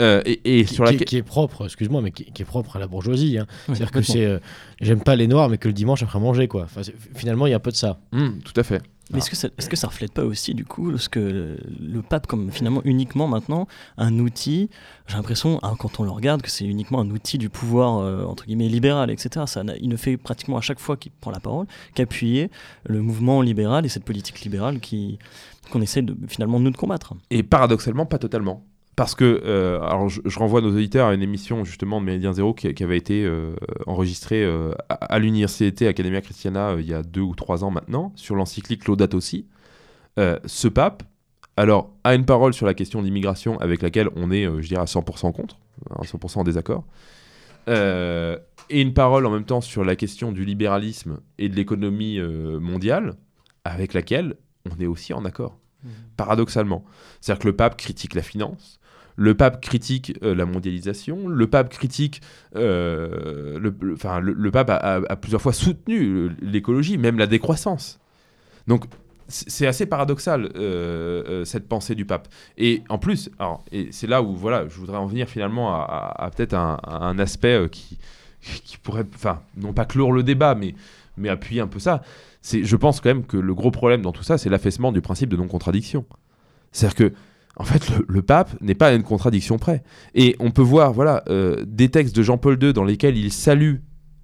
[0.01, 1.07] euh, et, et qui, sur qui- laquelle...
[1.07, 3.37] qui est propre, excuse-moi, mais qui, qui est propre à la bourgeoisie.
[3.39, 3.47] hein.
[3.67, 4.39] C'est-à-dire que c'est, euh,
[4.81, 6.63] j'aime pas les noirs, mais que le dimanche après manger, quoi.
[6.63, 6.81] Enfin,
[7.15, 8.01] finalement, il y a un peu de ça.
[8.13, 8.81] Hmm, tout à fait.
[9.11, 11.59] Mais est-ce que, ça, est-ce que ça reflète pas aussi, du coup, ce que le,
[11.81, 13.67] le pape, comme finalement uniquement maintenant,
[13.97, 14.69] un outil,
[15.07, 18.25] j'ai l'impression, hein, quand on le regarde, que c'est uniquement un outil du pouvoir, euh,
[18.25, 19.47] entre guillemets, libéral, etc.
[19.47, 22.51] Ça, il ne fait pratiquement à chaque fois qu'il prend la parole qu'appuyer
[22.85, 25.19] le mouvement libéral et cette politique libérale qui,
[25.71, 27.15] qu'on essaie de, finalement, nous, de combattre.
[27.31, 28.63] Et paradoxalement, pas totalement.
[28.99, 32.33] Parce que, euh, alors je, je renvoie nos auditeurs à une émission justement de Méridien
[32.33, 33.55] Zéro qui, qui avait été euh,
[33.87, 38.11] enregistrée euh, à, à l'université Academia Christiana il y a deux ou trois ans maintenant,
[38.17, 39.47] sur l'encyclique Laudato Si.
[40.17, 41.05] Ce pape,
[41.57, 44.83] alors, a une parole sur la question de l'immigration avec laquelle on est, je dirais,
[44.83, 45.59] à 100% contre,
[45.91, 46.85] à 100% en désaccord.
[47.69, 53.15] Et une parole en même temps sur la question du libéralisme et de l'économie mondiale
[53.63, 54.35] avec laquelle
[54.69, 55.57] on est aussi en accord
[56.17, 56.85] paradoxalement.
[57.21, 58.78] C'est-à-dire que le pape critique la finance,
[59.19, 62.23] le pape critique euh, la mondialisation, le pape critique,
[62.55, 63.59] euh,
[63.93, 67.99] enfin, le, pape a, plusieurs fois soutenu euh, l'écologie, même la décroissance.
[68.69, 68.85] Donc
[69.27, 70.51] c'est assez paradoxal
[71.45, 72.29] cette pensée du pape.
[72.57, 76.31] Et en plus, alors, et c'est là où voilà, je voudrais en venir finalement à,
[76.35, 77.99] peut-être un, aspect qui,
[78.41, 80.75] qui pourrait, enfin, non pas clore le débat, mais,
[81.19, 82.03] mais appuyer un peu ça.
[82.41, 85.03] C'est, je pense quand même que le gros problème dans tout ça, c'est l'affaissement du
[85.03, 86.07] principe de non-contradiction.
[86.73, 87.13] C'est-à-dire que,
[87.59, 89.83] en fait, le, pape n'est pas à une contradiction près.
[90.15, 93.77] Et on peut voir, voilà, euh, des textes de Jean-Paul II dans lesquels il salue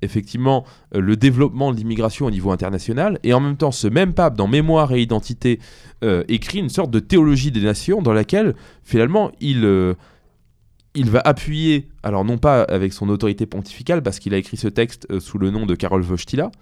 [0.02, 4.12] effectivement euh, le développement de l'immigration au niveau international, et en même temps, ce même
[4.12, 5.58] pape, dans Mémoire et Identité,
[6.04, 8.54] euh, écrit une sorte de théologie des nations dans laquelle,
[8.84, 9.66] finalement, il,
[10.94, 14.68] il va appuyer, alors non pas avec son autorité pontificale, parce qu'il a écrit ce
[14.68, 16.52] texte sous le nom de Karol Wojtyla,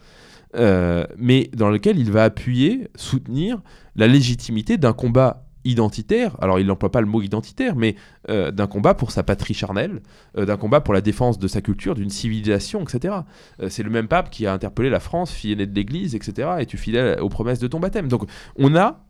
[1.18, 3.60] mais dans lequel il va appuyer, soutenir
[3.96, 7.94] la légitimité d'un combat identitaire, alors il n'emploie pas le mot identitaire, mais
[8.28, 10.02] euh, d'un combat pour sa patrie charnelle,
[10.36, 13.14] euh, d'un combat pour la défense de sa culture, d'une civilisation, etc.
[13.60, 16.50] Euh, c'est le même pape qui a interpellé la France, fille aînée de l'Église, etc.
[16.58, 19.04] Es-tu fidèle aux promesses de ton baptême Donc on a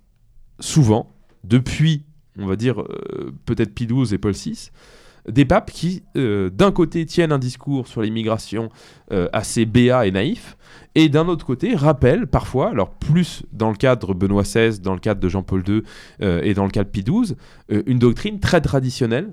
[0.61, 1.15] souvent,
[1.45, 2.05] depuis,
[2.39, 2.83] on va dire,
[3.47, 4.71] peut-être Pie XII et Paul VI,
[5.29, 8.69] des papes qui, d'un côté, tiennent un discours sur l'immigration
[9.11, 10.57] assez béat et naïf,
[10.95, 15.01] et d'un autre côté, rappellent parfois, alors plus dans le cadre Benoît XVI, dans le
[15.01, 15.83] cadre de Jean-Paul II
[16.21, 17.35] euh, et dans le cadre Pie XII,
[17.71, 19.31] euh, une doctrine très traditionnelle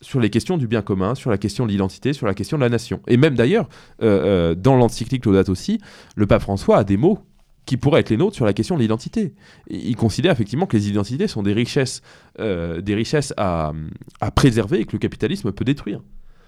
[0.00, 2.62] sur les questions du bien commun, sur la question de l'identité, sur la question de
[2.62, 3.00] la nation.
[3.06, 3.68] Et même d'ailleurs,
[4.02, 5.80] euh, dans l'encyclique Laudato aussi,
[6.14, 7.18] le pape François a des mots
[7.66, 9.34] qui pourraient être les nôtres sur la question de l'identité.
[9.68, 12.02] Il considère effectivement que les identités sont des richesses,
[12.38, 13.72] des richesses à,
[14.20, 16.00] à préserver et que le capitalisme peut détruire.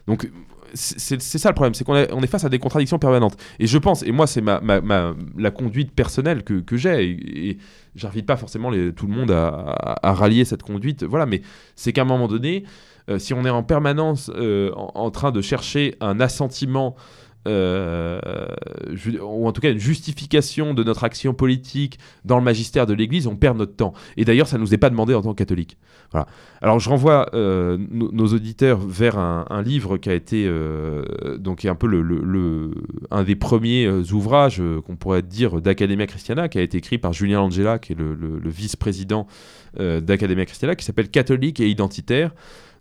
[0.08, 0.28] Donc
[0.74, 3.36] c'est ça le problème, c'est qu'on est, on est face à des contradictions permanentes.
[3.58, 7.48] Et je pense, et moi c'est ma, ma- la conduite personnelle que, que j'ai, et,
[7.50, 7.58] et
[7.94, 9.48] j'invite pas forcément les- tout le monde à,
[10.02, 11.42] à- rallier cette conduite, voilà, mais
[11.76, 12.64] c'est qu'à un moment donné,
[13.10, 16.94] euh, si on est en permanence euh, en train de chercher un assentiment,
[17.48, 18.20] euh,
[19.20, 23.26] ou en tout cas une justification de notre action politique dans le magistère de l'Église,
[23.26, 23.92] on perd notre temps.
[24.16, 25.76] Et d'ailleurs, ça nous est pas demandé en tant que catholique.
[26.12, 26.26] Voilà.
[26.60, 31.04] Alors je renvoie euh, nos, auditeurs vers un, livre qui a été euh,
[31.38, 32.70] donc est un peu le,
[33.10, 37.40] un des premiers ouvrages qu'on pourrait dire d'Academia Christiana, qui a été écrit par Julien
[37.40, 39.26] Angela, qui est le, vice-président
[39.78, 42.32] d'Academia Christiana, qui s'appelle Catholique et identitaire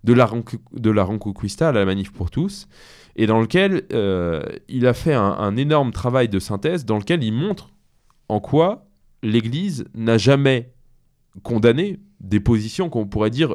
[0.04, 0.30] de la,
[0.74, 2.68] de la Ronconquista à la manif pour tous,
[3.16, 7.32] et dans lequel euh, il a fait un, énorme travail de synthèse, dans lequel il
[7.32, 7.70] montre
[8.28, 8.86] en quoi
[9.22, 10.72] l'Église n'a jamais
[11.42, 13.54] condamné des positions qu'on pourrait dire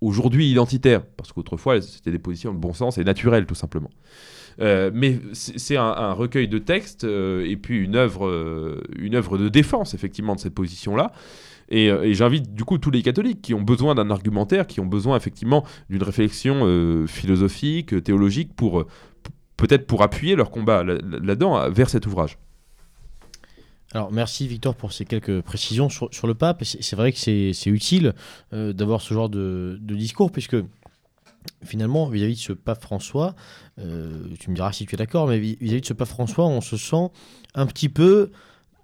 [0.00, 3.90] aujourd'hui identitaires, parce qu'autrefois c'était des positions de bon sens et naturelles tout simplement.
[4.60, 9.48] Euh, mais c'est un, recueil de textes euh, et puis une œuvre, une œuvre de
[9.48, 11.12] défense effectivement de cette position-là.
[11.68, 14.80] Et, euh, et j'invite du coup tous les catholiques qui ont besoin d'un argumentaire, qui
[14.80, 18.84] ont besoin effectivement d'une réflexion euh, philosophique, euh, théologique, pour
[19.56, 22.38] peut-être pour appuyer leur combat là- là-dedans vers cet ouvrage.
[23.92, 26.62] Alors merci Victor pour ces quelques précisions sur, le pape.
[26.64, 28.14] C'est vrai que c'est utile
[28.52, 30.56] d'avoir ce genre de, discours puisque
[31.64, 33.34] finalement vis-à-vis de ce pape François,
[33.78, 36.60] tu me diras si tu es d'accord, mais vis- vis-à-vis de ce pape François, on
[36.60, 37.08] se sent
[37.54, 38.32] un petit peu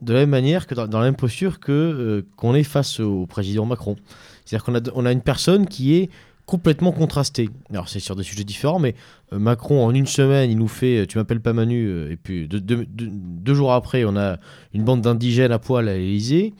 [0.02, 3.26] de la même manière que dans, la même posture que euh, qu'on est face au
[3.26, 3.96] président Macron.
[4.44, 6.10] C'est-à-dire qu'on a, on a une personne qui est
[6.44, 7.50] complètement contrasté.
[7.70, 8.96] Alors c'est sur des sujets différents, mais
[9.32, 12.48] euh, Macron en une semaine, il nous fait euh, "Tu m'appelles pas Manu", et puis
[12.48, 14.38] deux, jours après, on a
[14.74, 16.52] une bande d'indigènes à poil à l'Élysée.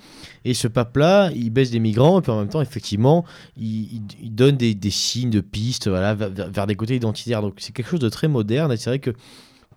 [0.44, 3.24] Et ce pape-là, il baisse des migrants, et puis en même temps, effectivement,
[3.56, 7.42] il, donne des, des signes de pistes, voilà, vers- vers des côtés identitaires.
[7.42, 8.70] Donc c'est quelque chose de très moderne.
[8.72, 9.10] Et c'est vrai que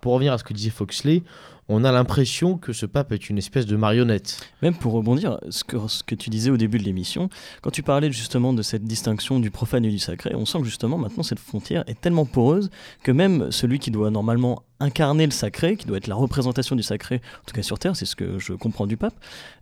[0.01, 1.23] pour revenir à ce que disait Foxley,
[1.67, 4.39] on a l'impression que ce pape est une espèce de marionnette.
[4.61, 7.29] Même pour rebondir, ce que, ce que tu disais au début de l'émission,
[7.61, 10.65] quand tu parlais justement de cette distinction du profane et du sacré, on sent que
[10.65, 12.69] justement maintenant cette frontière est tellement poreuse
[13.03, 16.83] que même celui qui doit normalement incarner le sacré, qui doit être la représentation du
[16.83, 19.15] sacré, en tout cas sur Terre, c'est ce que je comprends du pape,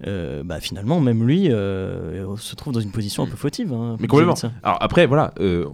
[0.05, 3.71] euh, bah finalement même lui euh, se trouve dans une position un peu fautive.
[3.71, 4.35] hein, Mais complètement.
[4.63, 5.67] Alors après, voilà, euh,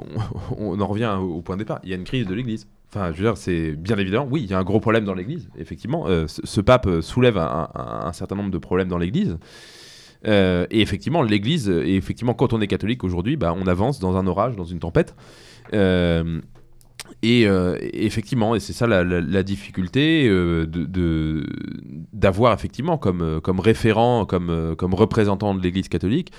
[0.58, 1.80] on, on en revient au, au point de départ.
[1.84, 2.68] Il y a une crise de l'Église.
[2.92, 4.28] Enfin, je veux dire, c'est bien évident.
[4.30, 6.08] Oui, il y a un gros problème dans l'Église, effectivement.
[6.08, 9.38] Euh, ce, pape euh, soulève un, certain nombre de problèmes dans l'Église.
[10.28, 14.18] Euh, et effectivement, l'Église, et effectivement, quand on est catholique aujourd'hui, bah, on avance dans
[14.18, 15.16] un orage, dans une tempête.
[17.22, 17.44] Et,
[17.94, 21.46] effectivement, et c'est ça la, la- difficulté de-
[22.12, 26.32] d'avoir effectivement comme, comme référent, comme, comme représentant de l'Église catholique,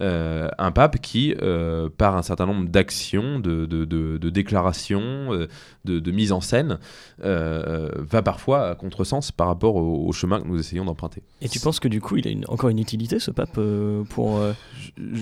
[0.00, 5.32] euh, un pape qui, euh, par un certain nombre d'actions, de, de, de- de déclarations,
[5.32, 5.48] euh,
[5.84, 6.78] de, de mise en scène,
[7.24, 11.22] euh, va parfois à contresens par rapport au, au chemin que nous essayons d'emprunter.
[11.40, 14.04] Et tu penses que du coup il a une- encore une utilité ce pape euh,
[14.10, 14.52] pour, euh,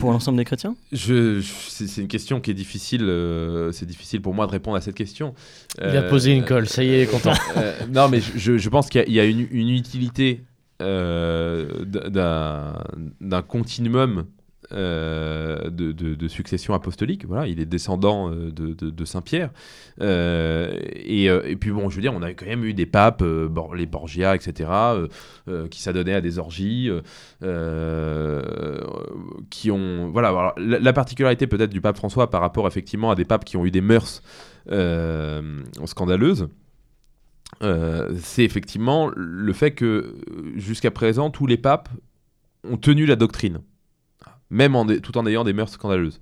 [0.00, 0.74] pour l'ensemble des chrétiens?
[0.92, 3.02] je, je- c'est une question qui est difficile.
[3.04, 5.34] euh, c'est difficile pour moi de répondre à cette question.
[5.80, 7.32] Il a posé une colle, ça y est, il est content.
[7.56, 10.42] Euh, non, mais je- pense qu'il y a- il y, a une, une utilité
[10.82, 12.74] euh, d'un
[13.20, 14.24] d'un continuum
[14.74, 17.26] euh, de, succession apostolique.
[17.26, 19.50] Voilà, il est descendant euh, de, Saint Pierre.
[20.00, 23.22] Euh, et, puis bon, je veux dire, on a quand même eu des papes,
[23.74, 24.70] les Borgia, etc.,
[25.70, 26.90] qui s'adonnaient à des orgies,
[29.50, 30.10] qui ont.
[30.10, 33.56] Voilà, la, la particularité peut-être du pape François par rapport effectivement à des papes qui
[33.56, 34.22] ont eu des mœurs
[35.84, 36.48] scandaleuses.
[37.60, 40.16] c'est effectivement le fait que
[40.56, 41.90] jusqu'à présent tous les papes
[42.64, 43.60] ont tenu la doctrine,
[44.50, 46.20] même tout en ayant des mœurs scandaleuses.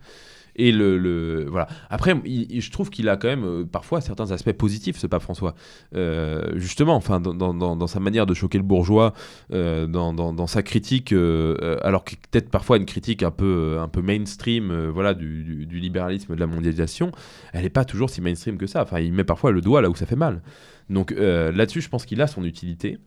[0.56, 1.66] Et le, voilà.
[1.88, 5.54] Après, je trouve qu'il a quand même euh, parfois certains aspects positifs, ce pape François.
[5.94, 9.14] Euh, justement, enfin, dans, sa manière de choquer le bourgeois,
[9.52, 15.42] euh, dans, sa critique, alors que peut-être parfois une critique un peu, mainstream, voilà, du,
[15.44, 17.12] du- du libéralisme, de la mondialisation,
[17.52, 18.82] elle n'est pas toujours si mainstream que ça.
[18.82, 20.42] Enfin, il met parfois le doigt là où ça fait mal.
[20.90, 22.98] Donc là-dessus, je pense qu'il a son utilité.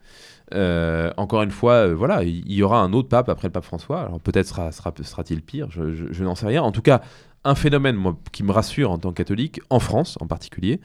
[0.54, 3.66] Euh, encore une fois, euh, voilà, il y aura un autre pape après le pape
[3.66, 4.02] François.
[4.02, 6.62] Alors peut-être sera, sera, sera-t-il pire, je, n'en sais rien.
[6.62, 7.02] En tout cas,
[7.44, 7.98] un phénomène
[8.32, 10.80] qui me rassure en tant que catholique, en France en particulier,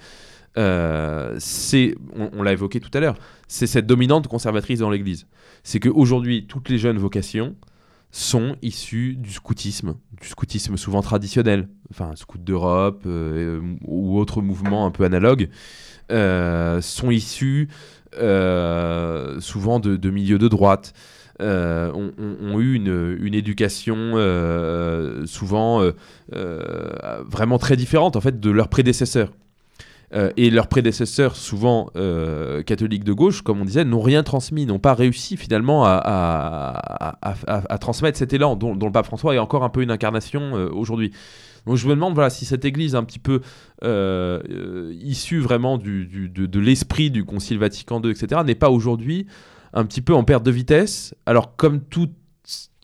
[0.59, 3.17] euh, c'est, on, l'a évoqué tout à l'heure,
[3.49, 5.27] c'est cette dominante conservatrice dans l'Église.
[5.63, 7.55] C'est qu'aujourd'hui, toutes les jeunes vocations
[8.13, 14.91] sont issues du scoutisme, du scoutisme souvent traditionnel, enfin scout d'Europe ou autres mouvements un
[14.91, 15.49] peu analogues,
[16.09, 20.93] sont issus euh, souvent de, milieux de droite,
[21.41, 25.93] euh, ont, eu une, éducation euh, souvent euh,
[26.35, 29.31] euh, vraiment très différente en fait de leurs prédécesseurs.
[30.13, 34.67] Euh, et leurs prédécesseurs, souvent euh, catholiques de gauche, comme on disait, n'ont rien transmis,
[34.67, 37.17] n'ont pas réussi finalement à,
[37.81, 40.69] transmettre cet élan dont, dont le pape François est encore un peu une incarnation euh,
[40.73, 41.13] aujourd'hui.
[41.67, 43.41] Donc je me demande voilà, si cette église un petit peu
[43.85, 49.27] euh, euh, issue vraiment de, l'esprit du Concile Vatican II, etc., n'est pas aujourd'hui
[49.73, 51.15] un petit peu en perte de vitesse.
[51.27, 52.11] Alors comme tout,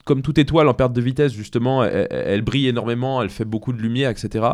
[0.05, 3.81] comme toute étoile en perte de vitesse, justement, elle brille énormément, elle fait beaucoup de
[3.81, 4.45] lumière, etc.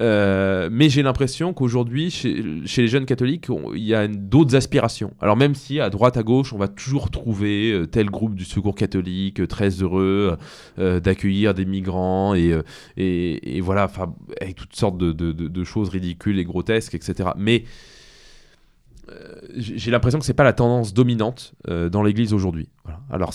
[0.00, 2.34] Euh, mais j'ai l'impression qu'aujourd'hui, chez,
[2.76, 5.12] les jeunes catholiques, il y a d'autres aspirations.
[5.20, 8.44] Alors même si à droite, à gauche, on va toujours trouver euh, tel groupe du
[8.44, 10.36] secours catholique, euh, très heureux
[10.76, 13.90] d'accueillir des migrants et, voilà,
[14.40, 17.30] avec toutes sortes de, de- choses ridicules et grotesques, etc.
[17.36, 17.64] Mais
[19.56, 22.68] j'ai j'ai l'impression que c'est pas la tendance dominante euh, dans l'Église aujourd'hui.
[23.10, 23.32] Alors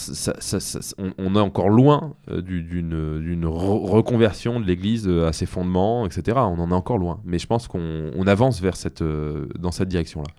[1.18, 5.46] on, est encore loin euh, du- d'une d'une re- reconversion de l'Église euh, à ses
[5.46, 6.38] fondements, etc.
[6.38, 7.20] On en est encore loin.
[7.26, 10.30] Mais je pense qu'on on avance vers cette, euh, dans cette direction-là.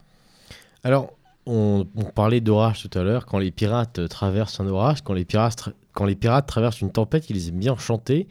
[0.83, 1.13] Alors,
[1.47, 1.85] on,
[2.15, 3.27] parlait d'orage tout à l'heure.
[3.27, 6.91] Quand les pirates euh, traversent un orage, quand les pirates, quand les pirates traversent une
[6.91, 8.29] tempête, ils aiment bien chanter,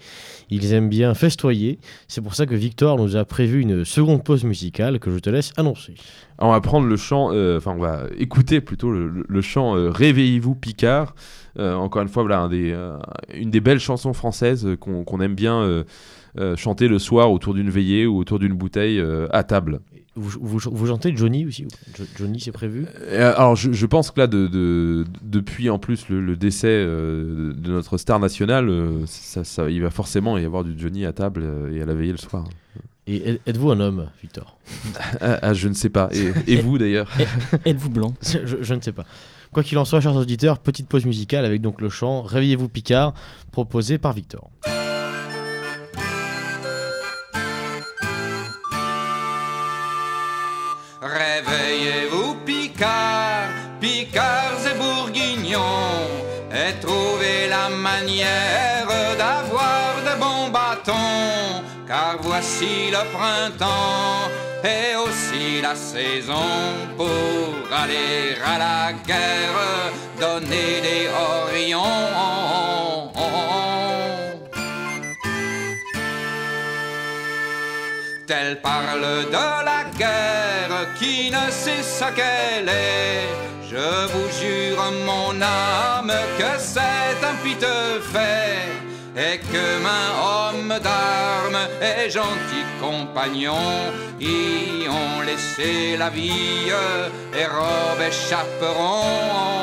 [0.50, 1.80] ils aiment bien festoyer.
[2.08, 5.30] C'est pour ça que Victor nous a prévu une seconde pause musicale que je te
[5.30, 5.96] laisse annoncer.
[6.46, 10.56] On va prendre le chant, euh, enfin on va écouter plutôt le, chant euh, Réveillez-vous
[10.56, 11.16] Picard.
[11.60, 12.76] Euh, encore une fois, voilà, un des,
[13.34, 15.84] une des belles chansons françaises qu'on aime bien
[16.56, 19.02] chanter le soir autour d'une veillée ou autour d'une bouteille
[19.32, 19.80] à table.
[20.16, 21.66] Vous, vous, vous chantez Johnny aussi
[21.98, 22.86] Jo- Johnny, c'est prévu?
[23.02, 26.68] Euh, alors, je, je pense que là, de, de- depuis en plus le, le décès
[26.70, 31.04] euh, de notre star nationale, euh, ça, ça- il va forcément y avoir du Johnny
[31.08, 31.44] à table
[31.74, 32.44] et à la veillée le soir.
[33.06, 34.58] Et êtes- êtes-vous un homme, Victor?
[35.20, 36.10] Ah, ah, je ne sais pas.
[36.14, 37.10] Et, et vous d'ailleurs?
[37.66, 38.14] Êtes-vous blanc?
[38.22, 39.04] Je, je ne sais pas.
[39.52, 43.14] Quoi qu'il en soit, chers auditeurs, petite pause musicale avec donc le chant Réveillez-vous Picard,
[43.52, 44.50] proposé par Victor.
[51.04, 53.50] Réveillez-vous, Picard,
[53.82, 56.08] Picards et Bourguignons,
[56.52, 58.83] et trouvez la manière
[61.88, 64.30] car voici le printemps
[64.64, 66.50] et aussi la saison
[66.98, 71.82] pour aller à la guerre, donner des orions.
[78.26, 83.28] Tel parle de la guerre qui ne sait ce qu'elle est.
[83.70, 88.83] Je vous jure, mon âme, que c'est un piteux fait.
[89.16, 96.72] Et que main homme d'armes et gentil compagnon y ont laissé la vie
[97.34, 99.54] et robe et chaperon.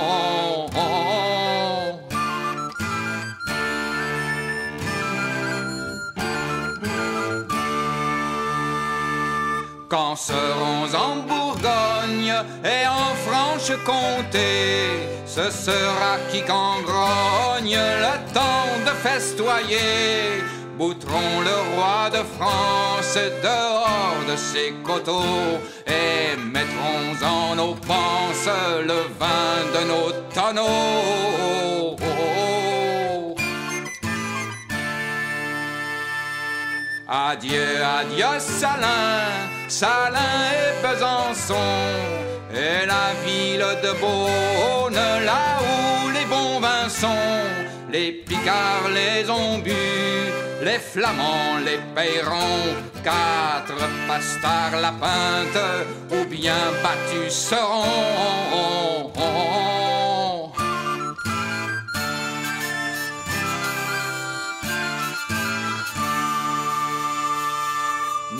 [9.90, 12.32] Quand serons en Bourgogne
[12.64, 20.43] et en Franche-Comté, ce sera qui qu'en grogne le temps de festoyer.
[20.77, 28.57] Bouterons le roi de France dehors de ses coteaux et mettrons en nos panses
[28.90, 31.97] le vin de nos tonneaux.
[37.12, 39.27] Adieu, adieu, Salin,
[39.69, 41.55] Salin et Besançon,
[42.55, 44.94] et la ville de Beaune,
[45.24, 47.40] là où les bons vins sont.
[47.93, 49.72] Les Picards les ont bu,
[50.62, 52.74] les Flamands les payeront.
[53.02, 53.74] Quatre
[54.06, 55.62] pastards la pinte,
[56.12, 59.12] ou bien battus seront.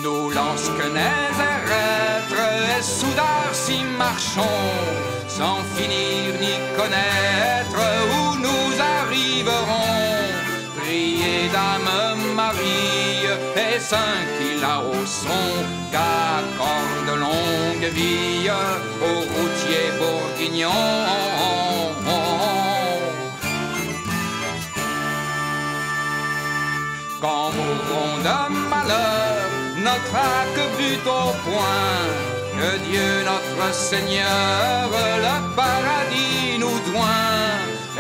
[0.03, 1.50] Nous lansquenets
[2.81, 4.65] et soudards si marchons,
[5.29, 7.83] sans finir ni connaître
[8.15, 9.99] où nous arriverons.
[10.79, 13.27] Priez Dame Marie
[13.67, 15.47] et saint qui là au son,
[15.93, 18.49] qu'accorde longue vie
[19.09, 20.71] aux routiers bourguignons.
[27.23, 28.39] Quand mourrons de
[28.73, 29.51] malheur,
[29.87, 34.91] notre arc but au point, que Dieu notre Seigneur
[35.27, 37.57] le paradis nous doint,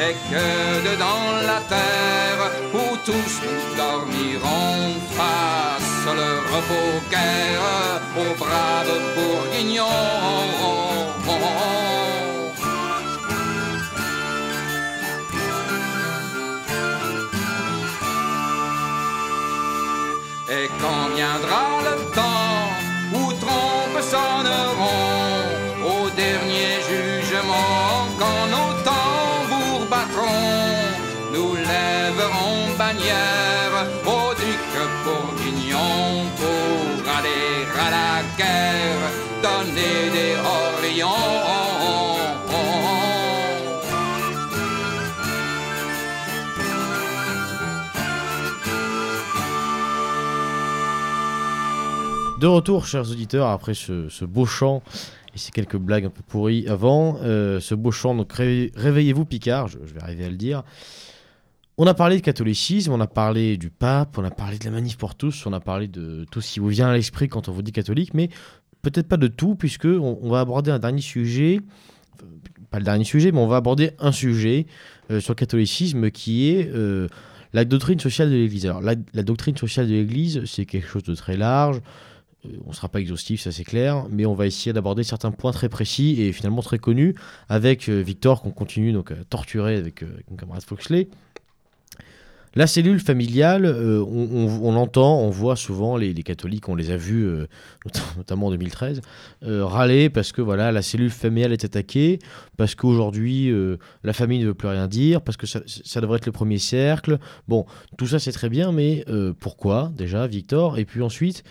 [0.07, 0.49] et que
[0.89, 2.43] dedans la terre,
[2.74, 10.31] où tous nous dormirons, fasse le repos guerre aux braves bourguignons.
[20.53, 22.49] Et quand viendra le temps
[52.41, 54.83] De retour, chers auditeurs, après ce, beau chant
[55.35, 59.27] et ces quelques blagues un peu pourries avant, euh, ce beau chant, donc ré- réveillez-vous
[59.27, 60.62] Picard, je vais arriver à le dire.
[61.82, 64.70] On a parlé de catholicisme, on a parlé du pape, on a parlé de la
[64.70, 67.48] manif pour tous, on a parlé de tout ce qui vous vient à l'esprit quand
[67.48, 68.28] on vous dit catholique, mais
[68.82, 71.61] peut-être pas de tout, puisque on, va aborder un dernier sujet,
[72.70, 74.66] pas le dernier sujet, mais on va aborder un sujet
[75.11, 77.09] euh, sur le catholicisme qui est euh,
[77.55, 78.66] la doctrine sociale de l'Église.
[78.66, 81.81] Alors la, doctrine sociale de l'Église, c'est quelque chose de très large,
[82.44, 85.31] euh, on ne sera pas exhaustif, ça c'est clair, mais on va essayer d'aborder certains
[85.31, 87.15] points très précis et finalement très connus
[87.48, 91.09] avec Victor qu'on continue donc à torturer avec, avec camarade Foxley.
[92.56, 97.24] La cellule familiale, euh, on, l'entend, on voit souvent les, catholiques, on les a vus,
[97.24, 97.47] euh,
[97.86, 99.01] not- notamment en 2013,
[99.44, 102.18] euh, râler parce que voilà, la cellule familiale est attaquée,
[102.56, 103.52] parce qu'aujourd'hui
[104.02, 106.59] la famille ne veut plus rien dire, parce que ça, ça devrait être le premier
[106.59, 107.18] cercle.
[107.47, 107.66] Bon,
[107.97, 109.05] tout ça c'est très bien, mais
[109.39, 110.78] pourquoi déjà, Victor?
[110.78, 111.44] Et puis ensuite,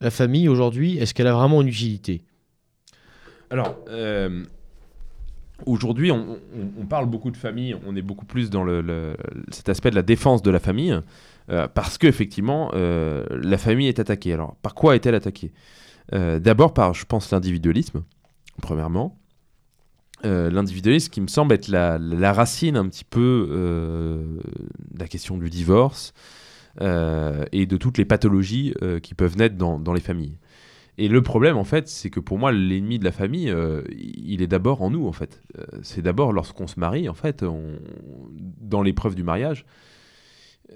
[0.00, 2.22] la famille aujourd'hui, est-ce qu'elle a vraiment une utilité?
[3.50, 3.78] Alors,
[5.66, 6.38] aujourd'hui, on,
[6.88, 8.66] parle beaucoup de famille, on est beaucoup plus dans
[9.50, 10.98] cet aspect de la défense de la famille,
[11.50, 14.32] euh, parce qu'effectivement, euh, la famille est attaquée.
[14.32, 15.52] Alors, par quoi est-elle attaquée?
[16.14, 18.02] Euh, D'abord par, je pense, l'individualisme,
[18.62, 19.18] premièrement.
[20.26, 25.48] Euh, l'individualisme qui me semble être la, racine un petit peu de la question du
[25.48, 26.12] divorce
[26.80, 30.36] et de toutes les pathologies qui peuvent naître dans les familles.
[30.98, 34.42] Et le problème, en fait, c'est que pour moi, l'ennemi de la famille, euh, il
[34.42, 35.40] est d'abord en nous, en fait.
[35.58, 37.44] Euh, c'est d'abord lorsqu'on se marie, en fait,
[38.60, 39.64] dans l'épreuve du mariage,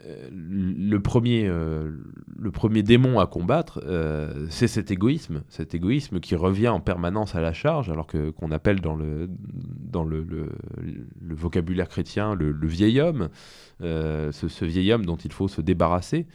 [0.07, 3.85] euh, le premier, le premier démon à combattre,
[4.49, 8.51] c'est cet égoïsme, cet égoïsme qui revient en permanence à la charge, alors que qu'on
[8.51, 10.25] appelle dans le dans le,
[11.21, 13.29] vocabulaire chrétien le, vieil homme,
[13.81, 16.27] ce, vieil homme dont il faut se débarrasser.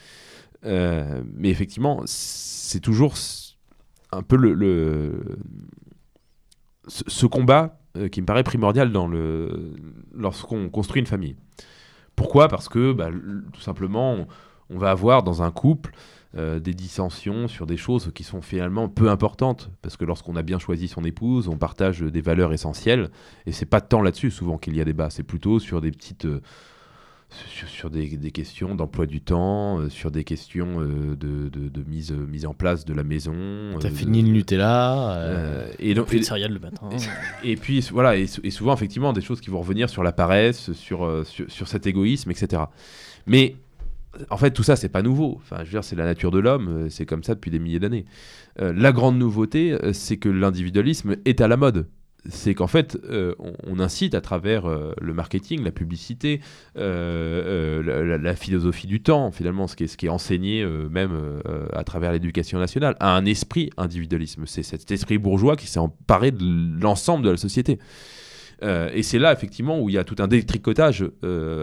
[0.64, 3.18] Mais effectivement, c'est toujours
[4.12, 5.38] un peu le, le-
[6.88, 9.74] ce, combat euh, qui me paraît primordial dans le
[10.14, 11.36] lorsqu'on construit une famille.
[12.16, 12.48] Pourquoi?
[12.48, 13.10] Parce que bah,
[13.54, 14.28] tout simplement, on,
[14.70, 15.92] on va avoir dans un couple
[16.36, 19.72] euh, des dissensions sur des choses qui sont finalement peu importantes.
[19.82, 23.10] Parce que lorsqu'on a bien choisi son épouse, on partage des valeurs essentielles.
[23.46, 25.10] Et c'est pas tant là-dessus souvent qu'il y a débat.
[25.10, 26.26] C'est plutôt sur des petites.
[26.26, 26.42] euh,
[27.30, 31.70] sur, sur des, des questions d'emploi du temps, euh, sur des questions euh, de, de-
[31.70, 33.34] de mise, mise en place de la maison.
[33.80, 35.12] T'as euh, fini le Nutella.
[35.12, 36.90] euh, euh, et donc, et- céréales le matin.
[37.44, 40.72] et puis voilà, et, et souvent effectivement des choses qui vont revenir sur la paresse,
[40.74, 42.64] sur, euh, sur, sur cet égoïsme, etc.
[43.28, 43.56] Mais
[44.32, 45.36] en fait tout ça c'est pas nouveau.
[45.40, 47.60] Enfin je veux dire c'est la nature de l'homme, euh, c'est comme ça depuis des
[47.60, 48.06] milliers d'années.
[48.60, 51.86] Euh, la grande nouveauté euh, c'est que l'individualisme est à la mode.
[52.28, 53.34] C'est qu'en fait, euh,
[53.66, 56.42] on, incite à travers euh, le marketing, la publicité,
[56.78, 61.12] euh, la, philosophie du temps, finalement, ce qui est, enseigné même
[61.74, 64.44] à travers l'éducation nationale, à un esprit individualisme.
[64.46, 66.44] C'est cet esprit bourgeois qui s'est emparé de
[66.82, 67.80] l'ensemble de la société.
[68.62, 71.06] Et c'est là, effectivement, où il y a tout un détricotage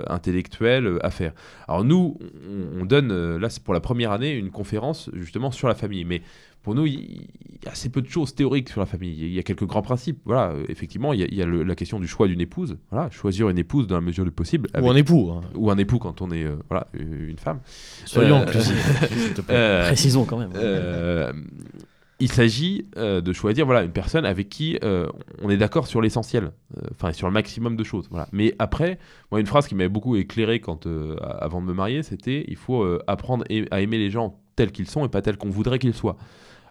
[0.08, 1.32] intellectuel à faire.
[1.68, 2.18] Alors nous,
[2.48, 6.04] on, on donne, là c'est pour la première année, une conférence justement sur la famille.
[6.04, 6.22] Mais
[6.66, 7.28] pour nous, il
[7.64, 9.14] y a assez peu de choses théoriques sur la famille.
[9.16, 10.18] Il y a quelques grands principes.
[10.24, 12.40] Voilà, euh, effectivement, il y a, il y a le- la question du choix d'une
[12.40, 12.76] épouse.
[12.90, 14.68] Voilà, choisir une épouse dans la mesure du possible.
[14.76, 15.30] Ou un époux.
[15.30, 15.42] hein.
[15.54, 17.60] ou un époux quand on est euh, voilà, une femme.
[18.04, 18.52] Soyons Euh.
[19.50, 20.50] Euh, Précisons quand même.
[20.56, 21.32] euh,
[22.18, 25.06] il s'agit euh, de choisir voilà, une personne avec qui euh,
[25.42, 28.08] on est d'accord sur l'essentiel, euh, enfin sur le maximum de choses.
[28.10, 28.26] Voilà.
[28.32, 28.98] Mais après,
[29.30, 32.56] moi, une phrase qui m'avait beaucoup éclairé quand, euh, avant de me marier, c'était il
[32.56, 35.78] faut euh, apprendre à aimer les gens tels qu'ils sont et pas tels qu'on voudrait
[35.78, 36.16] qu'ils soient.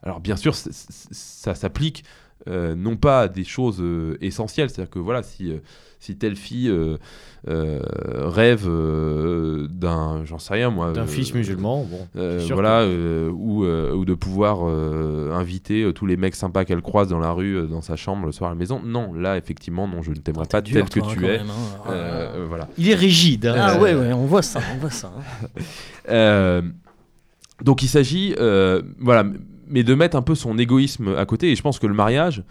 [0.06, 2.04] Alors bien sûr, ça s'applique
[2.48, 5.58] euh, non pas à des choses euh, essentielles, c'est-à-dire que voilà, si, euh,
[6.00, 6.72] si telle fille
[7.48, 8.68] rêve
[9.70, 12.08] d'un, j'en sais rien moi, D'un fils musulman, bon.
[12.54, 17.68] voilà, ou, ou de pouvoir inviter tous les mecs sympas qu'elle croise dans la rue,
[17.68, 18.80] dans sa chambre, le soir à la maison.
[18.84, 21.38] Non, là, effectivement, non, je ne t'aimerais pas T'es dur, tel que tu quand es.
[21.40, 21.90] même, hein.
[21.90, 22.68] Euh, voilà.
[22.78, 23.48] Il est rigide.
[23.48, 23.56] hein.
[23.58, 25.12] Ah ouais, ouais, on voit ça, on voit ça.
[26.10, 26.62] hein.
[27.64, 28.36] Donc il s'agit,
[29.00, 29.24] voilà,
[29.68, 31.52] mais de mettre un peu son égoïsme à côté.
[31.52, 32.44] Et je pense que le mariage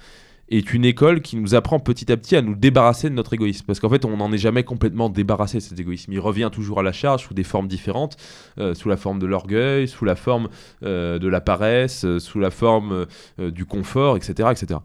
[0.51, 3.65] est une école qui nous apprend petit à petit à nous débarrasser de notre égoïsme.
[3.67, 6.13] Parce qu'en fait, on n'en est jamais complètement débarrassé de cet égoïsme.
[6.13, 8.17] Il revient toujours à la charge sous des formes différentes,
[8.59, 10.49] euh, sous la forme de l'orgueil, sous la forme
[10.83, 13.07] euh, de la paresse, euh, sous la forme
[13.39, 14.51] du confort, etc.
[14.51, 14.81] etc.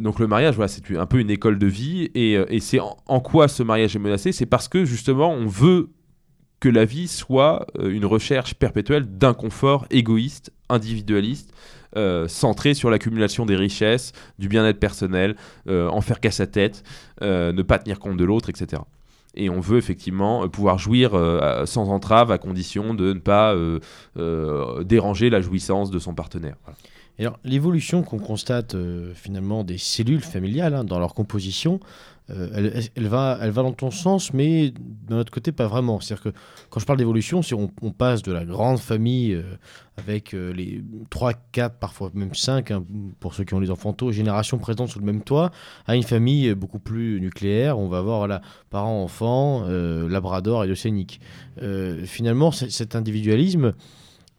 [0.00, 2.10] Donc le mariage, voilà, c'est un peu une école de vie.
[2.14, 4.32] Et, et c'est en quoi ce mariage est menacé?
[4.32, 5.90] C'est parce que justement, on veut
[6.60, 11.52] que la vie soit euh, une recherche perpétuelle d'un confort égoïste, individualiste,
[11.96, 15.34] euh, centré sur l'accumulation des richesses, du bien-être personnel,
[15.68, 16.84] euh, en faire qu'à sa tête,
[17.22, 18.82] euh, ne pas tenir compte de l'autre, etc.
[19.34, 21.12] Et on veut effectivement pouvoir jouir
[21.64, 23.54] sans entrave à condition de ne pas
[24.82, 26.56] déranger la jouissance de son partenaire.
[26.64, 26.76] Voilà.
[27.20, 31.78] Alors, l'évolution qu'on constate euh, finalement des cellules familiales hein, dans leur composition,
[32.30, 36.00] euh, elle, va, dans ton sens, mais de notre côté, pas vraiment.
[36.00, 36.38] C'est-à-dire que
[36.70, 39.42] quand je parle d'évolution, c'est on, passe de la grande famille euh,
[39.98, 42.72] avec les 3, 4, parfois même 5,
[43.18, 45.50] pour ceux qui ont les enfants tôt, générations présentes sous le même toit,
[45.86, 47.78] à une famille beaucoup plus nucléaire.
[47.78, 48.40] On va avoir voilà,
[48.70, 51.20] parents, enfants, labrador et océanique.
[52.06, 53.74] Finalement, cet individualisme,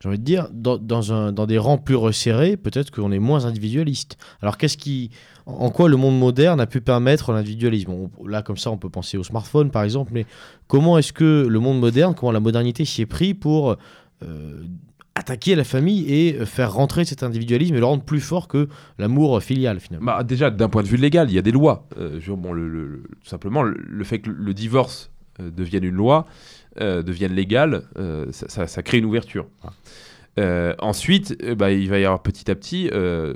[0.02, 4.18] j'ai envie de dire, dans, des rangs plus resserrés, peut-être qu'on est moins individualiste.
[4.42, 5.12] Alors, qu'est-ce qui,
[5.46, 8.10] en quoi le monde moderne a pu permettre l'individualisme?
[8.26, 10.26] Là, comme ça, on peut penser au smartphone, par exemple, mais
[10.68, 13.76] comment est-ce que le monde moderne, comment la modernité s'y est pris pour
[14.24, 14.64] euh,
[15.14, 19.40] attaquer la famille et faire rentrer cet individualisme et le rendre plus fort que l'amour
[19.44, 20.18] filial, finalement?
[20.18, 21.88] Bah, déjà, d'un point de vue légal, il y a des lois.
[22.00, 26.26] Euh, bon, tout simplement, le, le fait que le divorce euh, devienne une loi,
[26.80, 29.48] euh, devienne légal, euh, ça, crée une ouverture.
[30.40, 32.90] Euh, ensuite, bah, il va y avoir petit à petit,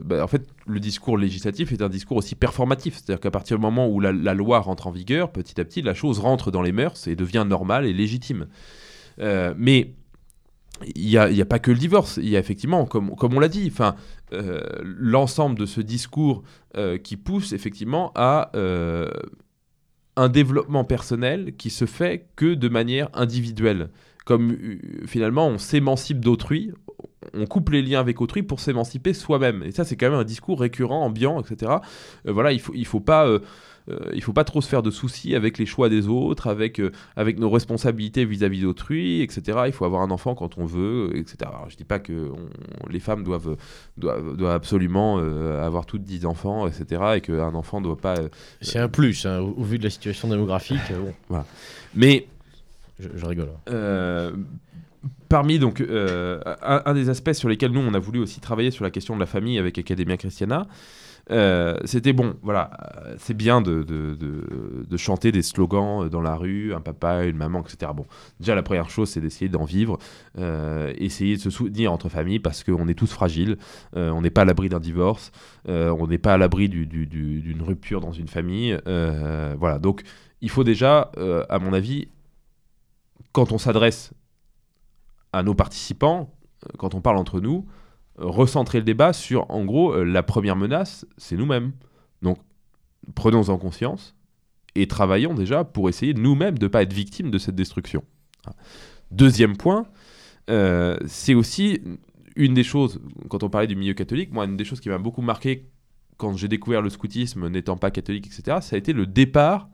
[0.05, 2.95] bah, en fait, le discours législatif est un discours aussi performatif.
[2.95, 5.93] C'est-à-dire qu'à partir du moment où la, loi rentre en vigueur, petit à petit, la
[5.93, 8.47] chose rentre dans les mœurs et devient normale et légitime.
[9.17, 9.91] Mais
[10.95, 12.17] il n'y a, a pas que le divorce.
[12.17, 13.95] Il y a effectivement, comme, comme on l'a dit, enfin,
[14.81, 16.43] l'ensemble de ce discours
[17.03, 18.51] qui pousse effectivement à
[20.15, 23.89] un développement personnel qui se fait que de manière individuelle.
[24.25, 26.71] Comme euh, finalement on s'émancipe d'autrui,
[27.33, 29.63] on coupe les liens avec autrui pour s'émanciper soi-même.
[29.63, 31.73] Et ça, c'est quand même un discours récurrent, ambiant, etc.
[32.27, 33.27] Euh, voilà, il faut, il faut pas.
[33.27, 33.39] euh,
[33.89, 36.79] euh, il faut pas trop se faire de soucis avec les choix des autres, avec,
[36.79, 39.59] euh, avec nos responsabilités vis-à-vis d'autrui, etc.
[39.67, 41.37] Il faut avoir un enfant quand on veut, etc.
[41.41, 43.57] Alors, je dis pas que on- les femmes doivent,
[43.97, 47.01] doivent, doivent absolument euh, avoir toutes 10 enfants, etc.
[47.17, 48.17] Et qu'un enfant ne doit pas...
[48.17, 48.29] euh,
[48.61, 50.79] C'est un plus, hein, au, au vu de la situation démographique.
[51.95, 52.27] Mais
[52.99, 53.49] je, je rigole.
[53.69, 54.31] Euh,
[55.29, 58.83] parmi donc un, un des aspects sur lesquels nous on a voulu aussi travailler sur
[58.83, 60.65] la question de la famille avec Academia Christiana,
[61.31, 62.69] euh, c'était bon, voilà,
[63.05, 67.25] euh, c'est bien de, de- de- chanter des slogans euh, dans la rue, un papa,
[67.25, 67.91] une maman, etc.
[67.95, 68.05] Bon,
[68.39, 69.97] déjà la première chose c'est d'essayer d'en vivre,
[70.37, 73.57] essayer de se soutenir entre familles parce qu'on est tous fragiles,
[73.93, 75.31] on n'est pas à l'abri d'un divorce,
[75.67, 79.79] on n'est pas à l'abri du- du- du- d'une rupture dans une famille, voilà.
[79.79, 80.03] Donc
[80.41, 81.11] il faut déjà,
[81.49, 82.07] à mon avis,
[83.33, 84.13] quand on s'adresse
[85.33, 86.31] à nos participants,
[86.77, 87.65] quand on parle entre nous,
[88.17, 91.73] recentrer le débat sur, en gros, euh, la première menace, c'est nous-mêmes.
[92.21, 92.39] Donc,
[93.13, 94.15] prenons-en conscience
[94.75, 98.03] et travaillons déjà pour essayer nous-mêmes de ne pas être victimes de cette destruction.
[98.43, 98.57] Voilà.
[99.11, 99.85] Deuxième point,
[100.49, 101.81] euh, c'est aussi
[102.35, 104.97] une des choses, quand on parlait du milieu catholique, moi, une des choses qui m'a
[104.97, 105.69] beaucoup marqué
[106.17, 109.69] quand j'ai découvert le scoutisme, n'étant pas catholique, etc., ça a été le départ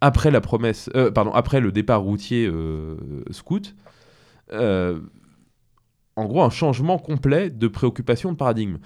[0.00, 2.50] après la promesse, euh, pardon, après le départ routier
[3.30, 3.74] scout,
[6.16, 8.78] en gros un changement complet de préoccupation de paradigme.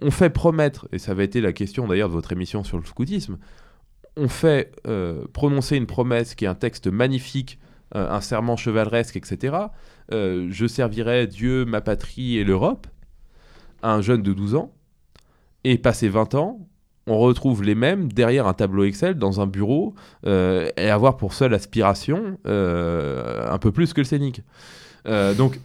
[0.00, 2.84] On fait promettre, et ça va été la question d'ailleurs de votre émission sur le
[2.84, 3.38] scoutisme,
[4.16, 7.58] on fait euh, prononcer une promesse qui est un texte magnifique,
[7.94, 9.56] euh, un serment chevaleresque, etc.
[10.12, 12.86] Euh, je servirai Dieu, ma patrie et l'Europe
[13.82, 14.72] à un jeune de 12 ans,
[15.64, 16.68] et passé 20 ans,
[17.06, 19.94] on retrouve les mêmes derrière un tableau Excel dans un bureau
[20.24, 24.40] et avoir pour seule aspiration un peu plus que le scénic.
[25.06, 25.58] Euh, donc,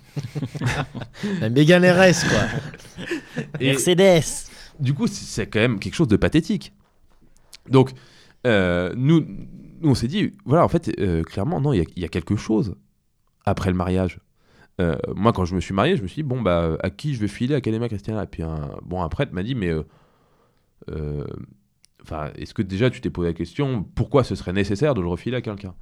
[1.41, 3.43] La Mégane RS, quoi.
[3.59, 4.47] et Mercedes
[4.79, 6.73] du coup, c'est- quand même quelque chose de pathétique.
[7.69, 7.91] Donc,
[8.47, 9.19] euh, nous,
[9.81, 12.05] nous, on s'est dit, voilà, en fait, euh, clairement, non, il y, a- il y
[12.05, 12.75] a quelque chose
[13.45, 14.19] après le mariage.
[14.79, 17.13] Euh, moi, quand je me suis marié, je me suis dit, bon, bah, à qui
[17.13, 18.23] je vais filer Academia Christiana?
[18.23, 19.67] Et puis, un, bon, un prêtre m'a dit, mais.
[19.69, 19.83] euh,
[20.91, 21.25] euh,
[22.01, 25.07] Enfin, est-ce que déjà tu t'es posé la question pourquoi ce serait nécessaire de le
[25.09, 25.75] refiler à quelqu'un?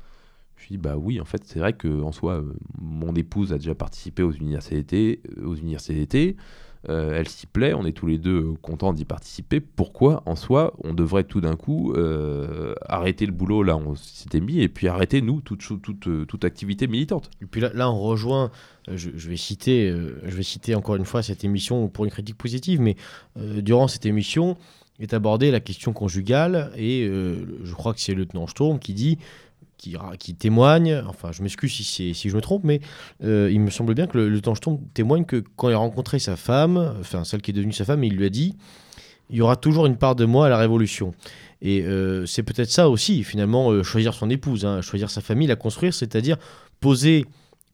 [0.58, 3.54] Je me suis bah oui en fait c'est vrai que en soi euh, mon épouse
[3.54, 6.36] a déjà participé aux universités euh, aux universités
[6.90, 9.60] euh, elle s'y plaît, on est tous les deux contents d'y participer.
[9.60, 11.94] Pourquoi en soi on devrait tout d'un coup
[12.88, 16.88] arrêter le boulot là on s'était mis et puis arrêter nous toute toute, toute activité
[16.88, 17.30] militante?
[17.42, 18.52] Et puis là, on rejoint,
[18.88, 22.80] je, vais citer, je vais citer encore une fois cette émission pour une critique positive,
[22.80, 22.96] mais
[23.36, 24.56] durant cette émission
[25.00, 29.18] est abordée la question conjugale et je crois que c'est le lieutenant Sturm qui dit,
[29.78, 32.82] qui, qui témoigne, enfin je m'excuse si, si je me trompe, mais
[33.24, 35.78] euh, il me semble bien que le, le lieutenant Sturm témoigne que quand il a
[35.78, 38.56] rencontré sa femme, enfin celle qui est devenue sa femme, il lui a dit,
[39.30, 41.14] il y aura toujours une part de moi à la révolution.
[41.62, 45.48] Et euh, c'est peut-être ça aussi, finalement, euh, choisir son épouse, hein, choisir sa famille,
[45.48, 46.38] la construire, c'est-à-dire
[46.80, 47.26] poser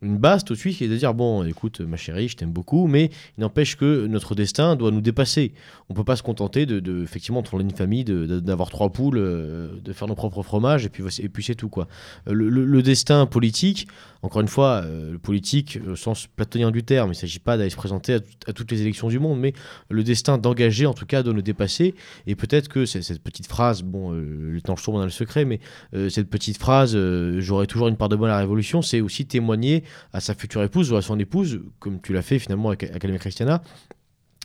[0.04, 2.88] une base tout de suite et de dire bon écoute ma chérie je t'aime beaucoup
[2.88, 5.54] mais il n'empêche que notre destin doit nous dépasser.
[5.90, 9.94] On peut pas se contenter de, de effectivement une famille d'avoir trois poules euh, de
[9.94, 11.88] faire nos propres fromages et puis et c'est tout quoi.
[12.28, 13.88] Euh, le, destin politique
[14.22, 17.70] encore une fois euh, politique au sens platonien du terme il ne s'agit pas d'aller
[17.70, 19.54] se présenter à, tout- à toutes les élections du monde mais
[19.90, 21.96] le destin d'engager en tout cas doit nous dépasser.
[22.28, 25.46] Et peut-être que cette petite phrase bon euh, le temps je tourne dans le secret
[25.46, 25.60] mais
[25.94, 29.02] euh, cette petite phrase euh, j'aurai toujours une part de moi à la révolution c'est
[29.02, 32.70] aussi témoigner à sa future épouse ou à son épouse, comme tu l'as fait finalement
[32.70, 33.62] avec Academia Christiana,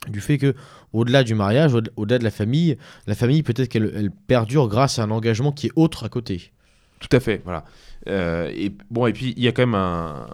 [0.09, 0.55] du fait que
[0.93, 2.77] au-delà du mariage, au- au-delà de la famille,
[3.07, 6.53] la famille peut-être qu'elle elle perdure grâce à un engagement qui est autre à côté.
[7.01, 7.65] Tout à fait, voilà.
[8.09, 10.27] Euh, et bon, et puis il y a quand même un-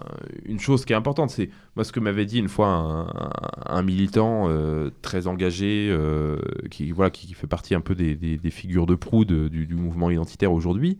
[0.45, 3.07] une chose qui est importante, c'est moi ce que m'avait dit une fois
[3.67, 6.37] un, militant euh, très engagé, euh,
[6.71, 10.51] qui voilà, qui, fait partie un peu des, figures de proue du, du mouvement identitaire
[10.53, 10.97] aujourd'hui,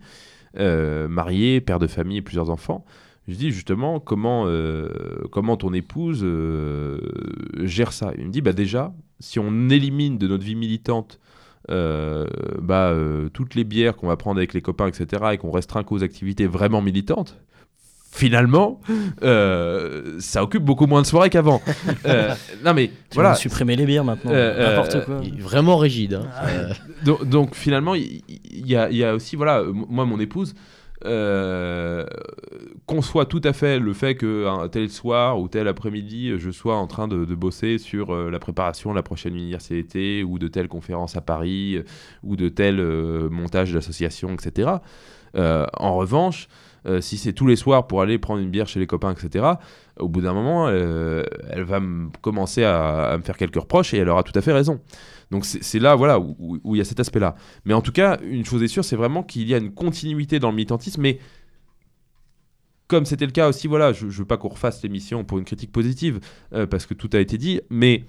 [0.54, 2.84] marié, père de famille et plusieurs enfants.
[3.28, 4.88] Je dis justement comment euh,
[5.32, 6.98] comment ton épouse euh,
[7.64, 8.12] gère ça?
[8.18, 11.18] Il me dit bah déjà si on élimine de notre vie militante
[11.70, 12.26] euh,
[12.62, 15.82] bah, euh, toutes les bières qu'on va prendre avec les copains, etc., et qu'on restreint
[15.82, 17.36] qu'aux activités vraiment militantes,
[18.12, 18.80] finalement,
[19.24, 21.60] euh, ça occupe beaucoup moins de soirées qu'avant.
[22.06, 22.32] Euh,
[22.64, 23.34] non mais Tu voilà.
[23.34, 24.30] supprimer les bières maintenant.
[24.32, 25.20] Euh, N'importe euh, quoi.
[25.40, 26.14] Vraiment rigide.
[26.14, 26.28] hein.
[26.46, 26.72] Euh,
[27.04, 28.22] Donc, donc, finalement, il
[28.54, 30.54] y, y a aussi, voilà, moi, mon épouse
[32.96, 36.76] conçoit tout à fait le fait que un tel soir ou tel après-midi, je sois
[36.76, 40.66] en train de, bosser sur euh, la préparation de la prochaine université ou de telle
[40.66, 41.82] conférence à Paris euh,
[42.22, 44.70] ou de tel euh, montage d'association, etc.
[45.34, 46.48] En revanche,
[47.00, 49.44] si c'est tous les soirs pour aller prendre une bière chez les copains, etc.,
[49.98, 53.98] au bout d'un moment, elle va me commencer à, à me faire quelques reproches et
[53.98, 54.80] elle aura tout à fait raison.
[55.30, 57.34] Donc c'est là, voilà, où il y a cet aspect-là.
[57.66, 60.38] Mais en tout cas, une chose est sûre, c'est vraiment qu'il y a une continuité
[60.38, 61.02] dans le militantisme.
[61.02, 61.18] Mais
[62.88, 65.44] comme c'était le cas aussi, voilà, je ne veux pas qu'on refasse l'émission pour une
[65.44, 66.20] critique positive,
[66.52, 68.04] euh, parce que tout a été dit, mais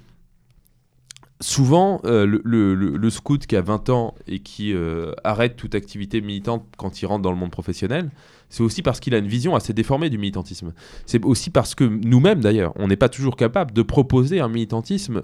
[1.42, 6.66] souvent, euh, le, scout qui a 20 ans et qui euh, arrête toute activité militante
[6.78, 8.12] quand il rentre dans le monde professionnel,
[8.50, 10.74] c'est aussi parce qu'il a une vision assez déformée du militantisme.
[11.06, 15.22] C'est aussi parce que nous-mêmes, d'ailleurs, on n'est pas toujours capable de proposer un militantisme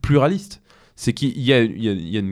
[0.00, 0.62] pluraliste.
[0.96, 2.22] C'est qu'il y a,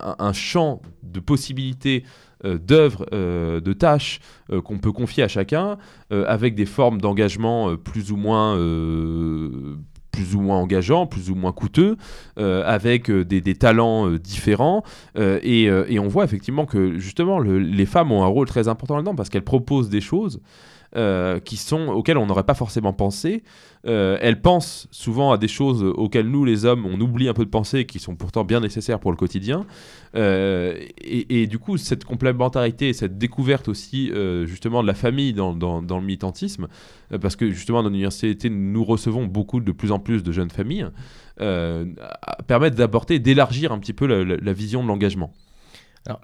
[0.00, 2.04] un, champ de possibilités
[2.44, 4.20] d'œuvres, euh, de tâches
[4.52, 5.78] euh, qu'on peut confier à chacun,
[6.12, 9.76] euh, avec des formes d'engagement euh, plus ou moins euh,
[10.10, 11.96] plus ou moins engageants, plus ou moins coûteux,
[12.38, 14.82] euh, avec euh, des, talents euh, différents.
[15.16, 18.66] euh, et, euh, on voit effectivement que justement le- les femmes ont un rôle très
[18.68, 20.40] important là-dedans parce qu'elles proposent des choses
[20.96, 23.42] euh, qui sont auxquelles on n'aurait pas forcément pensé.
[23.86, 27.44] Euh, elles pensent souvent à des choses auxquelles nous, les hommes, on oublie un peu
[27.44, 29.66] de penser, qui sont pourtant bien nécessaires pour le quotidien.
[30.14, 35.52] Euh, et, du coup, cette complémentarité, cette découverte aussi euh, justement de la famille dans,
[35.52, 36.68] le militantisme,
[37.20, 40.86] parce que justement dans l'université, nous recevons beaucoup de plus en plus de jeunes familles,
[42.46, 45.32] permettent d'apporter, d'élargir un petit peu la vision de l'engagement.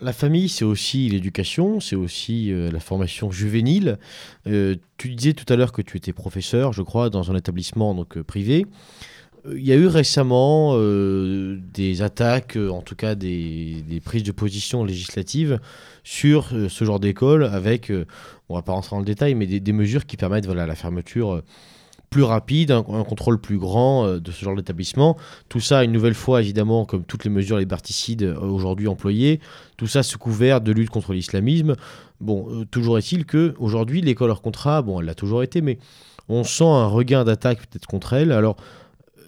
[0.01, 3.99] La famille, c'est aussi l'éducation, c'est aussi euh, la formation juvénile.
[4.47, 7.95] Euh, tu disais tout à l'heure que tu étais professeur, je crois, dans un établissement
[7.95, 8.67] donc, euh, privé.
[9.55, 15.61] Il y a eu récemment des attaques, en tout cas des, prises de position législatives
[16.03, 17.93] sur ce genre d'école avec,
[18.49, 20.75] on va pas rentrer dans le détail, mais des, des mesures qui permettent voilà, la
[20.75, 21.43] fermeture
[22.15, 25.17] plus rapide, un, contrôle plus grand euh, de ce genre d'établissement.
[25.49, 29.41] Tout ça, une nouvelle fois, évidemment, comme toutes les mesures liberticides euh, aujourd'hui employées,
[29.77, 31.75] tout ça sous couvert de lutte contre l'islamisme.
[32.21, 35.81] Bon, euh, toujours est-il que aujourd'hui, l'école hors contrat, bon, elle l'a toujours été, mais
[36.29, 38.31] on sent un regain d'attaque peut-être contre elle.
[38.31, 38.55] Alors,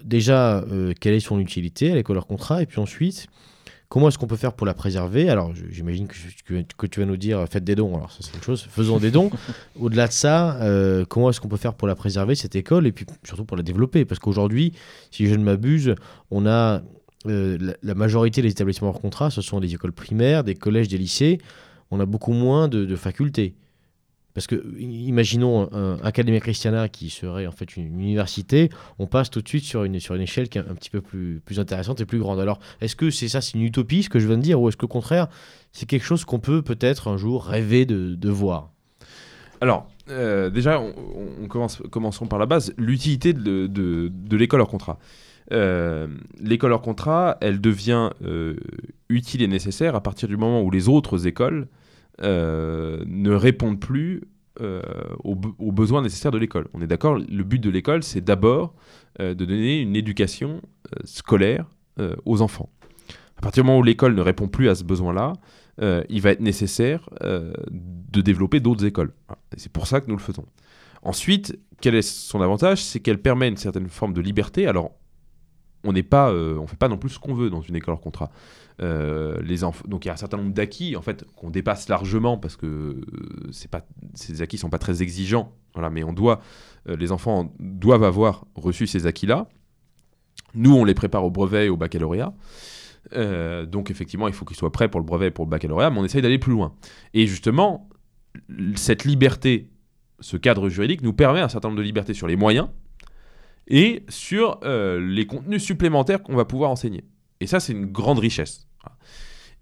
[0.04, 0.64] déjà,
[1.00, 2.62] quelle est son utilité à l'école hors contrat?
[2.62, 3.26] Et puis ensuite,
[3.88, 5.28] comment est-ce qu'on peut faire pour la préserver?
[5.30, 6.14] Alors, j'imagine que,
[6.44, 7.94] que- que tu vas nous dire, faites des dons.
[7.96, 9.30] Alors, ça, c'est une chose, faisons des dons.
[9.80, 12.92] Au-delà de ça, euh, comment est-ce qu'on peut faire pour la préserver, cette école, et
[12.92, 14.04] puis surtout pour la développer?
[14.04, 14.72] Parce qu'aujourd'hui,
[15.10, 15.94] si je ne m'abuse,
[16.30, 16.82] on a
[17.26, 20.88] euh, la, la majorité des établissements hors contrat, ce sont des écoles primaires, des collèges,
[20.88, 21.38] des lycées.
[21.90, 23.54] On a beaucoup moins de, de facultés.
[24.36, 28.68] Parce que, imaginons un, Academia Christiana qui serait en fait une, université,
[28.98, 31.00] on passe tout de suite sur une, sur une échelle qui est un, petit peu
[31.00, 32.38] plus, plus intéressante et plus grande.
[32.38, 34.68] Alors, est-ce que c'est ça, c'est une utopie, ce que je viens de dire, ou
[34.68, 35.28] est-ce qu'au contraire,
[35.72, 38.72] c'est quelque chose qu'on peut peut-être un jour rêver de, de voir?
[39.62, 44.98] Alors, euh, déjà, on, commençons par la base, l'utilité de, de- de l'école hors contrat.
[45.50, 46.08] Euh,
[46.38, 48.56] l'école hors contrat, elle devient euh,
[49.08, 51.68] utile et nécessaire à partir du moment où les autres écoles
[52.22, 54.22] ne répondent plus
[54.60, 54.80] euh,
[55.22, 56.68] aux, be- aux besoins nécessaires de l'école.
[56.72, 58.74] On est d'accord, le but de l'école, c'est d'abord
[59.20, 60.62] euh, de donner une éducation
[60.94, 61.66] euh, scolaire
[62.00, 62.70] euh, aux enfants.
[63.36, 65.34] À partir du moment où l'école ne répond plus à ce besoin-là,
[65.82, 69.12] euh, il va être nécessaire euh, de développer d'autres écoles.
[69.58, 70.46] C'est pour ça que nous le faisons.
[71.02, 72.82] Ensuite, quel est son avantage?
[72.82, 74.66] C'est qu'elle permet une certaine forme de liberté.
[74.66, 74.92] Alors,
[75.84, 77.92] on n'est pas, euh, on fait pas non plus ce qu'on veut dans une école
[77.92, 78.30] hors contrat.
[78.82, 82.36] Euh, les donc il y a un certain nombre d'acquis en fait qu'on dépasse largement
[82.36, 83.00] parce que euh,
[84.14, 85.52] ces acquis sont pas très exigeants.
[85.74, 86.40] Voilà, mais on doit,
[86.88, 89.48] euh, les enfants doivent avoir reçu ces acquis-là.
[90.54, 92.34] Nous, on les prépare au brevet et au baccalauréat.
[93.12, 95.98] Donc effectivement, il faut qu'ils soient prêts pour le brevet et pour le baccalauréat, mais
[95.98, 96.74] on essaye d'aller plus loin.
[97.14, 97.88] Et justement,
[98.74, 99.70] cette liberté,
[100.20, 102.68] ce cadre juridique nous permet un certain nombre de libertés sur les moyens
[103.68, 107.04] et sur les contenus supplémentaires qu'on va pouvoir enseigner.
[107.40, 108.65] Et ça, c'est une grande richesse.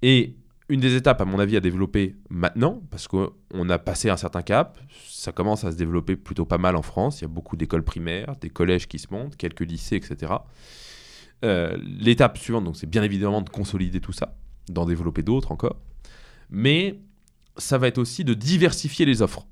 [0.03, 0.37] Et
[0.69, 4.43] une des étapes, à mon avis, à développer maintenant, parce qu'on a passé un certain
[4.43, 4.79] cap,
[5.09, 7.85] ça commence à se développer plutôt pas mal en France, il y a beaucoup d'écoles
[7.85, 10.33] primaires, des collèges qui se montent, quelques lycées, etc.
[11.45, 14.37] Euh, L'étape suivante, donc, c'est bien évidemment de consolider tout ça,
[14.69, 15.77] d'en développer d'autres encore.
[16.49, 16.99] Mais
[17.59, 19.47] ça va être aussi de diversifier les offres.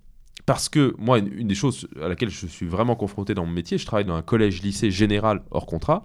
[0.47, 3.53] Parce que moi, une, une des choses à laquelle je suis vraiment confronté dans mon
[3.53, 6.05] métier, je travaille dans un collège-lycée général hors contrat,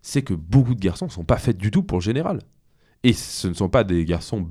[0.00, 2.38] c'est que beaucoup de garçons ne sont pas faits du tout pour le général.
[3.04, 4.48] Et ce ne sont pas des garçons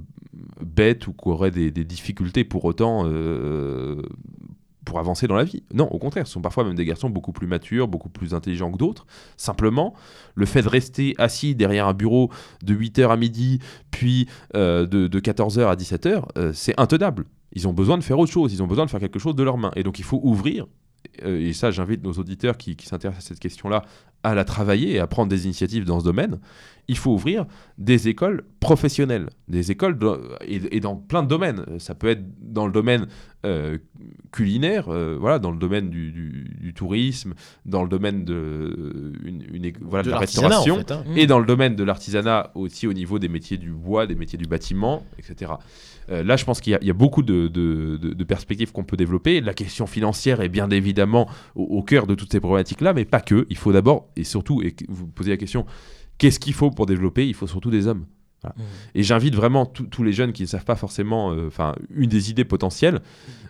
[0.61, 4.01] bêtes ou qui auraient des, difficultés pour autant euh,
[4.85, 5.63] pour avancer dans la vie.
[5.73, 8.71] Non, au contraire, ce sont parfois même des garçons beaucoup plus matures, beaucoup plus intelligents
[8.71, 9.05] que d'autres.
[9.37, 9.93] Simplement,
[10.35, 12.29] le fait de rester assis derrière un bureau
[12.63, 13.59] de 8h à midi,
[13.91, 17.25] puis euh, de, de 14h à 17h, euh, c'est intenable.
[17.53, 19.43] Ils ont besoin de faire autre chose, ils ont besoin de faire quelque chose de
[19.43, 19.71] leurs mains.
[19.75, 20.67] Et donc il faut ouvrir,
[21.23, 23.83] et ça j'invite nos auditeurs qui s'intéressent à cette question-là
[24.23, 26.39] à la travailler et à prendre des initiatives dans ce domaine.
[26.91, 27.45] Il faut ouvrir
[27.77, 30.19] des écoles professionnelles, des écoles de-
[30.53, 31.61] et, et dans plein de domaines.
[31.79, 33.07] Ça peut être dans le domaine
[33.45, 33.77] euh,
[34.31, 37.33] culinaire, euh, voilà, dans le domaine du, du- du tourisme,
[37.65, 41.03] dans le domaine de, euh, une, voilà, de, De la l'artisanat, en restauration, fait, hein.
[41.15, 44.37] et dans le domaine de l'artisanat aussi au niveau des métiers du bois, des métiers
[44.37, 45.53] du bâtiment, etc.
[46.09, 47.47] Euh, là, je pense qu'il y, a- il y a beaucoup de,
[48.27, 49.41] perspectives qu'on peut développer.
[49.41, 53.21] La question financière est bien évidemment au, au cœur de toutes ces problématiques-là, mais pas
[53.21, 53.45] que.
[53.49, 55.65] Il faut d'abord, et surtout, et vous posez la question,
[56.21, 58.05] qu'est-ce qu'il faut pour développer Il faut surtout des hommes.
[58.43, 58.55] Voilà.
[58.57, 58.63] Mhm.
[58.93, 62.29] Et j'invite vraiment tous les jeunes qui ne savent pas forcément, euh, enfin, une des
[62.29, 62.99] idées potentielles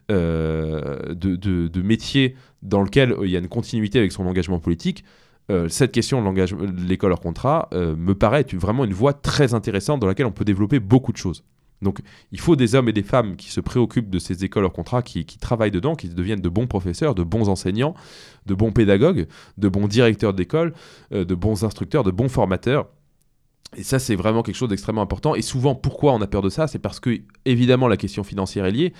[0.09, 4.25] euh, de, de, de métier dans lequel euh, il y a une continuité avec son
[4.25, 5.03] engagement politique.
[5.49, 9.99] euh, cette question de l'école hors contrat me paraît être vraiment une voie très intéressante
[9.99, 11.43] dans laquelle on peut développer beaucoup de choses.
[11.81, 11.99] Donc
[12.31, 15.01] il faut des hommes et des femmes qui se préoccupent de ces écoles hors contrat,
[15.01, 17.95] qui, travaillent dedans, qui deviennent de bons professeurs, de bons enseignants,
[18.45, 19.27] de bons pédagogues,
[19.57, 20.73] de bons directeurs d'école,
[21.11, 22.87] euh, de bons instructeurs, de bons formateurs.
[23.77, 25.33] Et ça, c'est vraiment quelque chose d'extrêmement important.
[25.33, 26.67] Et souvent, pourquoi on a peur de ça?
[26.67, 28.93] C'est parce que, évidemment, la question financière est liée.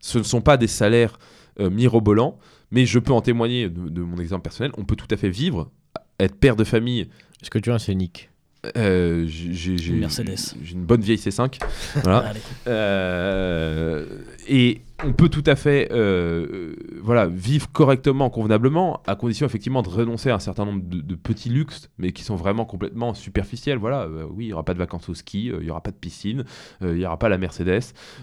[0.00, 1.18] Ce ne sont pas des salaires
[1.60, 2.38] euh, mirobolants,
[2.70, 4.72] mais je peux en témoigner de, de mon exemple personnel.
[4.78, 5.70] On peut tout à fait vivre,
[6.18, 7.08] être père de famille.
[7.42, 8.30] Est-ce que tu as un scénic?
[8.76, 10.54] Euh, j'ai j'ai- Une Mercedes.
[10.62, 11.58] j'ai une bonne vieille C5.
[12.02, 12.32] Voilà.
[12.66, 14.04] Euh,
[14.48, 19.82] et on peut tout à fait euh, euh, voilà, vivre correctement, convenablement, à condition effectivement
[19.82, 23.12] de renoncer à un certain nombre de, de petits luxes, mais qui sont vraiment complètement
[23.14, 23.78] superficiels.
[23.78, 25.82] Voilà, euh, oui, il n'y aura pas de vacances au ski, euh, il n'y aura
[25.82, 26.44] pas de piscine,
[26.82, 27.80] euh, il n'y aura pas la Mercedes.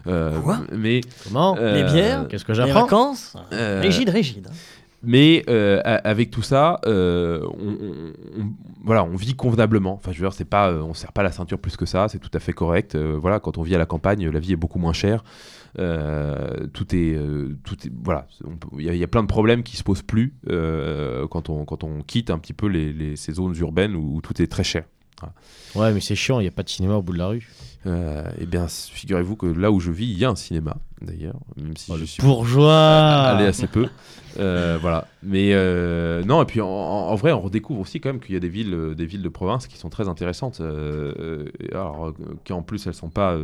[0.08, 0.60] euh, Quoi?
[0.72, 1.56] mais, Comment?
[1.58, 2.28] Euh, Les bières?
[2.28, 3.36] Qu'est-ce que Les j'apprends vacances?
[3.54, 4.48] Euh, Rigide, rigide.
[4.50, 4.56] hein.
[5.04, 8.14] Mais euh, avec tout ça, euh, on,
[8.84, 9.94] voilà, on vit convenablement.
[9.94, 12.08] Enfin, je veux dire, c'est pas, euh, on serre pas la ceinture plus que ça,
[12.08, 12.96] c'est tout à fait correct.
[12.96, 15.24] Voilà, quand on vit à la campagne, la vie est beaucoup moins chère.
[15.76, 17.18] Tout est,
[17.64, 18.28] tout est, voilà,
[18.78, 22.30] il y, a- plein de problèmes qui se posent plus quand on quand on quitte
[22.30, 24.84] un petit peu les, ces zones urbaines où tout est très cher.
[25.76, 27.48] Ouais, mais c'est chiant, il n'y a pas de cinéma au bout de la rue.
[27.88, 31.40] Euh, eh bien, figurez-vous que là où je vis, il y a un cinéma d'ailleurs,
[31.58, 33.88] même si Oh, je le suis bourgeois aller assez peu.
[34.40, 35.08] Euh, voilà.
[35.24, 38.40] Mais euh, non, et puis en, vrai, on redécouvre aussi quand même qu'il y a
[38.40, 40.60] des villes, des villes de province qui sont très intéressantes.
[40.62, 43.36] euh, alors, euh, qui en plus, elles sont pas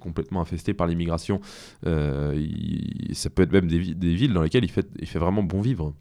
[0.00, 1.40] complètement infestées par l'immigration.
[1.82, 5.42] Ça peut être même des, vi- des villes dans lesquelles il fait, il fait vraiment
[5.42, 5.92] bon vivre.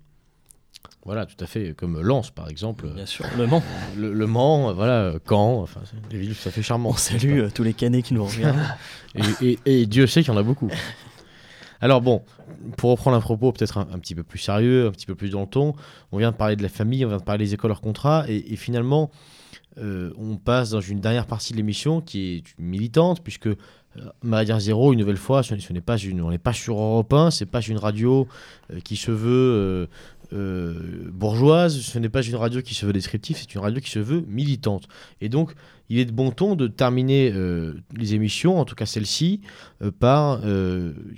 [1.05, 2.87] Voilà, tout à fait, comme Lens par exemple.
[2.93, 3.61] Bien sûr, le Mans.
[3.97, 6.93] Le, Le Mans, voilà, Caen, enfin, des villes tout à fait charmantes.
[6.93, 8.57] On salue euh, tous les canets qui nous regardent.
[9.41, 10.69] Et, et- et Dieu sait qu'il y en a beaucoup.
[11.81, 12.23] Alors bon,
[12.77, 15.29] pour reprendre un propos peut-être un, un petit peu plus sérieux, un petit peu plus
[15.29, 15.75] dans le ton,
[16.11, 18.23] on vient de parler de la famille, on vient de parler des écoles hors contrat,
[18.29, 19.11] et, et finalement,
[19.77, 23.55] euh, on passe dans une dernière partie de l'émission qui est militante, puisque euh,
[24.23, 27.11] Méridien Zéro, une nouvelle fois, ce, ce n'est pas une, on n'est pas sur Europe
[27.13, 28.27] 1, c'est pas une radio
[28.71, 29.87] euh, qui se veut
[30.33, 33.89] euh, bourgeoise, ce n'est pas une radio qui se veut descriptive, c'est une radio qui
[33.89, 34.87] se veut militante.
[35.21, 35.53] Et donc,
[35.89, 39.41] il est de bon ton de terminer euh, les émissions, en tout cas celle-ci,
[39.81, 40.41] euh, par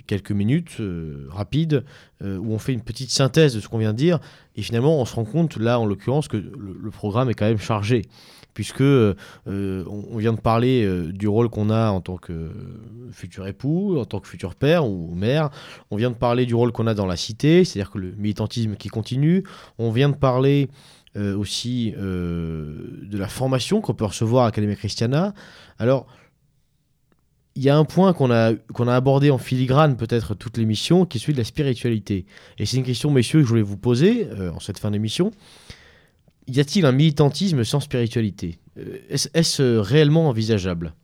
[0.06, 0.80] quelques minutes
[1.28, 1.84] rapides
[2.22, 4.18] où on fait une petite synthèse de ce qu'on vient de dire.
[4.56, 7.58] Et finalement, on se rend compte, là en l'occurrence, que le programme est quand même
[7.58, 8.02] chargé.
[8.56, 9.14] Puisque euh,
[9.46, 12.50] on, vient de parler euh, du rôle qu'on a en tant que
[13.12, 15.50] futur époux, en tant que futur père ou mère.
[15.90, 18.76] On vient de parler du rôle qu'on a dans la cité, c'est-à-dire que le militantisme
[18.76, 19.44] qui continue.
[19.76, 20.70] On vient de parler
[21.16, 25.34] euh, aussi de la formation qu'on peut recevoir à Academia Christiana.
[25.78, 26.06] Alors,
[27.56, 31.04] il y a un point qu'on a, qu'on a abordé en filigrane peut-être toute l'émission,
[31.04, 32.24] qui est celui de la spiritualité.
[32.56, 35.30] Et c'est une question, messieurs, que je voulais vous poser en cette fin d'émission.
[36.48, 38.58] Y a-t-il un militantisme sans spiritualité?
[38.78, 40.94] Euh, Est-ce euh, réellement envisageable?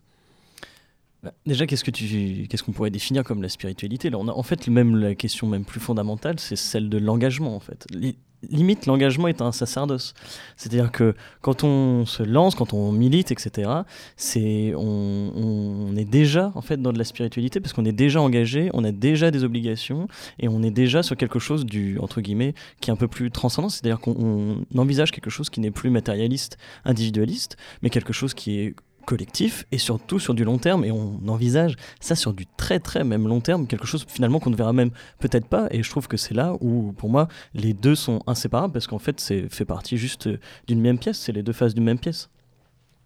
[1.47, 4.43] Déjà, qu'est-ce que tu, qu'est-ce qu'on pourrait définir comme la spiritualité Là, on a en
[4.43, 7.87] fait même la question même plus fondamentale, c'est celle de l'engagement en fait.
[7.93, 8.19] Li-
[8.51, 10.15] limite, l'engagement est un sacerdoce.
[10.57, 13.71] C'est-à-dire que quand on se lance, quand on milite, etc.,
[14.17, 18.21] c'est on, on est déjà en fait dans de la spiritualité parce qu'on est déjà
[18.21, 20.09] engagé, on a déjà des obligations
[20.41, 23.31] et on est déjà sur quelque chose du entre guillemets qui est un peu plus
[23.31, 23.69] transcendant.
[23.69, 28.59] C'est-à-dire qu'on on envisage quelque chose qui n'est plus matérialiste, individualiste, mais quelque chose qui
[28.59, 28.75] est
[29.05, 33.05] collectif et surtout sur du long terme et on envisage ça sur du très très
[33.05, 36.09] même long terme quelque chose finalement qu'on ne verra même peut-être pas et je trouve
[36.09, 39.65] que c'est là où pour moi les deux sont inséparables parce qu'en fait c'est fait
[39.65, 40.29] partie juste
[40.67, 42.31] d'une même pièce c'est les deux faces d'une même pièce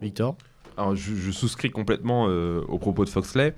[0.01, 0.35] Victor?
[0.77, 3.55] Alors, je, je souscris complètement euh, aux propos de Foxley.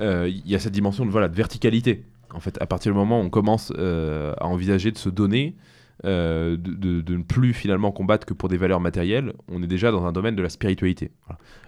[0.00, 2.04] Euh, Il y a cette dimension de, voilà, de verticalité.
[2.32, 5.54] En fait, à partir du moment où on commence euh, à envisager de se donner,
[6.04, 10.04] euh, de, ne plus finalement combattre que pour des valeurs matérielles, on est déjà dans
[10.04, 11.12] un domaine de la spiritualité.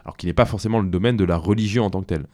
[0.05, 2.27] Alors qui n'est pas forcément le domaine de la religion en tant que telle.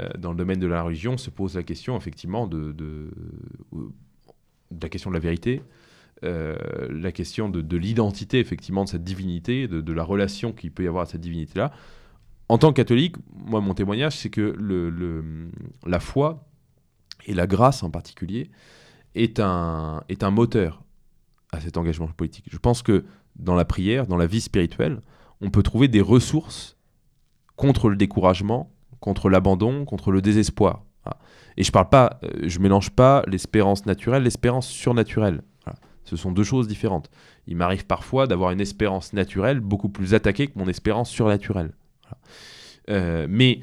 [0.00, 3.10] Euh, dans le domaine de la religion se pose la question effectivement de, de
[4.82, 5.62] la question de la vérité,
[6.24, 6.56] euh,
[6.90, 10.88] la question de, de l'identité effectivement de cette divinité, de, la relation qu'il peut y
[10.88, 11.72] avoir à cette divinité-là.
[12.48, 14.56] En tant que catholique, moi mon témoignage c'est que
[15.86, 16.44] la foi
[17.26, 18.50] et la grâce en particulier
[19.14, 20.83] est un moteur
[21.54, 22.46] à cet engagement politique.
[22.50, 23.04] Je pense que
[23.36, 25.00] dans la prière, dans la vie spirituelle,
[25.40, 26.76] on peut trouver des ressources
[27.56, 28.70] contre le découragement,
[29.00, 30.84] contre l'abandon, contre le désespoir.
[31.56, 35.42] Et je parle pas, euh, je mélange pas l'espérance naturelle, l'espérance surnaturelle.
[36.04, 37.10] Ce sont deux choses différentes.
[37.46, 41.72] Il m'arrive parfois d'avoir une espérance naturelle beaucoup plus attaquée que mon espérance surnaturelle.
[42.90, 43.60] Euh, mais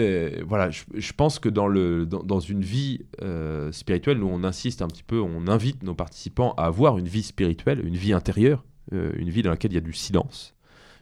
[0.00, 4.80] euh, voilà, je, pense que dans, le, dans, une vie euh, spirituelle, nous on insiste
[4.80, 8.64] un petit peu, on invite nos participants à avoir une vie spirituelle, une vie intérieure,
[8.92, 10.54] euh, une vie dans laquelle il y a du silence,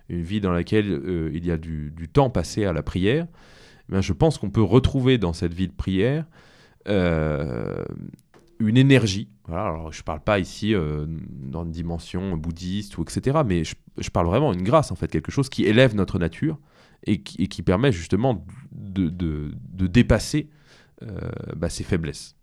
[0.08, 3.26] une vie dans laquelle il y a du, temps passé à la prière.
[3.92, 6.24] Eh je pense qu'on peut retrouver dans cette vie de prière
[6.86, 9.28] une énergie.
[9.48, 13.40] Je parle pas ici dans une dimension bouddhiste ou etc.
[13.44, 16.58] Mais je, je parle vraiment d'une grâce en fait, quelque chose qui élève notre nature
[17.04, 19.52] et qui, et qui permet justement de,
[19.86, 20.48] dépasser
[21.02, 21.18] euh,
[21.56, 22.36] bah, ses faiblesses.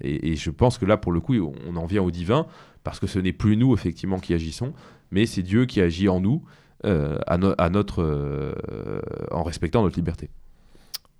[0.00, 2.46] Et, je pense que là, pour le coup, on, en vient au divin
[2.82, 4.72] parce que ce n'est plus nous effectivement qui agissons,
[5.10, 6.42] mais c'est Dieu qui agit en nous
[6.84, 8.54] euh, euh,
[9.30, 10.30] en respectant notre liberté.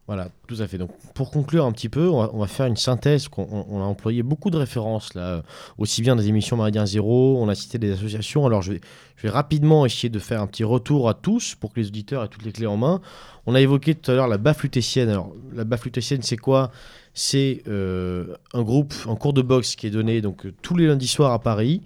[0.08, 0.78] Voilà, tout à fait.
[0.78, 3.28] Donc, pour conclure un petit peu, on va, faire une synthèse.
[3.36, 5.42] On, a employé beaucoup de références, là, euh,
[5.76, 8.46] aussi bien des émissions Méridien Zéro, on a cité des associations.
[8.46, 8.80] Alors, je vais,
[9.24, 12.46] rapidement essayer de faire un petit retour à tous pour que les auditeurs aient toutes
[12.46, 13.02] les clés en main.
[13.44, 15.10] On a évoqué tout à l'heure la baffe lutétienne.
[15.10, 16.70] Alors, la baffe lutétienne, c'est quoi?
[17.12, 20.86] C'est euh, un groupe, un cours de boxe qui est donné donc, euh, tous les
[20.86, 21.82] lundis soirs à Paris.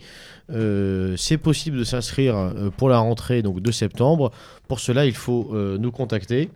[1.16, 4.30] C'est possible de s'inscrire pour la rentrée donc, de septembre.
[4.68, 6.50] Pour cela, il faut nous contacter.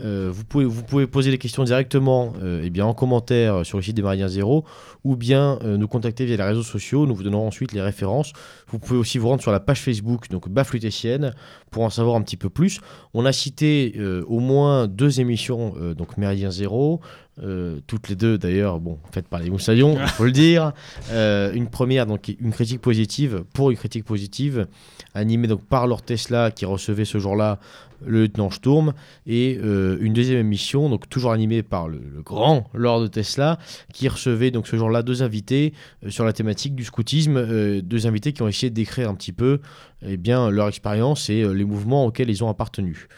[0.00, 3.78] Euh, vous, pouvez, vous pouvez poser les questions directement euh, eh bien, en commentaire sur
[3.78, 4.64] le site des Méridiens Zéro
[5.04, 7.06] ou bien euh, nous contacter via les réseaux sociaux.
[7.06, 8.32] Nous vous donnerons ensuite les références.
[8.68, 11.34] Vous pouvez aussi vous rendre sur la page Facebook, donc Baf Lutétienne,
[11.70, 12.80] pour en savoir un petit peu plus.
[13.12, 17.00] On a cité euh, au moins deux émissions, donc Méridien Zéro,
[17.42, 20.72] euh, toutes les deux d'ailleurs, bon, faites par les Moussalions, il faut le dire.
[21.10, 24.68] Euh, une première, donc une critique positive pour une critique positive,
[25.14, 27.58] animée donc par Lord Tesla qui recevait ce jour-là
[28.06, 28.92] le lieutenant Sturm
[29.26, 33.58] et euh, une deuxième émission, donc toujours animée par le, le grand Lord Tesla,
[33.92, 35.72] qui recevait donc ce jour-là deux invités
[36.04, 39.14] euh, sur la thématique du scoutisme, euh, deux invités qui ont essayé de décrire un
[39.14, 39.60] petit peu
[40.06, 43.08] eh bien, leur expérience et les mouvements auxquels ils ont appartenu.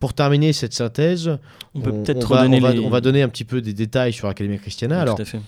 [0.00, 1.38] Pour terminer cette synthèse,
[1.74, 2.78] On peut peut-être on va, on va- les...
[2.80, 4.96] on va donner un petit peu des détails sur l'Académie Christiana.
[4.96, 5.40] Oui, Alors, tout à fait.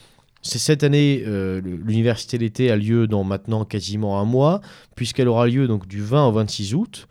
[0.43, 4.60] c'est cette année, euh, l'université d'été a lieu dans maintenant quasiment un mois,
[4.97, 7.06] puisqu'elle aura lieu donc du 20 au 26 août.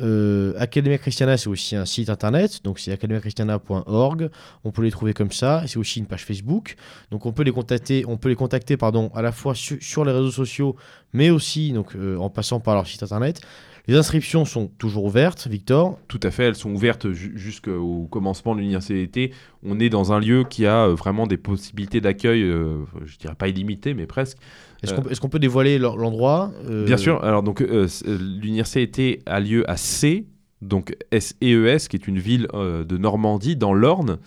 [0.00, 4.30] Euh, Academia Christiana, c'est aussi un site internet, donc c'est academiachristiana.org.
[4.64, 5.62] On peut les trouver comme ça.
[5.66, 6.76] C'est aussi une page Facebook.
[7.10, 10.04] Donc on peut les contacter, on peut les contacter pardon, à la fois su- sur
[10.04, 10.76] les réseaux sociaux,
[11.12, 13.40] mais aussi donc, euh, en passant par leur site internet.
[13.88, 15.98] Les inscriptions sont toujours ouvertes, Victor.
[16.06, 19.32] Tout à fait, elles sont ouvertes ju- jusqu'au commencement de l'université.
[19.64, 23.34] On est dans un lieu qui a euh, vraiment des possibilités d'accueil, euh, je dirais
[23.34, 24.38] pas illimitées, mais presque.
[24.82, 27.86] Est-ce Euh, qu'on est-ce qu'on peut dévoiler l'en- l'endroit euh, Bien sûr, alors donc euh,
[28.06, 30.26] l'université a lieu à C,
[30.60, 34.18] donc S-E-E-S, qui est une ville de Normandie, dans l'Orne,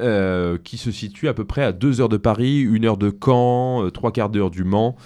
[0.00, 3.12] euh, qui se situe à peu près à 2 heures de Paris, 1 heure de
[3.24, 4.96] Caen, 3 quarts d'heure du Mans.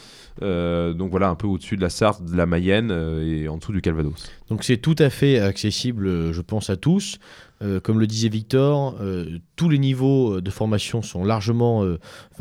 [0.42, 2.90] Euh, donc voilà, un peu au-dessus de la Sarthe, de la Mayenne
[3.22, 4.12] et en dessous du Calvados.
[4.50, 7.18] Donc c'est tout à fait accessible, je pense, à tous.
[7.62, 11.84] Euh, comme le disait Victor, euh, tous les niveaux euh, de formation sont largement...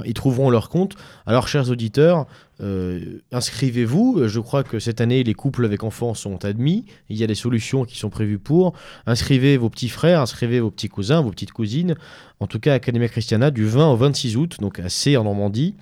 [0.04, 0.96] ils trouveront leur compte.
[1.26, 2.28] Alors, chers auditeurs,
[3.32, 4.28] inscrivez-vous.
[4.28, 6.86] Je crois que cette année, les couples avec enfants sont admis.
[7.10, 8.74] Il y a des solutions qui sont prévues pour.
[9.06, 11.96] Inscrivez vos petits frères, inscrivez vos petits cousins, vos petites cousines.
[12.40, 15.76] En tout cas, Academia Christiana, du 20 au 26 août, donc C en Normandie.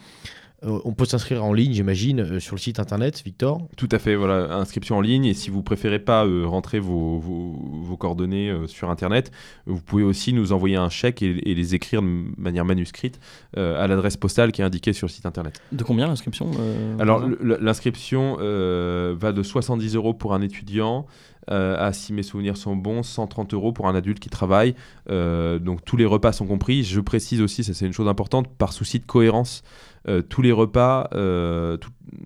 [0.65, 3.61] Euh, on peut s'inscrire en ligne, j'imagine, euh, sur le site internet, Victor.
[3.75, 5.25] Tout à fait, voilà, inscription en ligne.
[5.25, 9.31] Et si vous préférez pas euh, rentrer vos, vos, vos coordonnées euh, sur Internet,
[9.65, 12.07] vous pouvez aussi nous envoyer un chèque et, et les écrire de
[12.37, 13.19] manière manuscrite
[13.57, 15.61] euh, à l'adresse postale qui est indiquée sur le site Internet.
[15.71, 21.05] De combien l'inscription euh, Alors, l'inscription euh, va de 70 euros pour un étudiant
[21.47, 24.75] à, si mes souvenirs sont bons, 130 euros pour un adulte qui travaille.
[25.09, 26.83] Euh, donc, tous les repas sont compris.
[26.83, 29.63] Je précise aussi, ça c'est une chose importante, par souci de cohérence,
[30.07, 31.77] euh, tous les repas, euh,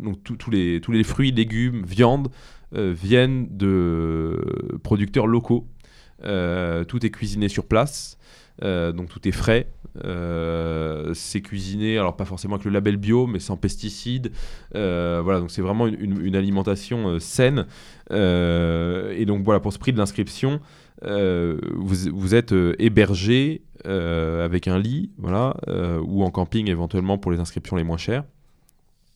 [0.01, 2.29] donc tous- les, fruits, légumes, viande
[2.75, 5.67] euh, viennent de producteurs locaux.
[6.23, 8.17] Euh, tout est cuisiné sur place,
[8.63, 9.67] euh, donc tout est frais.
[10.05, 14.31] Euh, c'est cuisiné, alors pas forcément avec le label bio, mais sans pesticides.
[14.75, 17.65] Euh, voilà, donc c'est vraiment une, alimentation euh, saine.
[18.11, 20.59] Et donc voilà, pour ce prix de l'inscription,
[21.03, 25.55] vous, vous êtes hébergé avec un lit, voilà,
[26.03, 28.23] ou en camping éventuellement pour les inscriptions les moins chères.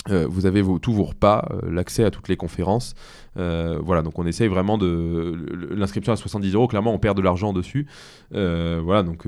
[0.08, 2.96] Vous avez tous vos repas, l'accès à toutes les conférences.
[3.36, 5.38] Voilà, donc on essaye vraiment de.
[5.72, 7.88] L'inscription à 70 euros, clairement, on perd de l'argent dessus.
[8.32, 9.26] Voilà, donc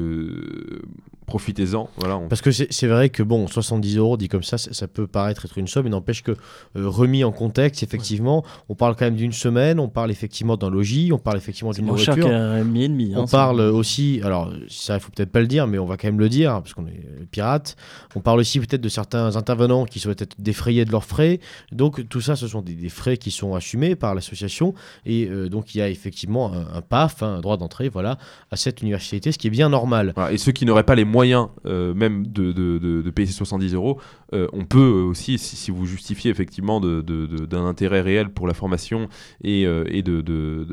[1.34, 1.90] profitez-en.
[1.98, 4.88] Voilà, on- Parce que c'est vrai que bon, 70 euros dit comme ça, ça, ça
[4.88, 8.96] peut paraître être une somme, mais n'empêche que euh, remis en contexte, effectivement, on parle
[8.96, 12.14] quand même d'une semaine, on parle effectivement d'un logis, on parle effectivement d'une nourriture.
[12.16, 13.14] qu'un mi et demi.
[13.16, 13.38] On hein, ça.
[13.38, 16.20] parle aussi, alors ça il faut peut-être pas le dire, mais on va quand même
[16.20, 17.02] le dire, parce qu'on est
[17.32, 17.78] pirates.
[18.16, 21.40] On parle aussi peut-être de certains intervenants qui souhaitent être défrayés de leurs frais.
[21.72, 24.76] Donc tout ça, ce sont des, des frais qui sont assumés par l'association.
[25.08, 28.20] Et euh, donc il y a effectivement un, un PAF, hein, un droit d'entrée, voilà,
[28.52, 30.14] à cette université, ce qui est bien normal.
[30.16, 31.23] Voilà, et ceux qui n'auraient pas les moyens
[31.66, 34.00] euh, même de, de, de- de payer ces 70 euros,
[34.34, 39.08] euh, on peut euh, aussi, si, vous justifiez effectivement d'un intérêt réel pour la formation
[39.44, 40.66] et, de,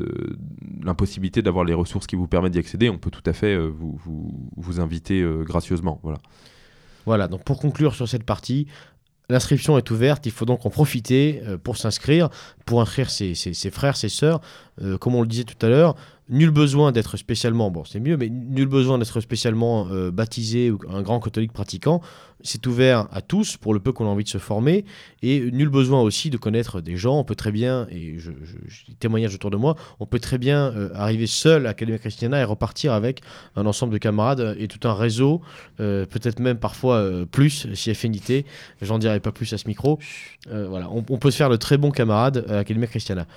[0.83, 4.79] l'impossibilité d'avoir les ressources qui vous permettent d'y accéder, on peut tout à fait vous,
[4.79, 5.99] inviter gracieusement.
[6.03, 6.19] Voilà.
[7.05, 8.67] Voilà, donc pour conclure sur cette partie,
[9.29, 12.29] l'inscription est ouverte, il faut donc en profiter pour s'inscrire,
[12.65, 13.33] pour inscrire ses,
[13.71, 14.39] frères, ses sœurs.
[14.99, 15.95] Comme on le disait tout à l'heure,
[16.31, 20.79] nul besoin d'être spécialement, bon c'est mieux, mais nul besoin d'être spécialement euh, baptisé ou
[20.89, 22.01] un grand catholique pratiquant.
[22.43, 24.85] C'est ouvert à tous pour le peu qu'on a envie de se former
[25.21, 27.19] et nul besoin aussi de connaître des gens.
[27.19, 30.73] On peut très bien, et je, je, témoignage autour de moi, on peut très bien
[30.73, 33.21] euh, arriver seul à Academia Christiana et repartir avec
[33.55, 35.41] un ensemble de camarades et tout un réseau
[35.79, 38.45] euh, peut-être même parfois plus si affinité.
[38.81, 39.99] J'en dirai pas plus à ce micro.
[40.49, 43.27] Voilà, on, peut se faire de très bons camarades à Academia Christiana.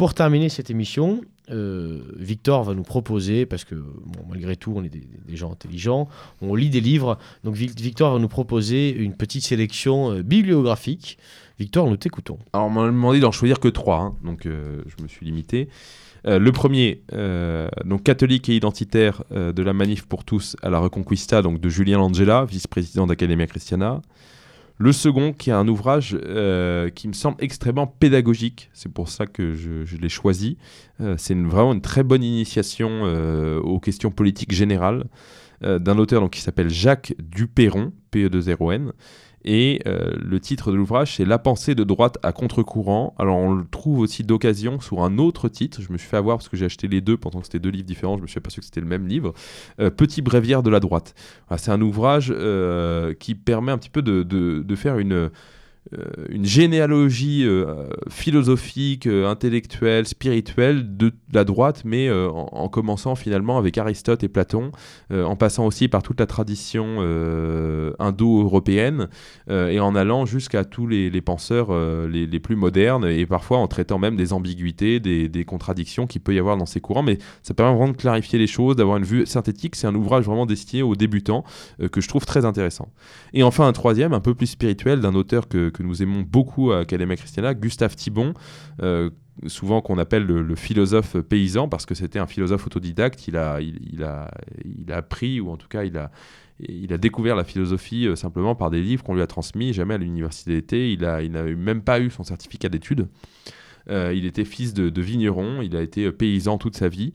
[0.00, 1.20] Pour terminer cette émission,
[1.50, 3.74] euh, Victor va nous proposer, parce que
[4.30, 6.08] malgré tout, on est des, gens intelligents,
[6.40, 11.18] on lit des livres, donc Vic- Victor va nous proposer une petite sélection euh, bibliographique.
[11.58, 12.38] Victor, nous t'écoutons.
[12.54, 15.68] Alors, on m'a demandé d'en choisir que trois, hein, donc euh, je me suis limité.
[16.24, 17.02] Le premier,
[17.84, 21.98] donc catholique et identitaire de la manif pour tous à la Reconquista, donc de Julien
[21.98, 24.00] Langella, vice-président d'Academia Christiana.
[24.82, 29.26] Le second, qui est un ouvrage euh, qui me semble extrêmement pédagogique, c'est pour ça
[29.26, 30.56] que je, l'ai choisi.
[31.02, 35.04] Euh, c'est vraiment une très bonne initiation euh, aux questions politiques générales
[35.62, 38.92] d'un auteur qui s'appelle Jacques Duperron, PE2RON.
[39.44, 43.14] Et euh, le titre de l'ouvrage, c'est La pensée de droite à contre-courant.
[43.18, 45.80] Alors, on le trouve aussi d'occasion sur un autre titre.
[45.80, 47.70] Je me suis fait avoir parce que j'ai acheté les deux pendant que c'était deux
[47.70, 48.16] livres différents.
[48.16, 49.32] Je me suis aperçu que c'était le même livre.
[49.80, 51.14] Euh, Petit bréviaire de la droite.
[51.56, 55.30] C'est un ouvrage euh, qui permet un petit peu de, faire une,
[56.28, 63.14] une généalogie euh, philosophique, euh, intellectuelle, spirituelle de la droite, mais euh, en, en commençant
[63.14, 64.72] finalement avec Aristote et Platon,
[65.12, 69.08] euh, en passant aussi par toute la tradition euh, indo-européenne
[69.50, 73.68] euh, et en allant jusqu'à tous les, penseurs euh, les, plus modernes et parfois en
[73.68, 77.02] traitant même des ambiguïtés, des, contradictions qu'il peut y avoir dans ces courants.
[77.02, 79.76] Mais ça permet vraiment de clarifier les choses, d'avoir une vue synthétique.
[79.76, 81.44] C'est un ouvrage vraiment destiné aux débutants
[81.80, 82.92] euh, que je trouve très intéressant.
[83.32, 86.80] Et enfin un troisième, un peu plus spirituel, d'un auteur que nous aimons beaucoup à
[86.80, 88.34] Academia Christiana, Gustave Thibon.
[88.82, 89.10] euh,
[89.46, 94.04] souvent qu'on appelle le, philosophe paysan parce que c'était un philosophe autodidacte il a, il,
[94.04, 94.30] a,
[94.64, 96.10] il a appris ou en tout cas il a,
[96.68, 99.94] il a découvert la philosophie euh, simplement par des livres qu'on lui a transmis, jamais
[99.94, 100.92] à l'université d'été.
[100.92, 103.08] Il n'a il même pas eu son certificat d'études.
[103.88, 107.12] Euh, il était fils de, vigneron, il a été paysan toute sa vie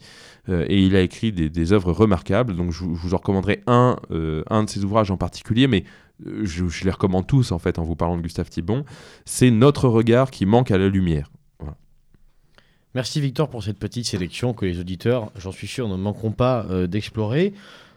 [0.48, 2.56] et il a écrit des, œuvres remarquables.
[2.56, 3.98] Donc je, vous- en recommanderai un,
[4.50, 5.86] un de ses ouvrages en particulier, mais
[6.24, 8.86] je, je les recommande tous en fait en vous parlant de Gustave Thibon.
[9.26, 11.32] C'est Notre regard qui manque à la lumière.
[12.96, 16.66] Merci Victor pour cette petite sélection que les auditeurs, j'en suis sûr, ne manqueront pas
[16.70, 17.54] euh, d'explorer.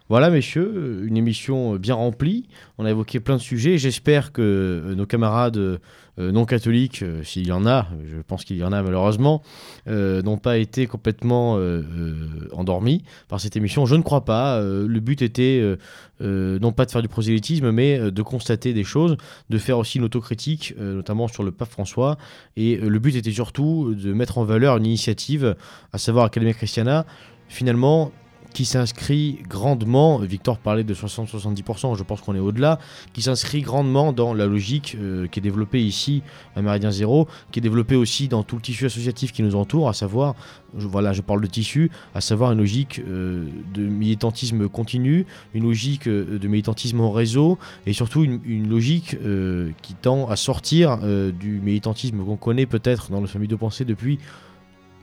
[0.08, 2.48] Voilà, messieurs, euh, une émission euh, bien remplie.
[2.78, 3.78] On a évoqué plein de sujets.
[3.78, 5.78] J'espère que euh, nos camarades euh, euh,
[6.18, 9.42] non catholiques, euh, s'il y en a, je pense qu'il y en a malheureusement,
[9.86, 13.86] euh, n'ont pas été complètement euh, euh, endormis par cette émission.
[13.86, 14.58] Je ne crois pas.
[14.58, 15.76] Euh, le but était euh,
[16.20, 19.16] euh, non pas de faire du prosélytisme, mais euh, de constater des choses,
[19.48, 22.18] de faire aussi une autocritique, euh, notamment sur le pape François.
[22.56, 25.56] Et euh, le but était surtout de mettre en valeur une initiative,
[25.92, 27.06] à savoir Academia Christiana,
[27.48, 28.12] finalement
[28.58, 32.80] qui s'inscrit grandement, Victor parlait de 60-70%, je pense qu'on est au-delà,
[33.12, 36.24] qui s'inscrit grandement dans la logique euh, qui est développée ici
[36.56, 39.88] à Méridien Zéro, qui est développée aussi dans tout le tissu associatif qui nous entoure,
[39.88, 40.34] à savoir,
[40.74, 45.24] voilà, je parle de tissu, à savoir une logique euh, de militantisme continu,
[45.54, 49.16] une logique euh, de militantisme en réseau, et surtout une, logique
[49.82, 54.18] qui tend à sortir du militantisme qu'on connaît peut-être dans nos familles de pensée depuis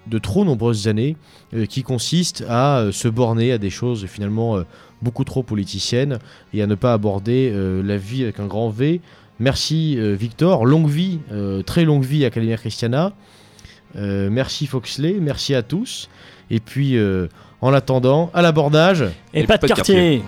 [0.08, 1.16] de trop nombreuses années,
[1.54, 4.64] euh, qui consiste à euh, se borner à des choses finalement euh,
[5.02, 6.20] beaucoup trop politiciennes
[6.54, 9.02] et à ne pas aborder euh, la vie avec un grand V.
[9.40, 13.14] Merci euh, Victor, longue vie, euh, très longue vie à Calimère Christiana.
[13.96, 16.10] Euh, merci Foxley, merci à tous.
[16.50, 17.28] Et puis euh,
[17.62, 19.04] en attendant, à l'abordage.
[19.34, 20.22] Et, pas de quartier.